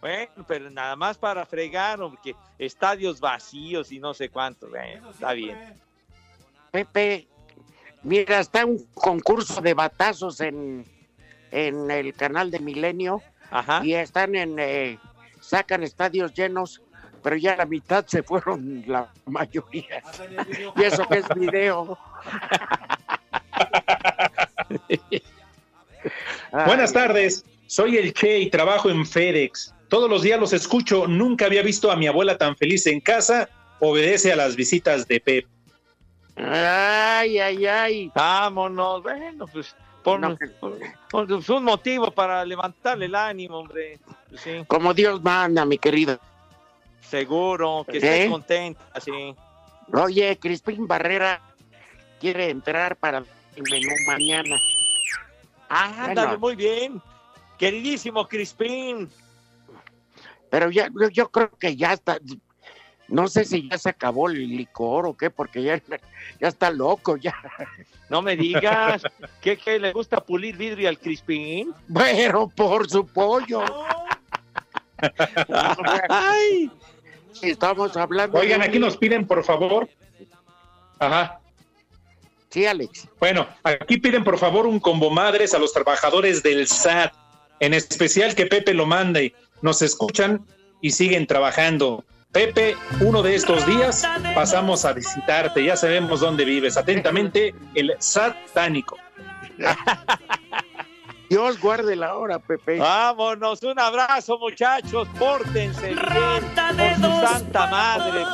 Bueno, 0.00 0.44
pero 0.48 0.68
nada 0.68 0.96
más 0.96 1.16
para 1.16 1.46
fregar, 1.46 2.00
hombre, 2.02 2.20
que 2.20 2.34
estadios 2.58 3.20
vacíos 3.20 3.92
y 3.92 4.00
no 4.00 4.14
sé 4.14 4.30
cuánto. 4.30 4.68
Bueno, 4.68 5.10
está 5.10 5.32
bien. 5.32 5.80
Pepe, 6.72 7.28
mira, 8.02 8.40
está 8.40 8.66
un 8.66 8.84
concurso 8.94 9.60
de 9.60 9.74
batazos 9.74 10.40
en, 10.40 10.84
en 11.52 11.88
el 11.88 12.14
canal 12.14 12.50
de 12.50 12.58
Milenio 12.58 13.22
Ajá. 13.50 13.82
y 13.84 13.94
están 13.94 14.34
en, 14.34 14.58
eh, 14.58 14.98
sacan 15.40 15.82
estadios 15.82 16.32
llenos, 16.34 16.80
pero 17.22 17.36
ya 17.36 17.56
la 17.56 17.66
mitad 17.66 18.06
se 18.06 18.22
fueron 18.22 18.84
la 18.86 19.08
mayoría. 19.26 20.02
Y 20.76 20.82
eso 20.82 21.06
que 21.08 21.18
es 21.18 21.28
video. 21.34 21.98
Buenas 26.66 26.92
tardes, 26.92 27.44
soy 27.66 27.96
el 27.96 28.12
Che 28.14 28.38
y 28.38 28.50
trabajo 28.50 28.90
en 28.90 29.06
FedEx. 29.06 29.74
Todos 29.88 30.08
los 30.08 30.22
días 30.22 30.38
los 30.38 30.52
escucho, 30.52 31.08
nunca 31.08 31.46
había 31.46 31.62
visto 31.62 31.90
a 31.90 31.96
mi 31.96 32.06
abuela 32.06 32.38
tan 32.38 32.56
feliz 32.56 32.86
en 32.86 33.00
casa. 33.00 33.48
Obedece 33.80 34.32
a 34.32 34.36
las 34.36 34.56
visitas 34.56 35.08
de 35.08 35.20
Pep. 35.20 35.46
Ay, 36.36 37.38
ay, 37.38 37.66
ay. 37.66 38.12
Vámonos, 38.14 39.02
bueno, 39.02 39.46
pues 39.46 39.74
por, 40.02 40.20
No, 40.20 40.36
por- 40.36 40.78
por- 41.10 41.26
pues, 41.28 41.48
un 41.48 41.64
motivo 41.64 42.10
para 42.10 42.44
levantarle 42.44 43.06
el 43.06 43.14
ánimo, 43.14 43.58
hombre. 43.58 43.98
Sí, 44.36 44.64
Como 44.66 44.94
Dios 44.94 45.22
manda, 45.22 45.64
mi 45.64 45.78
querido. 45.78 46.18
seguro, 47.00 47.84
que 47.88 47.98
¿Eh? 47.98 48.00
esté 48.00 48.30
contenta, 48.30 49.00
sí. 49.00 49.34
Oye, 49.92 50.38
Crispín 50.38 50.86
Barrera 50.86 51.40
quiere 52.20 52.50
entrar 52.50 52.96
para 52.96 53.18
el 53.56 53.62
menú 53.70 53.90
mañana. 54.06 54.56
Ah, 55.68 56.04
ándale, 56.06 56.36
Bueno. 56.36 56.38
muy 56.38 56.56
bien. 56.56 57.02
Queridísimo 57.58 58.26
Crispín. 58.28 59.10
Pero 60.50 60.70
ya, 60.70 60.88
yo- 60.88 61.08
yo 61.10 61.28
creo 61.30 61.50
que 61.58 61.76
ya 61.76 61.92
está. 61.92 62.18
No 63.10 63.28
sé 63.28 63.44
si 63.44 63.68
ya 63.68 63.76
se 63.76 63.88
acabó 63.90 64.28
el 64.30 64.48
licor 64.56 65.04
o 65.06 65.16
qué, 65.16 65.30
porque 65.30 65.62
ya, 65.62 65.80
ya 66.40 66.48
está 66.48 66.70
loco 66.70 67.16
ya. 67.16 67.34
No 68.08 68.22
me 68.22 68.36
digas 68.36 69.02
que, 69.40 69.56
que 69.56 69.78
le 69.78 69.92
gusta 69.92 70.20
pulir 70.20 70.56
vidrio 70.56 70.88
al 70.88 70.98
Crispín. 70.98 71.72
Pero 71.92 72.48
por 72.48 72.88
su 72.88 73.06
pollo. 73.06 73.62
Ay, 76.08 76.70
estamos 77.42 77.96
hablando. 77.96 78.38
Oigan, 78.38 78.60
de- 78.60 78.66
aquí 78.66 78.78
nos 78.78 78.96
piden, 78.96 79.26
por 79.26 79.44
favor. 79.44 79.88
Ajá. 80.98 81.40
Sí, 82.50 82.66
Alex. 82.66 83.08
Bueno, 83.20 83.46
aquí 83.62 83.98
piden 83.98 84.24
por 84.24 84.38
favor 84.38 84.66
un 84.66 84.80
combo 84.80 85.10
madres 85.10 85.54
a 85.54 85.58
los 85.58 85.72
trabajadores 85.72 86.42
del 86.42 86.66
SAT, 86.66 87.12
en 87.60 87.74
especial 87.74 88.34
que 88.34 88.46
Pepe 88.46 88.74
lo 88.74 88.86
mande. 88.86 89.34
Nos 89.62 89.82
escuchan 89.82 90.44
y 90.80 90.90
siguen 90.90 91.26
trabajando. 91.26 92.04
Pepe, 92.32 92.76
uno 93.00 93.22
de 93.22 93.34
estos 93.34 93.66
días 93.66 94.06
pasamos 94.34 94.84
a 94.84 94.92
visitarte, 94.92 95.64
ya 95.64 95.76
sabemos 95.76 96.20
dónde 96.20 96.44
vives. 96.44 96.76
Atentamente, 96.76 97.54
el 97.74 97.94
satánico. 97.98 98.96
Dios 101.28 101.60
guarde 101.60 101.96
la 101.96 102.16
hora, 102.16 102.38
Pepe. 102.38 102.78
vámonos, 102.78 103.62
un 103.62 103.78
abrazo, 103.78 104.38
muchachos. 104.38 105.08
Pórtense 105.18 105.88
bien 105.88 105.98
por 106.00 106.94
su 106.96 107.26
santa 107.26 107.66
madre. 107.66 108.24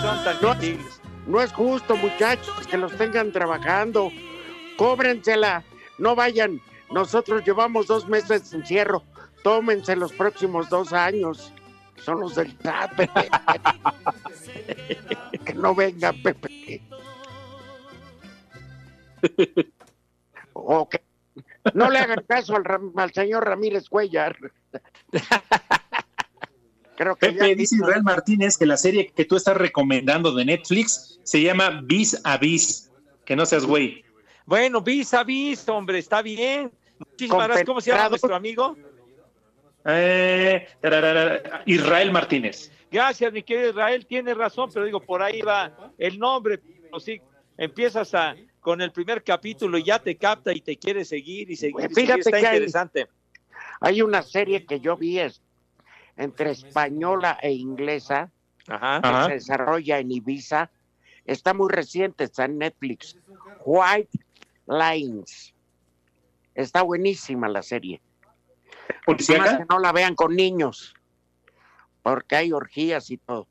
Son 0.00 0.24
tan 0.24 0.36
no- 0.42 0.52
gentiles. 0.52 1.00
No 1.26 1.40
es 1.40 1.52
justo, 1.52 1.96
muchachos, 1.96 2.66
que 2.68 2.76
los 2.76 2.92
tengan 2.96 3.30
trabajando. 3.32 4.10
Cóbrensela. 4.76 5.62
No 5.98 6.14
vayan. 6.16 6.60
Nosotros 6.90 7.42
llevamos 7.44 7.86
dos 7.86 8.08
meses 8.08 8.50
de 8.50 8.58
encierro. 8.58 9.04
Tómense 9.44 9.94
los 9.94 10.12
próximos 10.12 10.68
dos 10.68 10.92
años. 10.92 11.52
Son 12.04 12.20
los 12.20 12.34
del 12.34 12.56
SAT, 12.62 12.94
Pepe. 12.96 13.28
que 15.44 15.54
no 15.54 15.74
venga, 15.74 16.12
Pepe. 16.12 16.82
Ok. 20.52 20.96
No 21.74 21.90
le 21.90 21.98
hagan 21.98 22.24
caso 22.26 22.56
al, 22.56 22.64
Ram- 22.64 22.92
al 22.96 23.12
señor 23.12 23.44
Ramírez 23.44 23.88
Cuellar. 23.88 24.36
Creo 26.96 27.16
que 27.16 27.32
ya 27.34 27.38
Pepe, 27.40 27.54
dice 27.54 27.76
Israel 27.76 28.02
Martínez 28.02 28.56
que 28.56 28.66
la 28.66 28.76
serie 28.76 29.12
que 29.14 29.24
tú 29.24 29.36
estás 29.36 29.56
recomendando 29.56 30.32
de 30.34 30.44
Netflix 30.44 31.18
se 31.22 31.42
llama 31.42 31.80
Vis 31.84 32.20
a 32.24 32.36
Vis. 32.38 32.90
Que 33.24 33.36
no 33.36 33.46
seas 33.46 33.64
güey. 33.64 34.04
Bueno, 34.46 34.80
vis 34.80 35.14
a 35.14 35.22
vis, 35.22 35.68
hombre, 35.68 35.98
está 35.98 36.22
bien. 36.22 36.72
Muchísimas 36.98 37.46
gracias. 37.46 37.66
¿Cómo 37.66 37.80
se 37.80 37.90
llama 37.92 38.08
nuestro 38.08 38.34
amigo? 38.34 38.76
Eh, 39.84 40.66
Israel 41.66 42.12
Martínez. 42.12 42.70
Gracias, 42.90 43.32
mi 43.32 43.42
querido 43.42 43.70
Israel, 43.70 44.04
tiene 44.06 44.34
razón, 44.34 44.70
pero 44.72 44.84
digo, 44.84 45.00
por 45.00 45.22
ahí 45.22 45.40
va 45.42 45.92
el 45.98 46.18
nombre. 46.18 46.58
pero 46.58 46.98
sí, 47.00 47.20
empiezas 47.56 48.12
a, 48.14 48.34
con 48.60 48.80
el 48.80 48.90
primer 48.92 49.22
capítulo 49.22 49.78
y 49.78 49.84
ya 49.84 49.98
te 49.98 50.16
capta 50.16 50.52
y 50.52 50.60
te 50.60 50.76
quiere 50.76 51.04
seguir 51.04 51.50
y 51.50 51.56
seguir. 51.56 51.76
y 51.78 51.82
seguir. 51.82 51.94
Fíjate 51.94 52.20
está 52.20 52.30
que 52.40 52.46
hay- 52.46 52.56
interesante. 52.56 53.08
Hay 53.80 54.02
una 54.02 54.22
serie 54.22 54.66
que 54.66 54.80
yo 54.80 54.96
vi 54.96 55.18
es 55.20 55.40
entre 56.16 56.50
española 56.50 57.38
e 57.40 57.52
inglesa 57.52 58.30
Ajá. 58.68 59.00
que 59.00 59.08
Ajá. 59.08 59.26
se 59.26 59.32
desarrolla 59.32 59.98
en 59.98 60.10
Ibiza. 60.10 60.70
Está 61.24 61.54
muy 61.54 61.70
reciente, 61.70 62.24
está 62.24 62.44
en 62.44 62.58
Netflix. 62.58 63.16
White 63.64 64.18
Lines. 64.66 65.54
Está 66.54 66.82
buenísima 66.82 67.48
la 67.48 67.62
serie. 67.62 68.00
¿Policíaca? 69.04 69.58
que 69.58 69.64
no 69.68 69.78
la 69.78 69.92
vean 69.92 70.14
con 70.14 70.34
niños, 70.34 70.94
porque 72.02 72.36
hay 72.36 72.52
orgías 72.52 73.10
y 73.10 73.18
todo. 73.18 73.46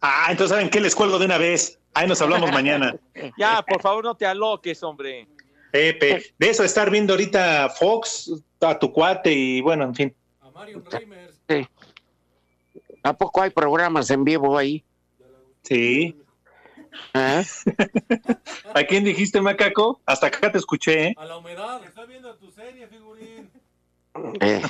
Ah, 0.00 0.26
entonces 0.30 0.54
¿saben 0.54 0.70
qué? 0.70 0.80
Les 0.80 0.94
cuelgo 0.94 1.18
de 1.18 1.26
una 1.26 1.38
vez. 1.38 1.78
Ahí 1.94 2.08
nos 2.08 2.20
hablamos 2.20 2.50
mañana. 2.52 2.94
Ya, 3.38 3.62
por 3.62 3.80
favor, 3.80 4.04
no 4.04 4.16
te 4.16 4.26
aloques, 4.26 4.82
hombre. 4.82 5.28
Pepe, 5.70 6.34
de 6.38 6.50
eso 6.50 6.64
estar 6.64 6.90
viendo 6.90 7.14
ahorita 7.14 7.70
Fox, 7.70 8.30
a 8.60 8.78
tu 8.78 8.92
cuate 8.92 9.32
y 9.32 9.60
bueno, 9.62 9.84
en 9.84 9.94
fin. 9.94 10.16
A 10.40 10.50
Mario 10.50 10.82
Reimers. 10.90 11.40
Sí. 11.48 11.66
¿A 13.02 13.12
poco 13.14 13.42
hay 13.42 13.50
programas 13.50 14.10
en 14.10 14.24
vivo 14.24 14.58
ahí? 14.58 14.84
Sí. 15.62 16.16
¿Eh? 17.14 17.44
¿A 18.74 18.82
quién 18.84 19.04
dijiste, 19.04 19.40
Macaco? 19.40 20.00
Hasta 20.06 20.26
acá 20.26 20.52
te 20.52 20.58
escuché, 20.58 21.08
¿eh? 21.08 21.14
A 21.16 21.24
la 21.24 21.38
humedad. 21.38 21.82
Está 21.84 22.04
viendo 22.04 22.34
tu 22.36 22.50
serie, 22.50 22.86
figurín. 22.86 23.50
Eh. 24.40 24.62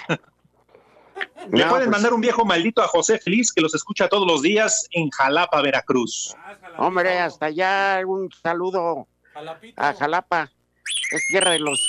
Le 1.51 1.64
No, 1.64 1.70
pueden 1.70 1.70
pues, 1.70 1.88
mandar 1.88 2.14
un 2.14 2.20
viejo 2.20 2.45
maldito 2.45 2.82
a 2.82 2.88
José 2.88 3.18
Feliz 3.18 3.53
que 3.53 3.61
los 3.61 3.74
escucha 3.74 4.09
todos 4.09 4.26
los 4.26 4.43
días 4.43 4.86
en 4.93 5.11
Jalapa, 5.11 5.61
Veracruz. 5.61 6.34
Ah. 6.38 6.57
Hombre, 6.78 7.18
hasta 7.18 7.47
allá 7.47 8.01
un 8.07 8.30
saludo 8.32 9.07
Jalapito. 9.34 9.80
a 9.82 9.93
Jalapa. 9.95 10.51
Es 11.11 11.26
tierra 11.28 11.51
de 11.51 11.59
los 11.59 11.86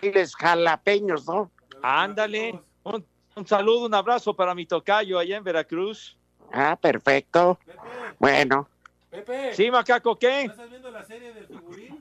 chiles 0.00 0.34
jalapeños, 0.36 1.26
¿no? 1.26 1.50
Ándale. 1.82 2.60
Un, 2.82 3.04
un 3.36 3.46
saludo, 3.46 3.86
un 3.86 3.94
abrazo 3.94 4.34
para 4.34 4.54
mi 4.54 4.66
tocayo 4.66 5.18
allá 5.18 5.36
en 5.36 5.44
Veracruz. 5.44 6.16
Ah, 6.52 6.76
perfecto. 6.80 7.58
Pepe, 7.64 7.78
Bueno, 8.18 8.68
Pepe. 9.10 9.54
Sí, 9.54 9.70
Macaco, 9.70 10.18
¿qué? 10.18 10.46
¿No 10.46 10.52
estás 10.52 10.70
viendo 10.70 10.90
la 10.90 11.04
serie 11.04 11.32
del 11.32 11.46
figurín? 11.46 12.00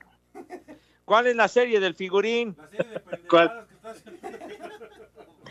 ¿Cuál 1.06 1.28
es 1.28 1.36
la 1.36 1.48
serie 1.48 1.80
del 1.80 1.95
figurín? 1.95 2.56
La 2.58 2.68
serie 2.70 2.91
de 2.93 3.00
¿Cuál? 3.30 3.50
pendejadas 3.68 4.02
que 4.04 4.14
estás 4.16 4.87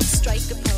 Strike 0.00 0.52
a 0.52 0.75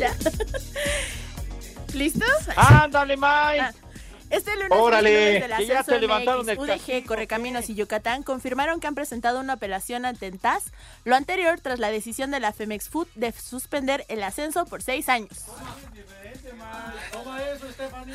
Ya. 0.00 0.16
¿Listos? 1.94 2.28
¡Ándale, 2.56 3.16
Mike! 3.16 3.60
Ah, 3.60 3.72
Este 4.30 4.54
lunes, 4.54 4.70
Órale, 4.70 5.44
que 5.58 5.66
ya 5.66 5.82
te 5.82 6.00
levantaron 6.00 6.46
MX, 6.46 6.52
el 6.52 6.58
UDG, 6.58 7.04
Correcaminos 7.06 7.68
y 7.68 7.74
Yucatán 7.74 8.22
confirmaron 8.22 8.80
que 8.80 8.86
han 8.86 8.94
presentado 8.94 9.40
una 9.40 9.54
apelación 9.54 10.06
ante 10.06 10.26
el 10.28 10.38
TAS, 10.38 10.72
lo 11.04 11.16
anterior 11.16 11.60
tras 11.60 11.80
la 11.80 11.90
decisión 11.90 12.30
de 12.30 12.40
la 12.40 12.52
Femex 12.52 12.88
Food 12.88 13.08
de 13.14 13.32
suspender 13.32 14.06
el 14.08 14.22
ascenso 14.22 14.64
por 14.66 14.82
seis 14.82 15.08
años. 15.10 15.46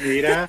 Mira. 0.01 0.47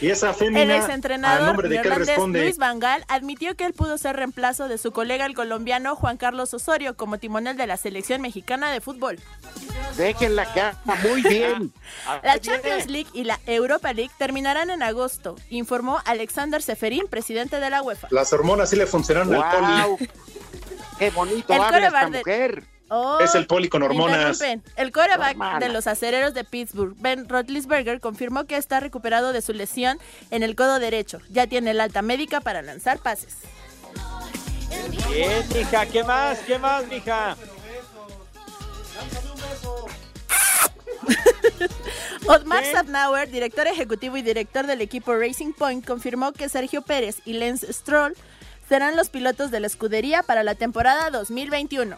Y 0.00 0.10
esa 0.10 0.30
El 0.30 0.34
fémina, 0.34 0.62
¿al 0.62 0.70
exentrenador 0.80 1.46
nombre 1.48 1.68
de 1.68 1.80
qué 1.82 1.88
responde? 1.88 2.42
Luis 2.42 2.58
Vangal 2.58 3.04
admitió 3.08 3.56
que 3.56 3.64
él 3.64 3.72
pudo 3.72 3.96
ser 3.98 4.16
reemplazo 4.16 4.68
de 4.68 4.76
su 4.78 4.92
colega 4.92 5.24
el 5.26 5.34
colombiano 5.34 5.96
Juan 5.96 6.16
Carlos 6.16 6.52
Osorio 6.52 6.96
como 6.96 7.18
timonel 7.18 7.56
de 7.56 7.66
la 7.66 7.76
selección 7.76 8.20
mexicana 8.20 8.70
de 8.72 8.80
fútbol. 8.80 9.18
Déjenla 9.96 10.42
haga 10.42 10.76
muy 11.02 11.22
bien. 11.22 11.72
La 12.22 12.38
Champions 12.40 12.86
League 12.88 13.08
y 13.12 13.24
la 13.24 13.38
Europa 13.46 13.92
League 13.92 14.10
terminarán 14.18 14.70
en 14.70 14.82
agosto, 14.82 15.36
informó 15.50 16.00
Alexander 16.04 16.60
Seferín, 16.62 17.06
presidente 17.08 17.60
de 17.60 17.70
la 17.70 17.82
UEFA. 17.82 18.08
Las 18.10 18.32
hormonas 18.32 18.70
sí 18.70 18.76
le 18.76 18.86
funcionaron 18.86 19.32
al 19.34 19.40
Guau. 19.40 19.96
poli. 19.98 20.10
Qué 20.98 21.10
bonito 21.10 21.52
El 21.52 21.60
habla 21.62 21.78
esta 21.78 21.90
coreback 22.00 22.10
de- 22.10 22.18
mujer. 22.18 22.64
Oh, 22.96 23.18
Es 23.18 23.34
el 23.34 23.48
poli 23.48 23.68
con 23.68 23.82
hormonas. 23.82 24.40
El 24.76 24.92
coreback 24.92 25.58
de 25.58 25.68
los 25.68 25.88
acereros 25.88 26.32
de 26.32 26.44
Pittsburgh, 26.44 26.94
Ben 26.96 27.28
Roethlisberger, 27.28 27.98
confirmó 27.98 28.44
que 28.44 28.56
está 28.56 28.78
recuperado 28.78 29.32
de 29.32 29.42
su 29.42 29.52
lesión 29.52 29.98
en 30.30 30.44
el 30.44 30.54
codo 30.54 30.78
derecho. 30.78 31.18
Ya 31.28 31.48
tiene 31.48 31.72
el 31.72 31.80
alta 31.80 32.02
médica 32.02 32.40
para 32.40 32.62
lanzar 32.62 33.00
pases. 33.00 33.38
Bien, 35.10 35.42
mija, 35.52 35.86
¿qué 35.86 36.04
más? 36.04 36.38
¿Qué 36.46 36.56
más, 36.56 36.86
mija? 36.86 37.36
Otmar 42.28 42.64
Sapnauer, 42.64 43.28
director 43.28 43.66
ejecutivo 43.66 44.16
y 44.16 44.22
director 44.22 44.68
del 44.68 44.80
equipo 44.80 45.16
Racing 45.16 45.52
Point, 45.52 45.84
confirmó 45.84 46.32
que 46.32 46.48
Sergio 46.48 46.82
Pérez 46.82 47.16
y 47.24 47.32
Lance 47.32 47.72
Stroll 47.72 48.14
serán 48.68 48.96
los 48.96 49.10
pilotos 49.10 49.50
de 49.50 49.60
la 49.60 49.66
escudería 49.66 50.22
para 50.22 50.42
la 50.42 50.54
temporada 50.54 51.10
2021. 51.10 51.96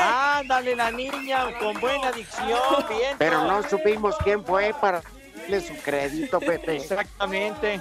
Ándale, 0.00 0.76
la 0.76 0.90
niña, 0.90 1.58
con 1.58 1.78
buena 1.80 2.12
dicción, 2.12 2.86
bien. 2.88 3.16
Pero 3.18 3.44
no 3.44 3.62
supimos 3.68 4.16
quién 4.22 4.44
fue 4.44 4.72
para 4.80 5.02
darle 5.36 5.60
su 5.60 5.74
crédito, 5.82 6.38
Pepe. 6.40 6.76
Exactamente. 6.76 7.80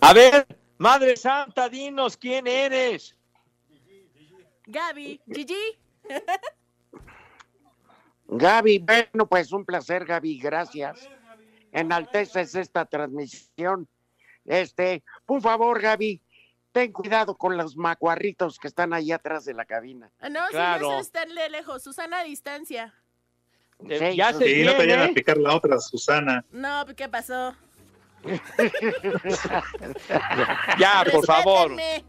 A 0.00 0.12
ver, 0.12 0.46
Madre 0.78 1.16
Santa, 1.16 1.68
dinos 1.68 2.16
quién 2.16 2.46
eres. 2.46 3.16
Gaby, 4.66 5.20
Gigi. 5.32 5.78
Gaby, 8.26 8.78
bueno, 8.78 9.26
pues 9.28 9.52
un 9.52 9.64
placer, 9.64 10.04
Gaby, 10.04 10.38
gracias. 10.38 11.08
Enalteces 11.70 12.54
esta 12.54 12.84
transmisión. 12.84 13.88
Este, 14.44 15.02
por 15.26 15.40
favor, 15.40 15.80
Gaby, 15.80 16.20
ten 16.72 16.92
cuidado 16.92 17.36
con 17.36 17.56
los 17.56 17.76
macuarritos 17.76 18.58
que 18.58 18.68
están 18.68 18.92
ahí 18.92 19.12
atrás 19.12 19.44
de 19.44 19.54
la 19.54 19.64
cabina. 19.64 20.10
Ah, 20.20 20.28
No, 20.28 20.40
Claro. 20.50 20.86
si 20.86 20.90
no 20.92 20.98
están 21.00 21.34
de 21.34 21.48
lejos. 21.48 21.82
Susana 21.82 22.20
a 22.20 22.24
distancia. 22.24 22.94
Eh, 23.88 24.14
ya 24.16 24.32
se 24.32 24.44
Sí, 24.44 24.62
no 24.64 24.72
te 24.72 24.78
vayan 24.78 25.10
a 25.10 25.14
picar 25.14 25.36
la 25.38 25.54
otra, 25.56 25.78
Susana. 25.78 26.44
No, 26.50 26.84
¿qué 26.96 27.08
pasó? 27.08 27.54
Ya, 30.78 31.04
por 31.10 31.24
favor. 31.26 31.70
Respétenme. 31.70 32.04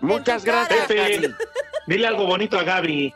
Muchas 0.00 0.34
En 0.36 0.40
tu 0.40 0.46
cara. 0.52 0.66
gracias, 0.68 0.86
Pepe, 0.88 1.34
dile 1.86 2.06
algo 2.06 2.26
bonito 2.26 2.58
a 2.58 2.64
Gaby. 2.64 3.14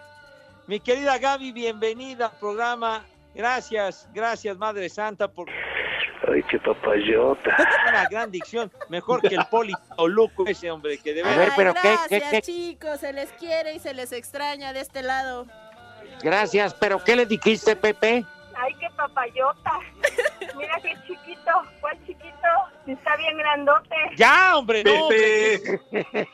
Mi 0.68 0.80
querida 0.80 1.18
Gaby, 1.18 1.52
bienvenida 1.52 2.26
al 2.26 2.38
programa. 2.38 3.04
Gracias, 3.34 4.08
gracias, 4.14 4.56
Madre 4.56 4.88
Santa, 4.88 5.28
por 5.28 5.48
Ay, 6.28 6.42
qué 6.44 6.58
papayota. 6.58 7.56
una 7.88 8.08
gran 8.08 8.30
dicción. 8.30 8.70
Mejor 8.88 9.20
que 9.20 9.34
el 9.34 9.44
Poli 9.50 9.72
Toluco, 9.96 10.46
ese 10.46 10.70
hombre 10.70 10.98
que 10.98 11.14
debe 11.14 11.28
A 11.28 11.36
ver, 11.36 11.48
Ay, 11.50 11.54
pero 11.56 11.74
¿qué, 11.74 11.80
gracias, 11.82 12.08
qué, 12.08 12.30
qué? 12.30 12.42
chicos. 12.42 13.00
Se 13.00 13.12
les 13.12 13.30
quiere 13.32 13.74
y 13.74 13.78
se 13.78 13.94
les 13.94 14.12
extraña 14.12 14.72
de 14.72 14.80
este 14.80 15.02
lado. 15.02 15.46
Gracias, 16.22 16.74
pero 16.74 17.02
¿qué 17.02 17.16
le 17.16 17.26
dijiste, 17.26 17.76
Pepe? 17.76 18.24
Ay, 18.54 18.74
qué 18.80 18.88
papayota. 18.96 19.80
Mira 20.56 20.74
qué 20.82 20.94
chiquito. 21.06 21.50
¿Cuál 21.80 21.98
chiquito? 22.06 22.26
Está 22.86 23.16
bien 23.16 23.36
grandote. 23.36 23.96
Ya, 24.16 24.56
hombre, 24.56 24.82
no, 24.82 25.02
hombre. 25.02 25.60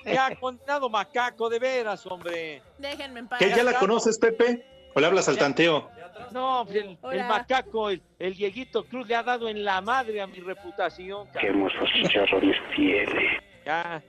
Ya, 0.04 0.34
condenado 0.36 0.88
macaco, 0.88 1.48
de 1.48 1.58
veras, 1.58 2.06
hombre. 2.06 2.62
Déjenme 2.78 3.20
en 3.20 3.28
paz. 3.28 3.38
¿que 3.38 3.50
ya 3.50 3.64
la 3.64 3.74
conoces, 3.74 4.18
Pepe? 4.18 4.64
¿O 4.94 5.00
le 5.00 5.06
hablas 5.06 5.28
al 5.28 5.38
tanteo? 5.38 5.90
No, 6.30 6.66
el, 6.68 6.98
el 7.12 7.24
macaco, 7.24 7.90
el, 7.90 8.02
el 8.18 8.34
Dieguito 8.34 8.84
Cruz 8.84 9.06
le 9.08 9.14
ha 9.14 9.22
dado 9.22 9.48
en 9.48 9.64
la 9.64 9.80
madre 9.80 10.20
a 10.20 10.26
mi 10.26 10.40
reputación. 10.40 11.28
Qué 11.38 11.46
hermosos 11.48 11.88
chicharrones 11.94 12.56
tiene. 12.74 13.40
Ya. 13.64 14.02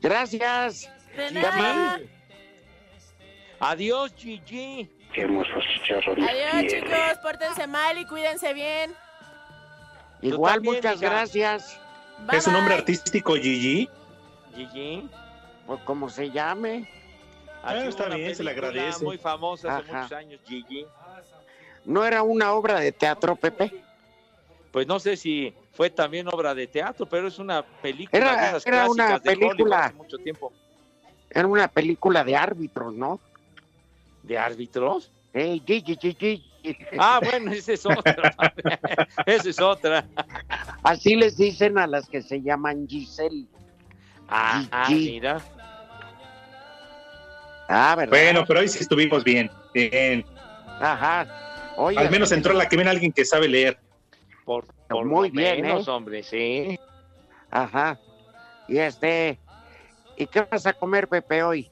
Gracias. 0.00 0.90
De. 1.16 2.08
Adiós, 3.60 4.14
Gigi. 4.16 4.90
Qué 5.12 5.22
hermosos 5.22 5.64
chicharrones 5.74 6.28
Adiós, 6.28 6.50
tiene. 6.50 6.68
chicos. 6.86 7.18
Pórtense 7.22 7.66
mal 7.66 7.98
y 7.98 8.04
cuídense 8.04 8.52
bien. 8.54 8.92
Igual, 10.22 10.54
también, 10.54 10.74
muchas 10.76 10.96
hija. 11.00 11.10
gracias. 11.10 11.80
Bye, 12.26 12.38
¿Es 12.38 12.46
un 12.46 12.52
nombre 12.54 12.74
artístico, 12.74 13.34
Gigi? 13.34 13.88
Gigi. 14.54 15.08
Pues 15.66 15.80
como 15.82 16.08
se 16.08 16.30
llame. 16.30 16.88
Ah, 17.66 17.70
Aquí 17.78 17.88
está 17.88 18.08
bien, 18.08 18.34
se 18.34 18.44
le 18.44 18.50
película 18.50 18.68
agradece. 18.78 19.04
Muy 19.04 19.18
famosa 19.18 19.76
hace 19.78 19.90
Ajá. 19.90 19.98
muchos 20.02 20.12
años, 20.12 20.40
Gigi. 20.46 20.86
¿No 21.84 22.04
era 22.04 22.22
una 22.22 22.52
obra 22.52 22.80
de 22.80 22.92
teatro, 22.92 23.34
Pepe? 23.36 23.72
Pues 24.72 24.86
no 24.86 24.98
sé 25.00 25.16
si 25.16 25.54
fue 25.72 25.90
también 25.90 26.28
obra 26.28 26.54
de 26.54 26.66
teatro, 26.66 27.06
pero 27.06 27.28
es 27.28 27.38
una 27.38 27.62
película 27.62 28.18
Era- 28.18 28.40
de 28.40 28.48
esas 28.48 28.66
era 28.66 28.88
una 28.90 29.06
clásicas 29.06 29.22
de 29.22 29.30
película. 29.36 29.84
hace 29.86 29.94
mucho 29.94 30.18
tiempo. 30.18 30.52
Era 31.30 31.46
una 31.46 31.68
película 31.68 32.24
de 32.24 32.36
árbitros, 32.36 32.94
¿no? 32.94 33.18
¿De 34.22 34.38
árbitros? 34.38 35.10
Eh, 35.32 35.60
gi, 35.64 35.82
gi, 35.82 35.96
gi, 35.96 36.14
gi. 36.14 36.44
Ah, 36.98 37.20
bueno, 37.22 37.52
esa 37.52 37.72
es 37.72 37.86
otra. 37.86 38.34
esa 39.26 39.48
es 39.50 39.60
otra. 39.60 40.04
Así 40.82 41.14
les 41.14 41.36
dicen 41.36 41.78
a 41.78 41.86
las 41.86 42.08
que 42.08 42.22
se 42.22 42.42
llaman 42.42 42.86
Giselle. 42.88 43.46
Ah, 44.28 44.64
ah, 44.72 44.86
Gigi. 44.88 45.12
mira. 45.12 45.40
Ah, 47.68 47.94
¿verdad? 47.96 48.10
Bueno, 48.10 48.44
pero 48.46 48.60
hoy 48.60 48.68
sí 48.68 48.78
estuvimos 48.80 49.24
bien. 49.24 49.50
bien. 49.74 50.24
Ajá. 50.80 51.26
Oye, 51.78 51.98
Al 51.98 52.10
menos 52.10 52.30
entró 52.32 52.52
la 52.54 52.68
que 52.68 52.76
viene 52.76 52.90
alguien 52.90 53.12
que 53.12 53.24
sabe 53.24 53.48
leer. 53.48 53.78
Por, 54.44 54.66
por 54.88 55.04
Muy 55.04 55.30
bien, 55.30 55.62
menos, 55.62 55.86
¿eh? 55.86 55.90
hombre, 55.90 56.22
sí. 56.22 56.78
Ajá. 57.50 57.98
Y 58.68 58.78
este, 58.78 59.38
¿y 60.16 60.26
qué 60.26 60.46
vas 60.50 60.66
a 60.66 60.72
comer, 60.72 61.08
Pepe, 61.08 61.42
hoy? 61.42 61.70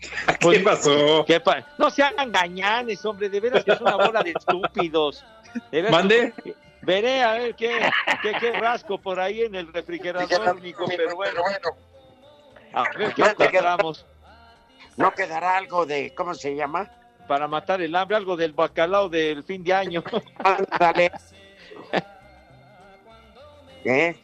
¿Qué 0.40 0.60
pasó? 0.60 1.24
¿Qué 1.26 1.40
pa- 1.40 1.66
no 1.78 1.90
sean 1.90 2.14
engañanes, 2.18 3.04
hombre, 3.06 3.28
de 3.30 3.40
veras 3.40 3.64
que 3.64 3.72
es 3.72 3.80
una 3.80 3.96
bola 3.96 4.22
de 4.22 4.30
estúpidos. 4.32 5.24
De 5.70 5.82
veras- 5.82 5.90
¿Mande? 5.92 6.34
Veré 6.82 7.22
a 7.22 7.32
ver 7.32 7.54
qué, 7.54 7.80
qué, 8.22 8.32
qué 8.38 8.52
rasco 8.52 9.00
por 9.00 9.18
ahí 9.18 9.40
en 9.42 9.54
el 9.54 9.72
refrigerador, 9.72 10.58
pero 10.86 11.16
bueno. 11.16 11.40
A 12.74 12.82
ver 12.98 13.14
qué 13.14 13.22
Ya 13.22 13.34
te 13.34 13.44
encontramos 13.44 14.06
¿No 14.96 15.12
quedará 15.12 15.56
algo 15.56 15.86
de, 15.86 16.14
¿cómo 16.14 16.34
se 16.34 16.54
llama? 16.54 16.88
para 17.26 17.48
matar 17.48 17.80
el 17.80 17.96
hambre, 17.96 18.16
algo 18.18 18.36
del 18.36 18.52
bacalao 18.52 19.08
del 19.08 19.42
fin 19.44 19.64
de 19.64 19.72
año. 19.72 20.04
Ándale. 20.44 21.10
¿Eh? 23.84 24.14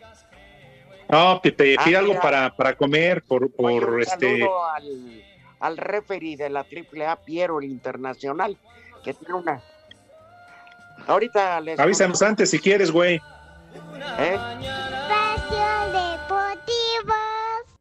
No, 1.08 1.40
Pepe, 1.42 1.76
Ah, 1.78 1.84
pide 1.84 1.96
algo 1.96 2.10
mira. 2.10 2.20
para, 2.20 2.54
para 2.54 2.74
comer 2.76 3.22
por, 3.24 3.50
por 3.52 3.72
Oye, 3.72 3.84
un 3.84 4.02
este. 4.02 4.46
al, 4.74 5.24
al 5.60 5.76
referee 5.78 6.36
de 6.36 6.50
la 6.50 6.60
AAA, 6.60 7.16
Piero, 7.24 7.58
el 7.58 7.64
internacional, 7.70 8.56
que 9.02 9.14
tiene 9.14 9.34
una... 9.34 9.62
Ahorita 11.06 11.58
les... 11.62 11.80
Avísanos 11.80 12.20
antes 12.22 12.50
si 12.50 12.58
quieres, 12.58 12.90
güey. 12.90 13.14
¿Eh? 14.18 14.34
Espacio 14.34 15.66
Deportivo. 15.86 17.14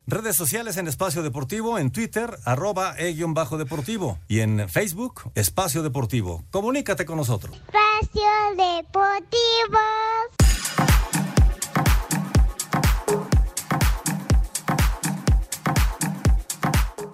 Redes 0.10 0.36
sociales 0.36 0.78
en 0.78 0.88
Espacio 0.88 1.22
Deportivo, 1.22 1.78
en 1.78 1.91
Twitter, 1.91 2.39
arroba 2.43 2.95
e-deportivo 2.97 4.18
y 4.28 4.39
en 4.39 4.68
Facebook, 4.68 5.32
Espacio 5.36 5.84
Deportivo. 5.84 6.43
Comunícate 6.49 7.05
con 7.05 7.18
nosotros. 7.18 7.55
Espacio 7.55 8.22
Deportivo. 8.57 10.38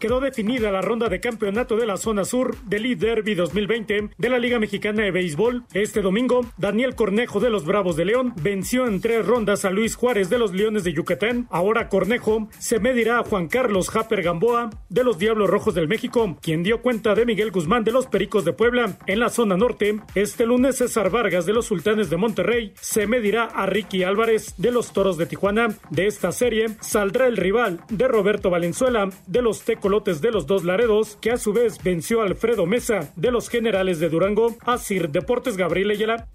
Quedó 0.06 0.20
definida 0.20 0.70
la 0.70 0.82
ronda 0.82 1.10
de 1.10 1.20
campeonato 1.20 1.78
de 1.78 1.88
la 1.88 1.97
zona 1.97 2.26
sur 2.26 2.56
del 2.66 2.84
Lead 2.84 2.99
Derby 2.99 3.34
2020 3.34 4.12
de 4.16 4.30
la 4.30 4.38
Liga 4.38 4.60
Mexicana 4.60 5.01
de 5.01 5.10
Béisbol. 5.10 5.64
Este 5.74 6.03
domingo, 6.03 6.45
Daniel 6.60 6.93
Cornejo 6.93 7.39
de 7.39 7.49
los 7.49 7.66
Bravos 7.66 7.95
de 7.95 8.06
León 8.06 8.32
venció 8.39 8.86
en 8.86 9.01
tres 9.01 9.26
rondas 9.26 9.66
a 9.66 9.72
Luis 9.72 9.95
Juárez 9.95 10.30
de 10.30 10.38
los 10.38 10.53
Leones 10.53 10.84
de 10.84 10.93
Yucatán. 10.93 11.47
Ahora 11.49 11.89
Cornejo 11.89 12.49
se 12.60 12.80
medirá 12.80 13.18
a 13.18 13.24
Juan 13.24 13.47
Carlos 13.47 13.89
Japer 13.89 14.22
Gamboa 14.22 14.70
de 14.89 15.03
los 15.03 15.18
Diablos 15.18 15.49
Rojos 15.49 15.74
del 15.74 15.88
México, 15.88 16.38
quien 16.39 16.62
dio 16.62 16.84
cuenta 16.84 17.16
de 17.16 17.26
Miguel 17.26 17.49
Guzmán 17.49 17.84
de 17.84 17.91
los 17.91 18.06
Pericos 18.06 18.45
de 18.45 18.53
Puebla. 18.53 18.99
En 19.08 19.20
la 19.20 19.30
zona 19.30 19.58
norte, 19.58 20.01
este 20.14 20.45
lunes 20.45 20.78
César 20.78 21.10
Vargas 21.10 21.47
de 21.47 21.53
los 21.53 21.66
Sultanes 21.66 22.12
de 22.12 22.18
Monterrey 22.18 22.74
se 22.80 23.08
medirá 23.08 23.45
a 23.45 23.66
Ricky 23.66 24.03
Álvarez 24.03 24.53
de 24.60 24.70
los 24.70 24.93
Toros 24.93 25.18
de 25.18 25.26
Tijuana. 25.26 25.70
De 25.89 26.06
esta 26.06 26.32
serie 26.32 26.68
saldrá 26.80 27.26
el 27.26 27.38
rival 27.38 27.80
de 27.89 28.08
Roberto 28.08 28.51
Valenzuela 28.51 29.10
de 29.26 29.41
los 29.41 29.64
Tecolotes 29.64 29.95
de 30.04 30.32
los 30.32 30.46
Dos 30.46 30.66
Laredos, 30.66 31.18
que 31.22 31.32
a 31.32 31.38
su 31.38 31.54
vez 31.54 31.82
venció 31.82 32.22
a 32.22 32.26
Alfredo 32.26 32.66
Mesa 32.66 33.14
de 33.16 33.32
los 33.32 33.48
Generales 33.48 34.00
de 34.00 34.10
Durango. 34.10 34.56
Asir 34.66 35.10
Deportes 35.10 35.56
Gabriel 35.56 35.91
Ayala. 35.91 36.28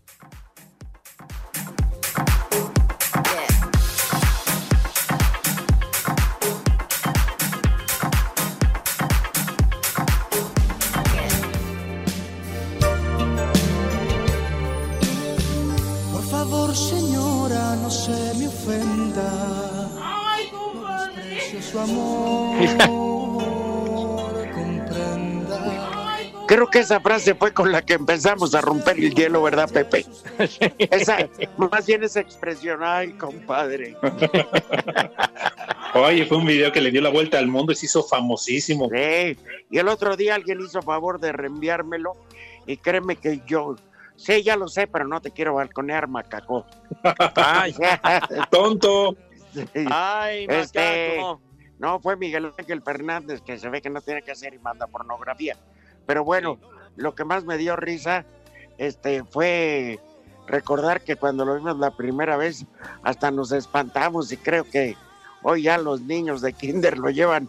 Por 16.13 16.23
favor, 16.23 16.75
señora, 16.75 17.77
no 17.77 17.91
se 17.91 18.35
me 18.39 18.49
ofenda. 18.49 19.91
Desprecio 21.15 21.63
su 21.63 21.79
amor. 21.79 23.10
Creo 26.51 26.67
que 26.67 26.81
esa 26.81 26.99
frase 26.99 27.37
fue 27.37 27.55
con 27.55 27.71
la 27.71 27.81
que 27.81 27.93
empezamos 27.93 28.57
a 28.57 28.61
romper 28.61 28.97
el 28.99 29.15
hielo, 29.15 29.41
¿verdad, 29.41 29.71
Pepe? 29.73 30.05
Esa, 30.79 31.29
más 31.57 31.87
bien 31.87 32.03
esa 32.03 32.19
expresión, 32.19 32.81
ay, 32.83 33.13
compadre. 33.13 33.97
Oye, 35.95 36.27
fue 36.27 36.39
un 36.39 36.47
video 36.47 36.73
que 36.73 36.81
le 36.81 36.91
dio 36.91 37.03
la 37.03 37.11
vuelta 37.11 37.39
al 37.39 37.47
mundo 37.47 37.71
y 37.71 37.77
se 37.77 37.87
hizo 37.87 38.03
famosísimo. 38.03 38.89
Sí, 38.93 39.39
y 39.71 39.79
el 39.79 39.87
otro 39.87 40.17
día 40.17 40.35
alguien 40.35 40.61
hizo 40.61 40.83
favor 40.83 41.21
de 41.21 41.31
reenviármelo 41.31 42.17
y 42.67 42.79
créeme 42.79 43.15
que 43.15 43.43
yo, 43.47 43.77
sí, 44.17 44.43
ya 44.43 44.57
lo 44.57 44.67
sé, 44.67 44.89
pero 44.89 45.07
no 45.07 45.21
te 45.21 45.31
quiero 45.31 45.55
balconear, 45.55 46.09
macaco. 46.09 46.67
Ay, 47.37 47.77
tonto. 48.51 49.15
ay, 49.89 50.47
Este, 50.49 51.15
macaco. 51.17 51.41
no, 51.79 52.01
fue 52.01 52.17
Miguel 52.17 52.53
Ángel 52.59 52.83
Fernández, 52.83 53.41
que 53.41 53.57
se 53.57 53.69
ve 53.69 53.81
que 53.81 53.89
no 53.91 54.01
tiene 54.01 54.23
que 54.23 54.33
hacer 54.33 54.53
y 54.53 54.59
manda 54.59 54.89
pornografía. 54.89 55.57
Pero 56.07 56.25
bueno, 56.25 56.59
lo 56.97 57.15
que 57.15 57.25
más 57.25 57.45
me 57.45 57.57
dio 57.57 57.77
risa 57.77 58.25
este, 58.79 59.25
fue 59.25 59.99
recordar 60.47 61.03
que 61.03 61.17
cuando 61.17 61.45
lo 61.45 61.55
vimos 61.55 61.79
la 61.79 61.91
primera 61.93 62.37
vez, 62.37 62.65
hasta 63.03 63.31
nos 63.31 63.53
espantamos 63.53 64.33
y 64.33 64.37
creo 64.37 64.65
que 64.65 64.97
hoy 65.43 65.63
ya 65.63 65.79
los 65.79 66.01
niños 66.03 66.41
de 66.41 66.53
Kinder 66.53 66.99
lo 66.99 67.11
llevan 67.11 67.49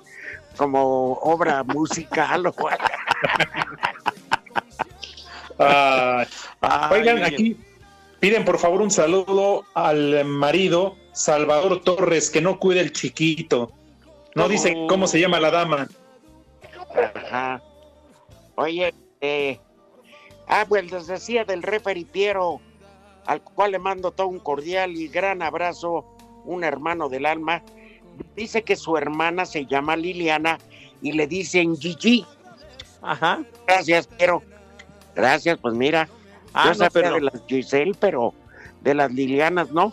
como 0.58 1.14
obra 1.14 1.64
musical 1.68 2.46
o 2.46 2.56
oigan, 6.92 7.24
aquí 7.24 7.58
piden 8.20 8.46
por 8.46 8.60
favor 8.60 8.82
un 8.82 8.92
saludo 8.92 9.66
al 9.74 10.26
marido 10.26 10.96
Salvador 11.14 11.82
Torres, 11.82 12.30
que 12.30 12.42
no 12.42 12.60
cuide 12.60 12.82
el 12.82 12.92
chiquito. 12.92 13.72
No 14.36 14.48
dice 14.48 14.76
cómo 14.88 15.08
se 15.08 15.20
llama 15.20 15.40
la 15.40 15.52
dama. 15.52 15.88
Ajá. 17.16 17.62
Oye, 18.62 18.94
eh, 19.22 19.60
ah, 20.48 20.66
pues 20.70 20.92
les 20.92 21.08
decía 21.08 21.46
del 21.46 21.64
referee 21.64 22.06
Piero, 22.06 22.62
al 23.26 23.42
cual 23.42 23.72
le 23.72 23.80
mando 23.80 24.12
todo 24.12 24.28
un 24.28 24.38
cordial 24.38 24.96
y 24.96 25.08
gran 25.08 25.42
abrazo, 25.42 26.06
un 26.46 26.64
hermano 26.64 27.10
del 27.10 27.26
alma. 27.26 27.64
Dice 28.36 28.64
que 28.64 28.76
su 28.76 28.98
hermana 28.98 29.48
se 29.48 29.66
llama 29.66 29.96
Liliana 29.96 30.60
y 31.02 31.14
le 31.14 31.26
dicen 31.26 31.76
Gigi. 31.76 32.24
Ajá. 33.02 33.44
Gracias, 33.66 34.06
Piero. 34.06 34.44
Gracias, 35.16 35.58
pues 35.60 35.74
mira. 35.74 36.08
Ah, 36.54 36.66
yo 36.66 36.70
no, 36.70 36.76
sabía 36.76 36.90
pero- 36.92 37.16
de 37.16 37.22
las 37.22 37.44
Giselle, 37.48 37.96
pero 38.00 38.36
de 38.82 38.94
las 38.94 39.12
Lilianas, 39.12 39.72
¿no? 39.72 39.92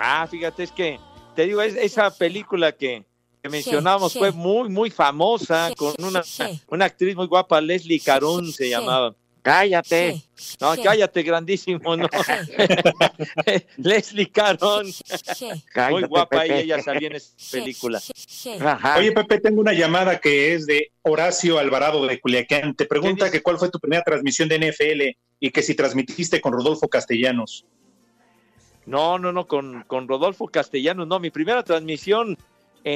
Ah, 0.00 0.26
fíjate, 0.28 0.64
es 0.64 0.72
que 0.72 0.98
te 1.36 1.46
digo, 1.46 1.62
es, 1.62 1.76
esa 1.76 2.10
película 2.10 2.72
que, 2.72 3.04
que 3.42 3.48
mencionábamos 3.48 4.12
fue 4.14 4.32
muy, 4.32 4.68
muy 4.68 4.90
famosa, 4.90 5.70
con 5.76 5.94
una, 5.98 6.22
una 6.68 6.84
actriz 6.84 7.14
muy 7.16 7.26
guapa, 7.26 7.60
Leslie 7.60 8.00
Caron 8.00 8.52
se 8.52 8.68
llamaba. 8.68 9.14
Cállate. 9.42 10.20
No, 10.60 10.74
cállate, 10.82 11.22
grandísimo, 11.22 11.96
no. 11.96 12.06
Leslie 13.78 14.30
Caron. 14.30 14.86
muy 15.90 16.02
guapa 16.02 16.44
y 16.44 16.48
Pepe. 16.48 16.60
ella 16.60 16.82
salía 16.82 17.08
en 17.08 17.16
esa 17.16 17.32
película. 17.50 18.00
Oye, 18.98 19.12
Pepe, 19.12 19.40
tengo 19.40 19.60
una 19.60 19.72
llamada 19.72 20.18
que 20.18 20.52
es 20.52 20.66
de 20.66 20.92
Horacio 21.02 21.58
Alvarado 21.58 22.06
de 22.06 22.20
Culiacán. 22.20 22.74
Te 22.74 22.84
pregunta 22.84 23.30
que 23.30 23.42
cuál 23.42 23.58
fue 23.58 23.70
tu 23.70 23.78
primera 23.78 24.02
transmisión 24.02 24.50
de 24.50 24.58
NFL 24.58 25.16
y 25.40 25.50
que 25.50 25.62
si 25.62 25.74
transmitiste 25.74 26.40
con 26.42 26.52
Rodolfo 26.52 26.88
Castellanos. 26.88 27.64
No, 28.84 29.18
no, 29.18 29.32
no, 29.32 29.46
con, 29.46 29.82
con 29.84 30.08
Rodolfo 30.08 30.48
Castellanos, 30.48 31.06
no. 31.06 31.20
Mi 31.20 31.30
primera 31.30 31.62
transmisión 31.62 32.36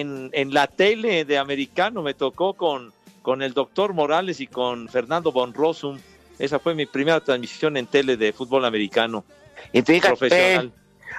en, 0.00 0.30
en 0.32 0.54
la 0.54 0.66
tele 0.66 1.24
de 1.24 1.38
americano 1.38 2.02
me 2.02 2.14
tocó 2.14 2.54
con, 2.54 2.92
con 3.22 3.42
el 3.42 3.52
doctor 3.52 3.92
Morales 3.92 4.40
y 4.40 4.46
con 4.46 4.88
Fernando 4.88 5.32
Von 5.32 5.52
Rossum. 5.54 5.98
Esa 6.38 6.58
fue 6.58 6.74
mi 6.74 6.86
primera 6.86 7.20
transmisión 7.20 7.76
en 7.76 7.86
tele 7.86 8.16
de 8.16 8.32
fútbol 8.32 8.64
americano. 8.64 9.24
Y 9.72 9.82
fíjate, 9.82 10.08
Profesional. 10.16 10.72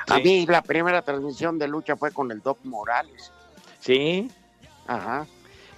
a 0.08 0.18
Sí. 0.18 0.24
mí 0.24 0.46
la 0.48 0.62
primera 0.62 1.02
transmisión 1.02 1.58
de 1.60 1.68
lucha 1.68 1.96
fue 1.96 2.12
con 2.12 2.32
el 2.32 2.42
Doc 2.42 2.58
Morales. 2.64 3.32
Sí. 3.80 4.30
Ajá. 4.88 5.26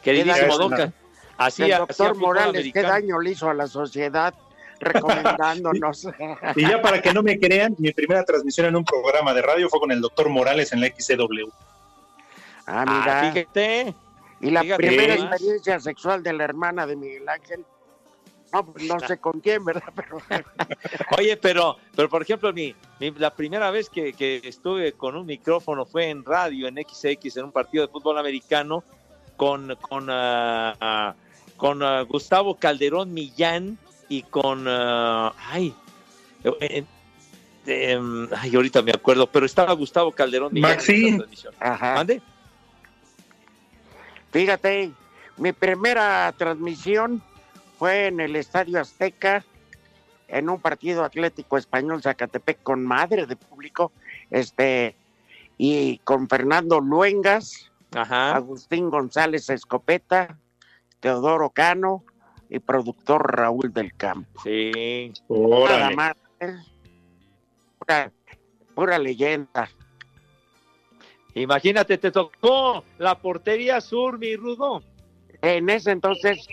Queridísimo 0.02 0.36
¿Qué 0.36 0.46
edad- 0.46 0.58
Doc, 0.88 0.94
Así 1.38 1.64
el 1.64 1.78
doctor 1.78 2.16
Morales, 2.16 2.72
qué 2.74 2.82
daño 2.82 3.20
le 3.20 3.32
hizo 3.32 3.50
a 3.50 3.54
la 3.54 3.68
sociedad 3.68 4.34
recomendándonos. 4.80 6.08
Y 6.56 6.62
ya 6.62 6.82
para 6.82 7.02
que 7.02 7.14
no 7.14 7.22
me 7.24 7.38
crean, 7.40 7.76
mi 7.78 7.92
primera 7.92 8.24
transmisión 8.24 8.68
en 8.68 8.76
un 8.78 8.86
programa 8.86 9.34
de 9.34 9.42
radio 9.42 9.70
fue 9.70 9.80
con 9.80 9.92
el 9.92 10.00
doctor 10.02 10.30
Morales 10.30 10.72
en 10.72 10.82
la 10.82 10.88
XCW. 10.88 11.50
Ah, 12.66 12.84
mira. 12.88 13.20
Ah, 13.22 13.32
fíjate. 13.32 13.94
y 14.42 14.50
la 14.52 14.62
fíjate 14.62 14.88
primera 14.88 15.14
experiencia 15.16 15.80
sexual 15.80 16.24
de 16.24 16.34
la 16.34 16.44
hermana 16.44 16.86
de 16.88 16.96
Miguel 16.96 17.28
Ángel. 17.30 17.66
No, 18.54 18.66
pues, 18.66 18.86
no 18.86 19.00
sé 19.02 19.18
con 19.18 19.40
quién, 19.42 19.66
¿verdad? 19.66 19.84
Pero 19.96 20.18
Oye, 21.18 21.36
pero, 21.38 21.78
pero 21.96 22.08
por 22.10 22.22
ejemplo, 22.22 22.54
mi, 22.54 22.74
mi- 23.00 23.12
la 23.12 23.32
primera 23.32 23.70
vez 23.72 23.90
que, 23.90 24.14
que 24.14 24.40
estuve 24.44 24.94
con 24.94 25.16
un 25.18 25.26
micrófono 25.26 25.86
fue 25.86 26.10
en 26.10 26.24
radio, 26.24 26.68
en 26.68 26.76
XX, 26.76 27.38
en 27.38 27.46
un 27.46 27.52
partido 27.52 27.86
de 27.86 27.92
fútbol 27.92 28.18
americano, 28.18 28.84
con, 29.36 29.76
con, 29.82 30.08
ah, 30.10 31.14
con 31.58 31.82
Gustavo 32.08 32.56
Calderón 32.56 33.14
Millán 33.14 33.78
y 34.08 34.22
con. 34.24 34.66
ay, 34.68 35.74
eh, 36.44 36.54
eh, 36.62 36.86
em, 37.66 38.30
ay, 38.38 38.56
ahorita 38.56 38.82
me 38.84 38.92
acuerdo, 38.92 39.28
pero 39.28 39.46
estaba 39.46 39.74
Gustavo 39.74 40.12
Calderón 40.12 40.54
Millán. 40.54 40.72
en 40.72 40.78
Maxi. 40.78 41.16
transmisión. 41.18 41.54
Ajá. 41.60 41.96
¿Mande? 41.96 42.22
Fíjate, 44.36 44.92
mi 45.38 45.54
primera 45.54 46.30
transmisión 46.38 47.24
fue 47.80 48.08
en 48.08 48.20
el 48.20 48.36
Estadio 48.36 48.82
Azteca, 48.82 49.46
en 50.28 50.50
un 50.50 50.60
partido 50.60 51.06
Atlético 51.06 51.58
Español 51.58 52.02
Zacatepec 52.02 52.62
con 52.62 52.86
madre 52.86 53.28
de 53.28 53.38
público, 53.38 53.94
este, 54.30 54.98
y 55.58 56.00
con 56.00 56.28
Fernando 56.28 56.82
Luengas, 56.82 57.72
Ajá. 57.96 58.36
Agustín 58.36 58.90
González 58.90 59.50
Escopeta, 59.50 60.38
Teodoro 61.00 61.52
Cano 61.52 62.04
y 62.50 62.60
productor 62.60 63.38
Raúl 63.38 63.72
del 63.72 63.96
Campo. 63.96 64.42
Sí. 64.44 65.14
Nada 65.30 65.92
más, 65.92 66.14
¿eh? 66.42 66.58
Pura, 67.80 68.12
pura 68.76 69.00
leyenda. 69.00 69.70
Imagínate, 71.36 71.98
te 71.98 72.12
tocó 72.12 72.84
la 72.98 73.20
portería 73.20 73.82
sur, 73.82 74.18
mi 74.18 74.36
rudo. 74.36 74.82
En 75.42 75.70
ese 75.70 75.92
entonces, 75.92 76.48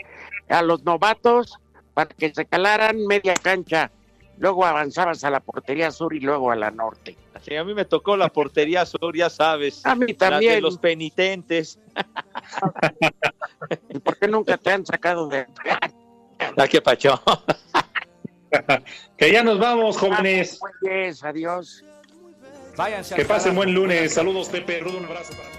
a 0.49 0.61
los 0.61 0.83
novatos, 0.83 1.57
para 1.95 2.11
que 2.11 2.35
se 2.35 2.45
calaran 2.45 3.07
media 3.07 3.35
cancha, 3.35 3.93
luego 4.39 4.67
avanzabas 4.67 5.23
a 5.23 5.31
la 5.31 5.41
portería 5.41 5.93
sur 5.93 6.13
y 6.15 6.21
luego 6.21 6.51
a 6.51 6.57
la 6.57 6.71
norte. 6.73 7.17
Sí, 7.43 7.57
a 7.57 7.65
mí 7.65 7.75
me 7.75 7.85
tocó 7.85 8.17
la 8.17 8.29
portería 8.29 8.85
sur, 8.85 9.17
ya 9.17 9.31
sabes. 9.31 9.87
A 9.87 9.95
mí 9.95 10.01
la 10.01 10.07
de 10.07 10.15
también. 10.15 10.63
los 10.63 10.79
penitentes. 10.79 11.79
¿Y 13.89 13.99
por 14.01 14.19
qué 14.19 14.29
nunca 14.29 14.59
te 14.59 14.73
han 14.73 14.85
sacado 14.85 15.29
de... 15.29 15.47
La 16.57 16.67
que 16.67 16.83
pachó. 16.83 17.23
Que 19.17 19.33
ya 19.33 19.43
nos 19.43 19.59
vamos, 19.59 19.97
jóvenes. 19.97 20.59
Pues, 20.81 21.23
adiós. 22.77 23.13
Que 23.15 23.25
pasen 23.25 23.55
buen 23.55 23.75
lunes. 23.75 24.13
Saludos, 24.13 24.49
Pepe 24.49 24.81
Rudo. 24.81 24.99
Un 24.99 25.05
abrazo 25.05 25.33
para 25.37 25.51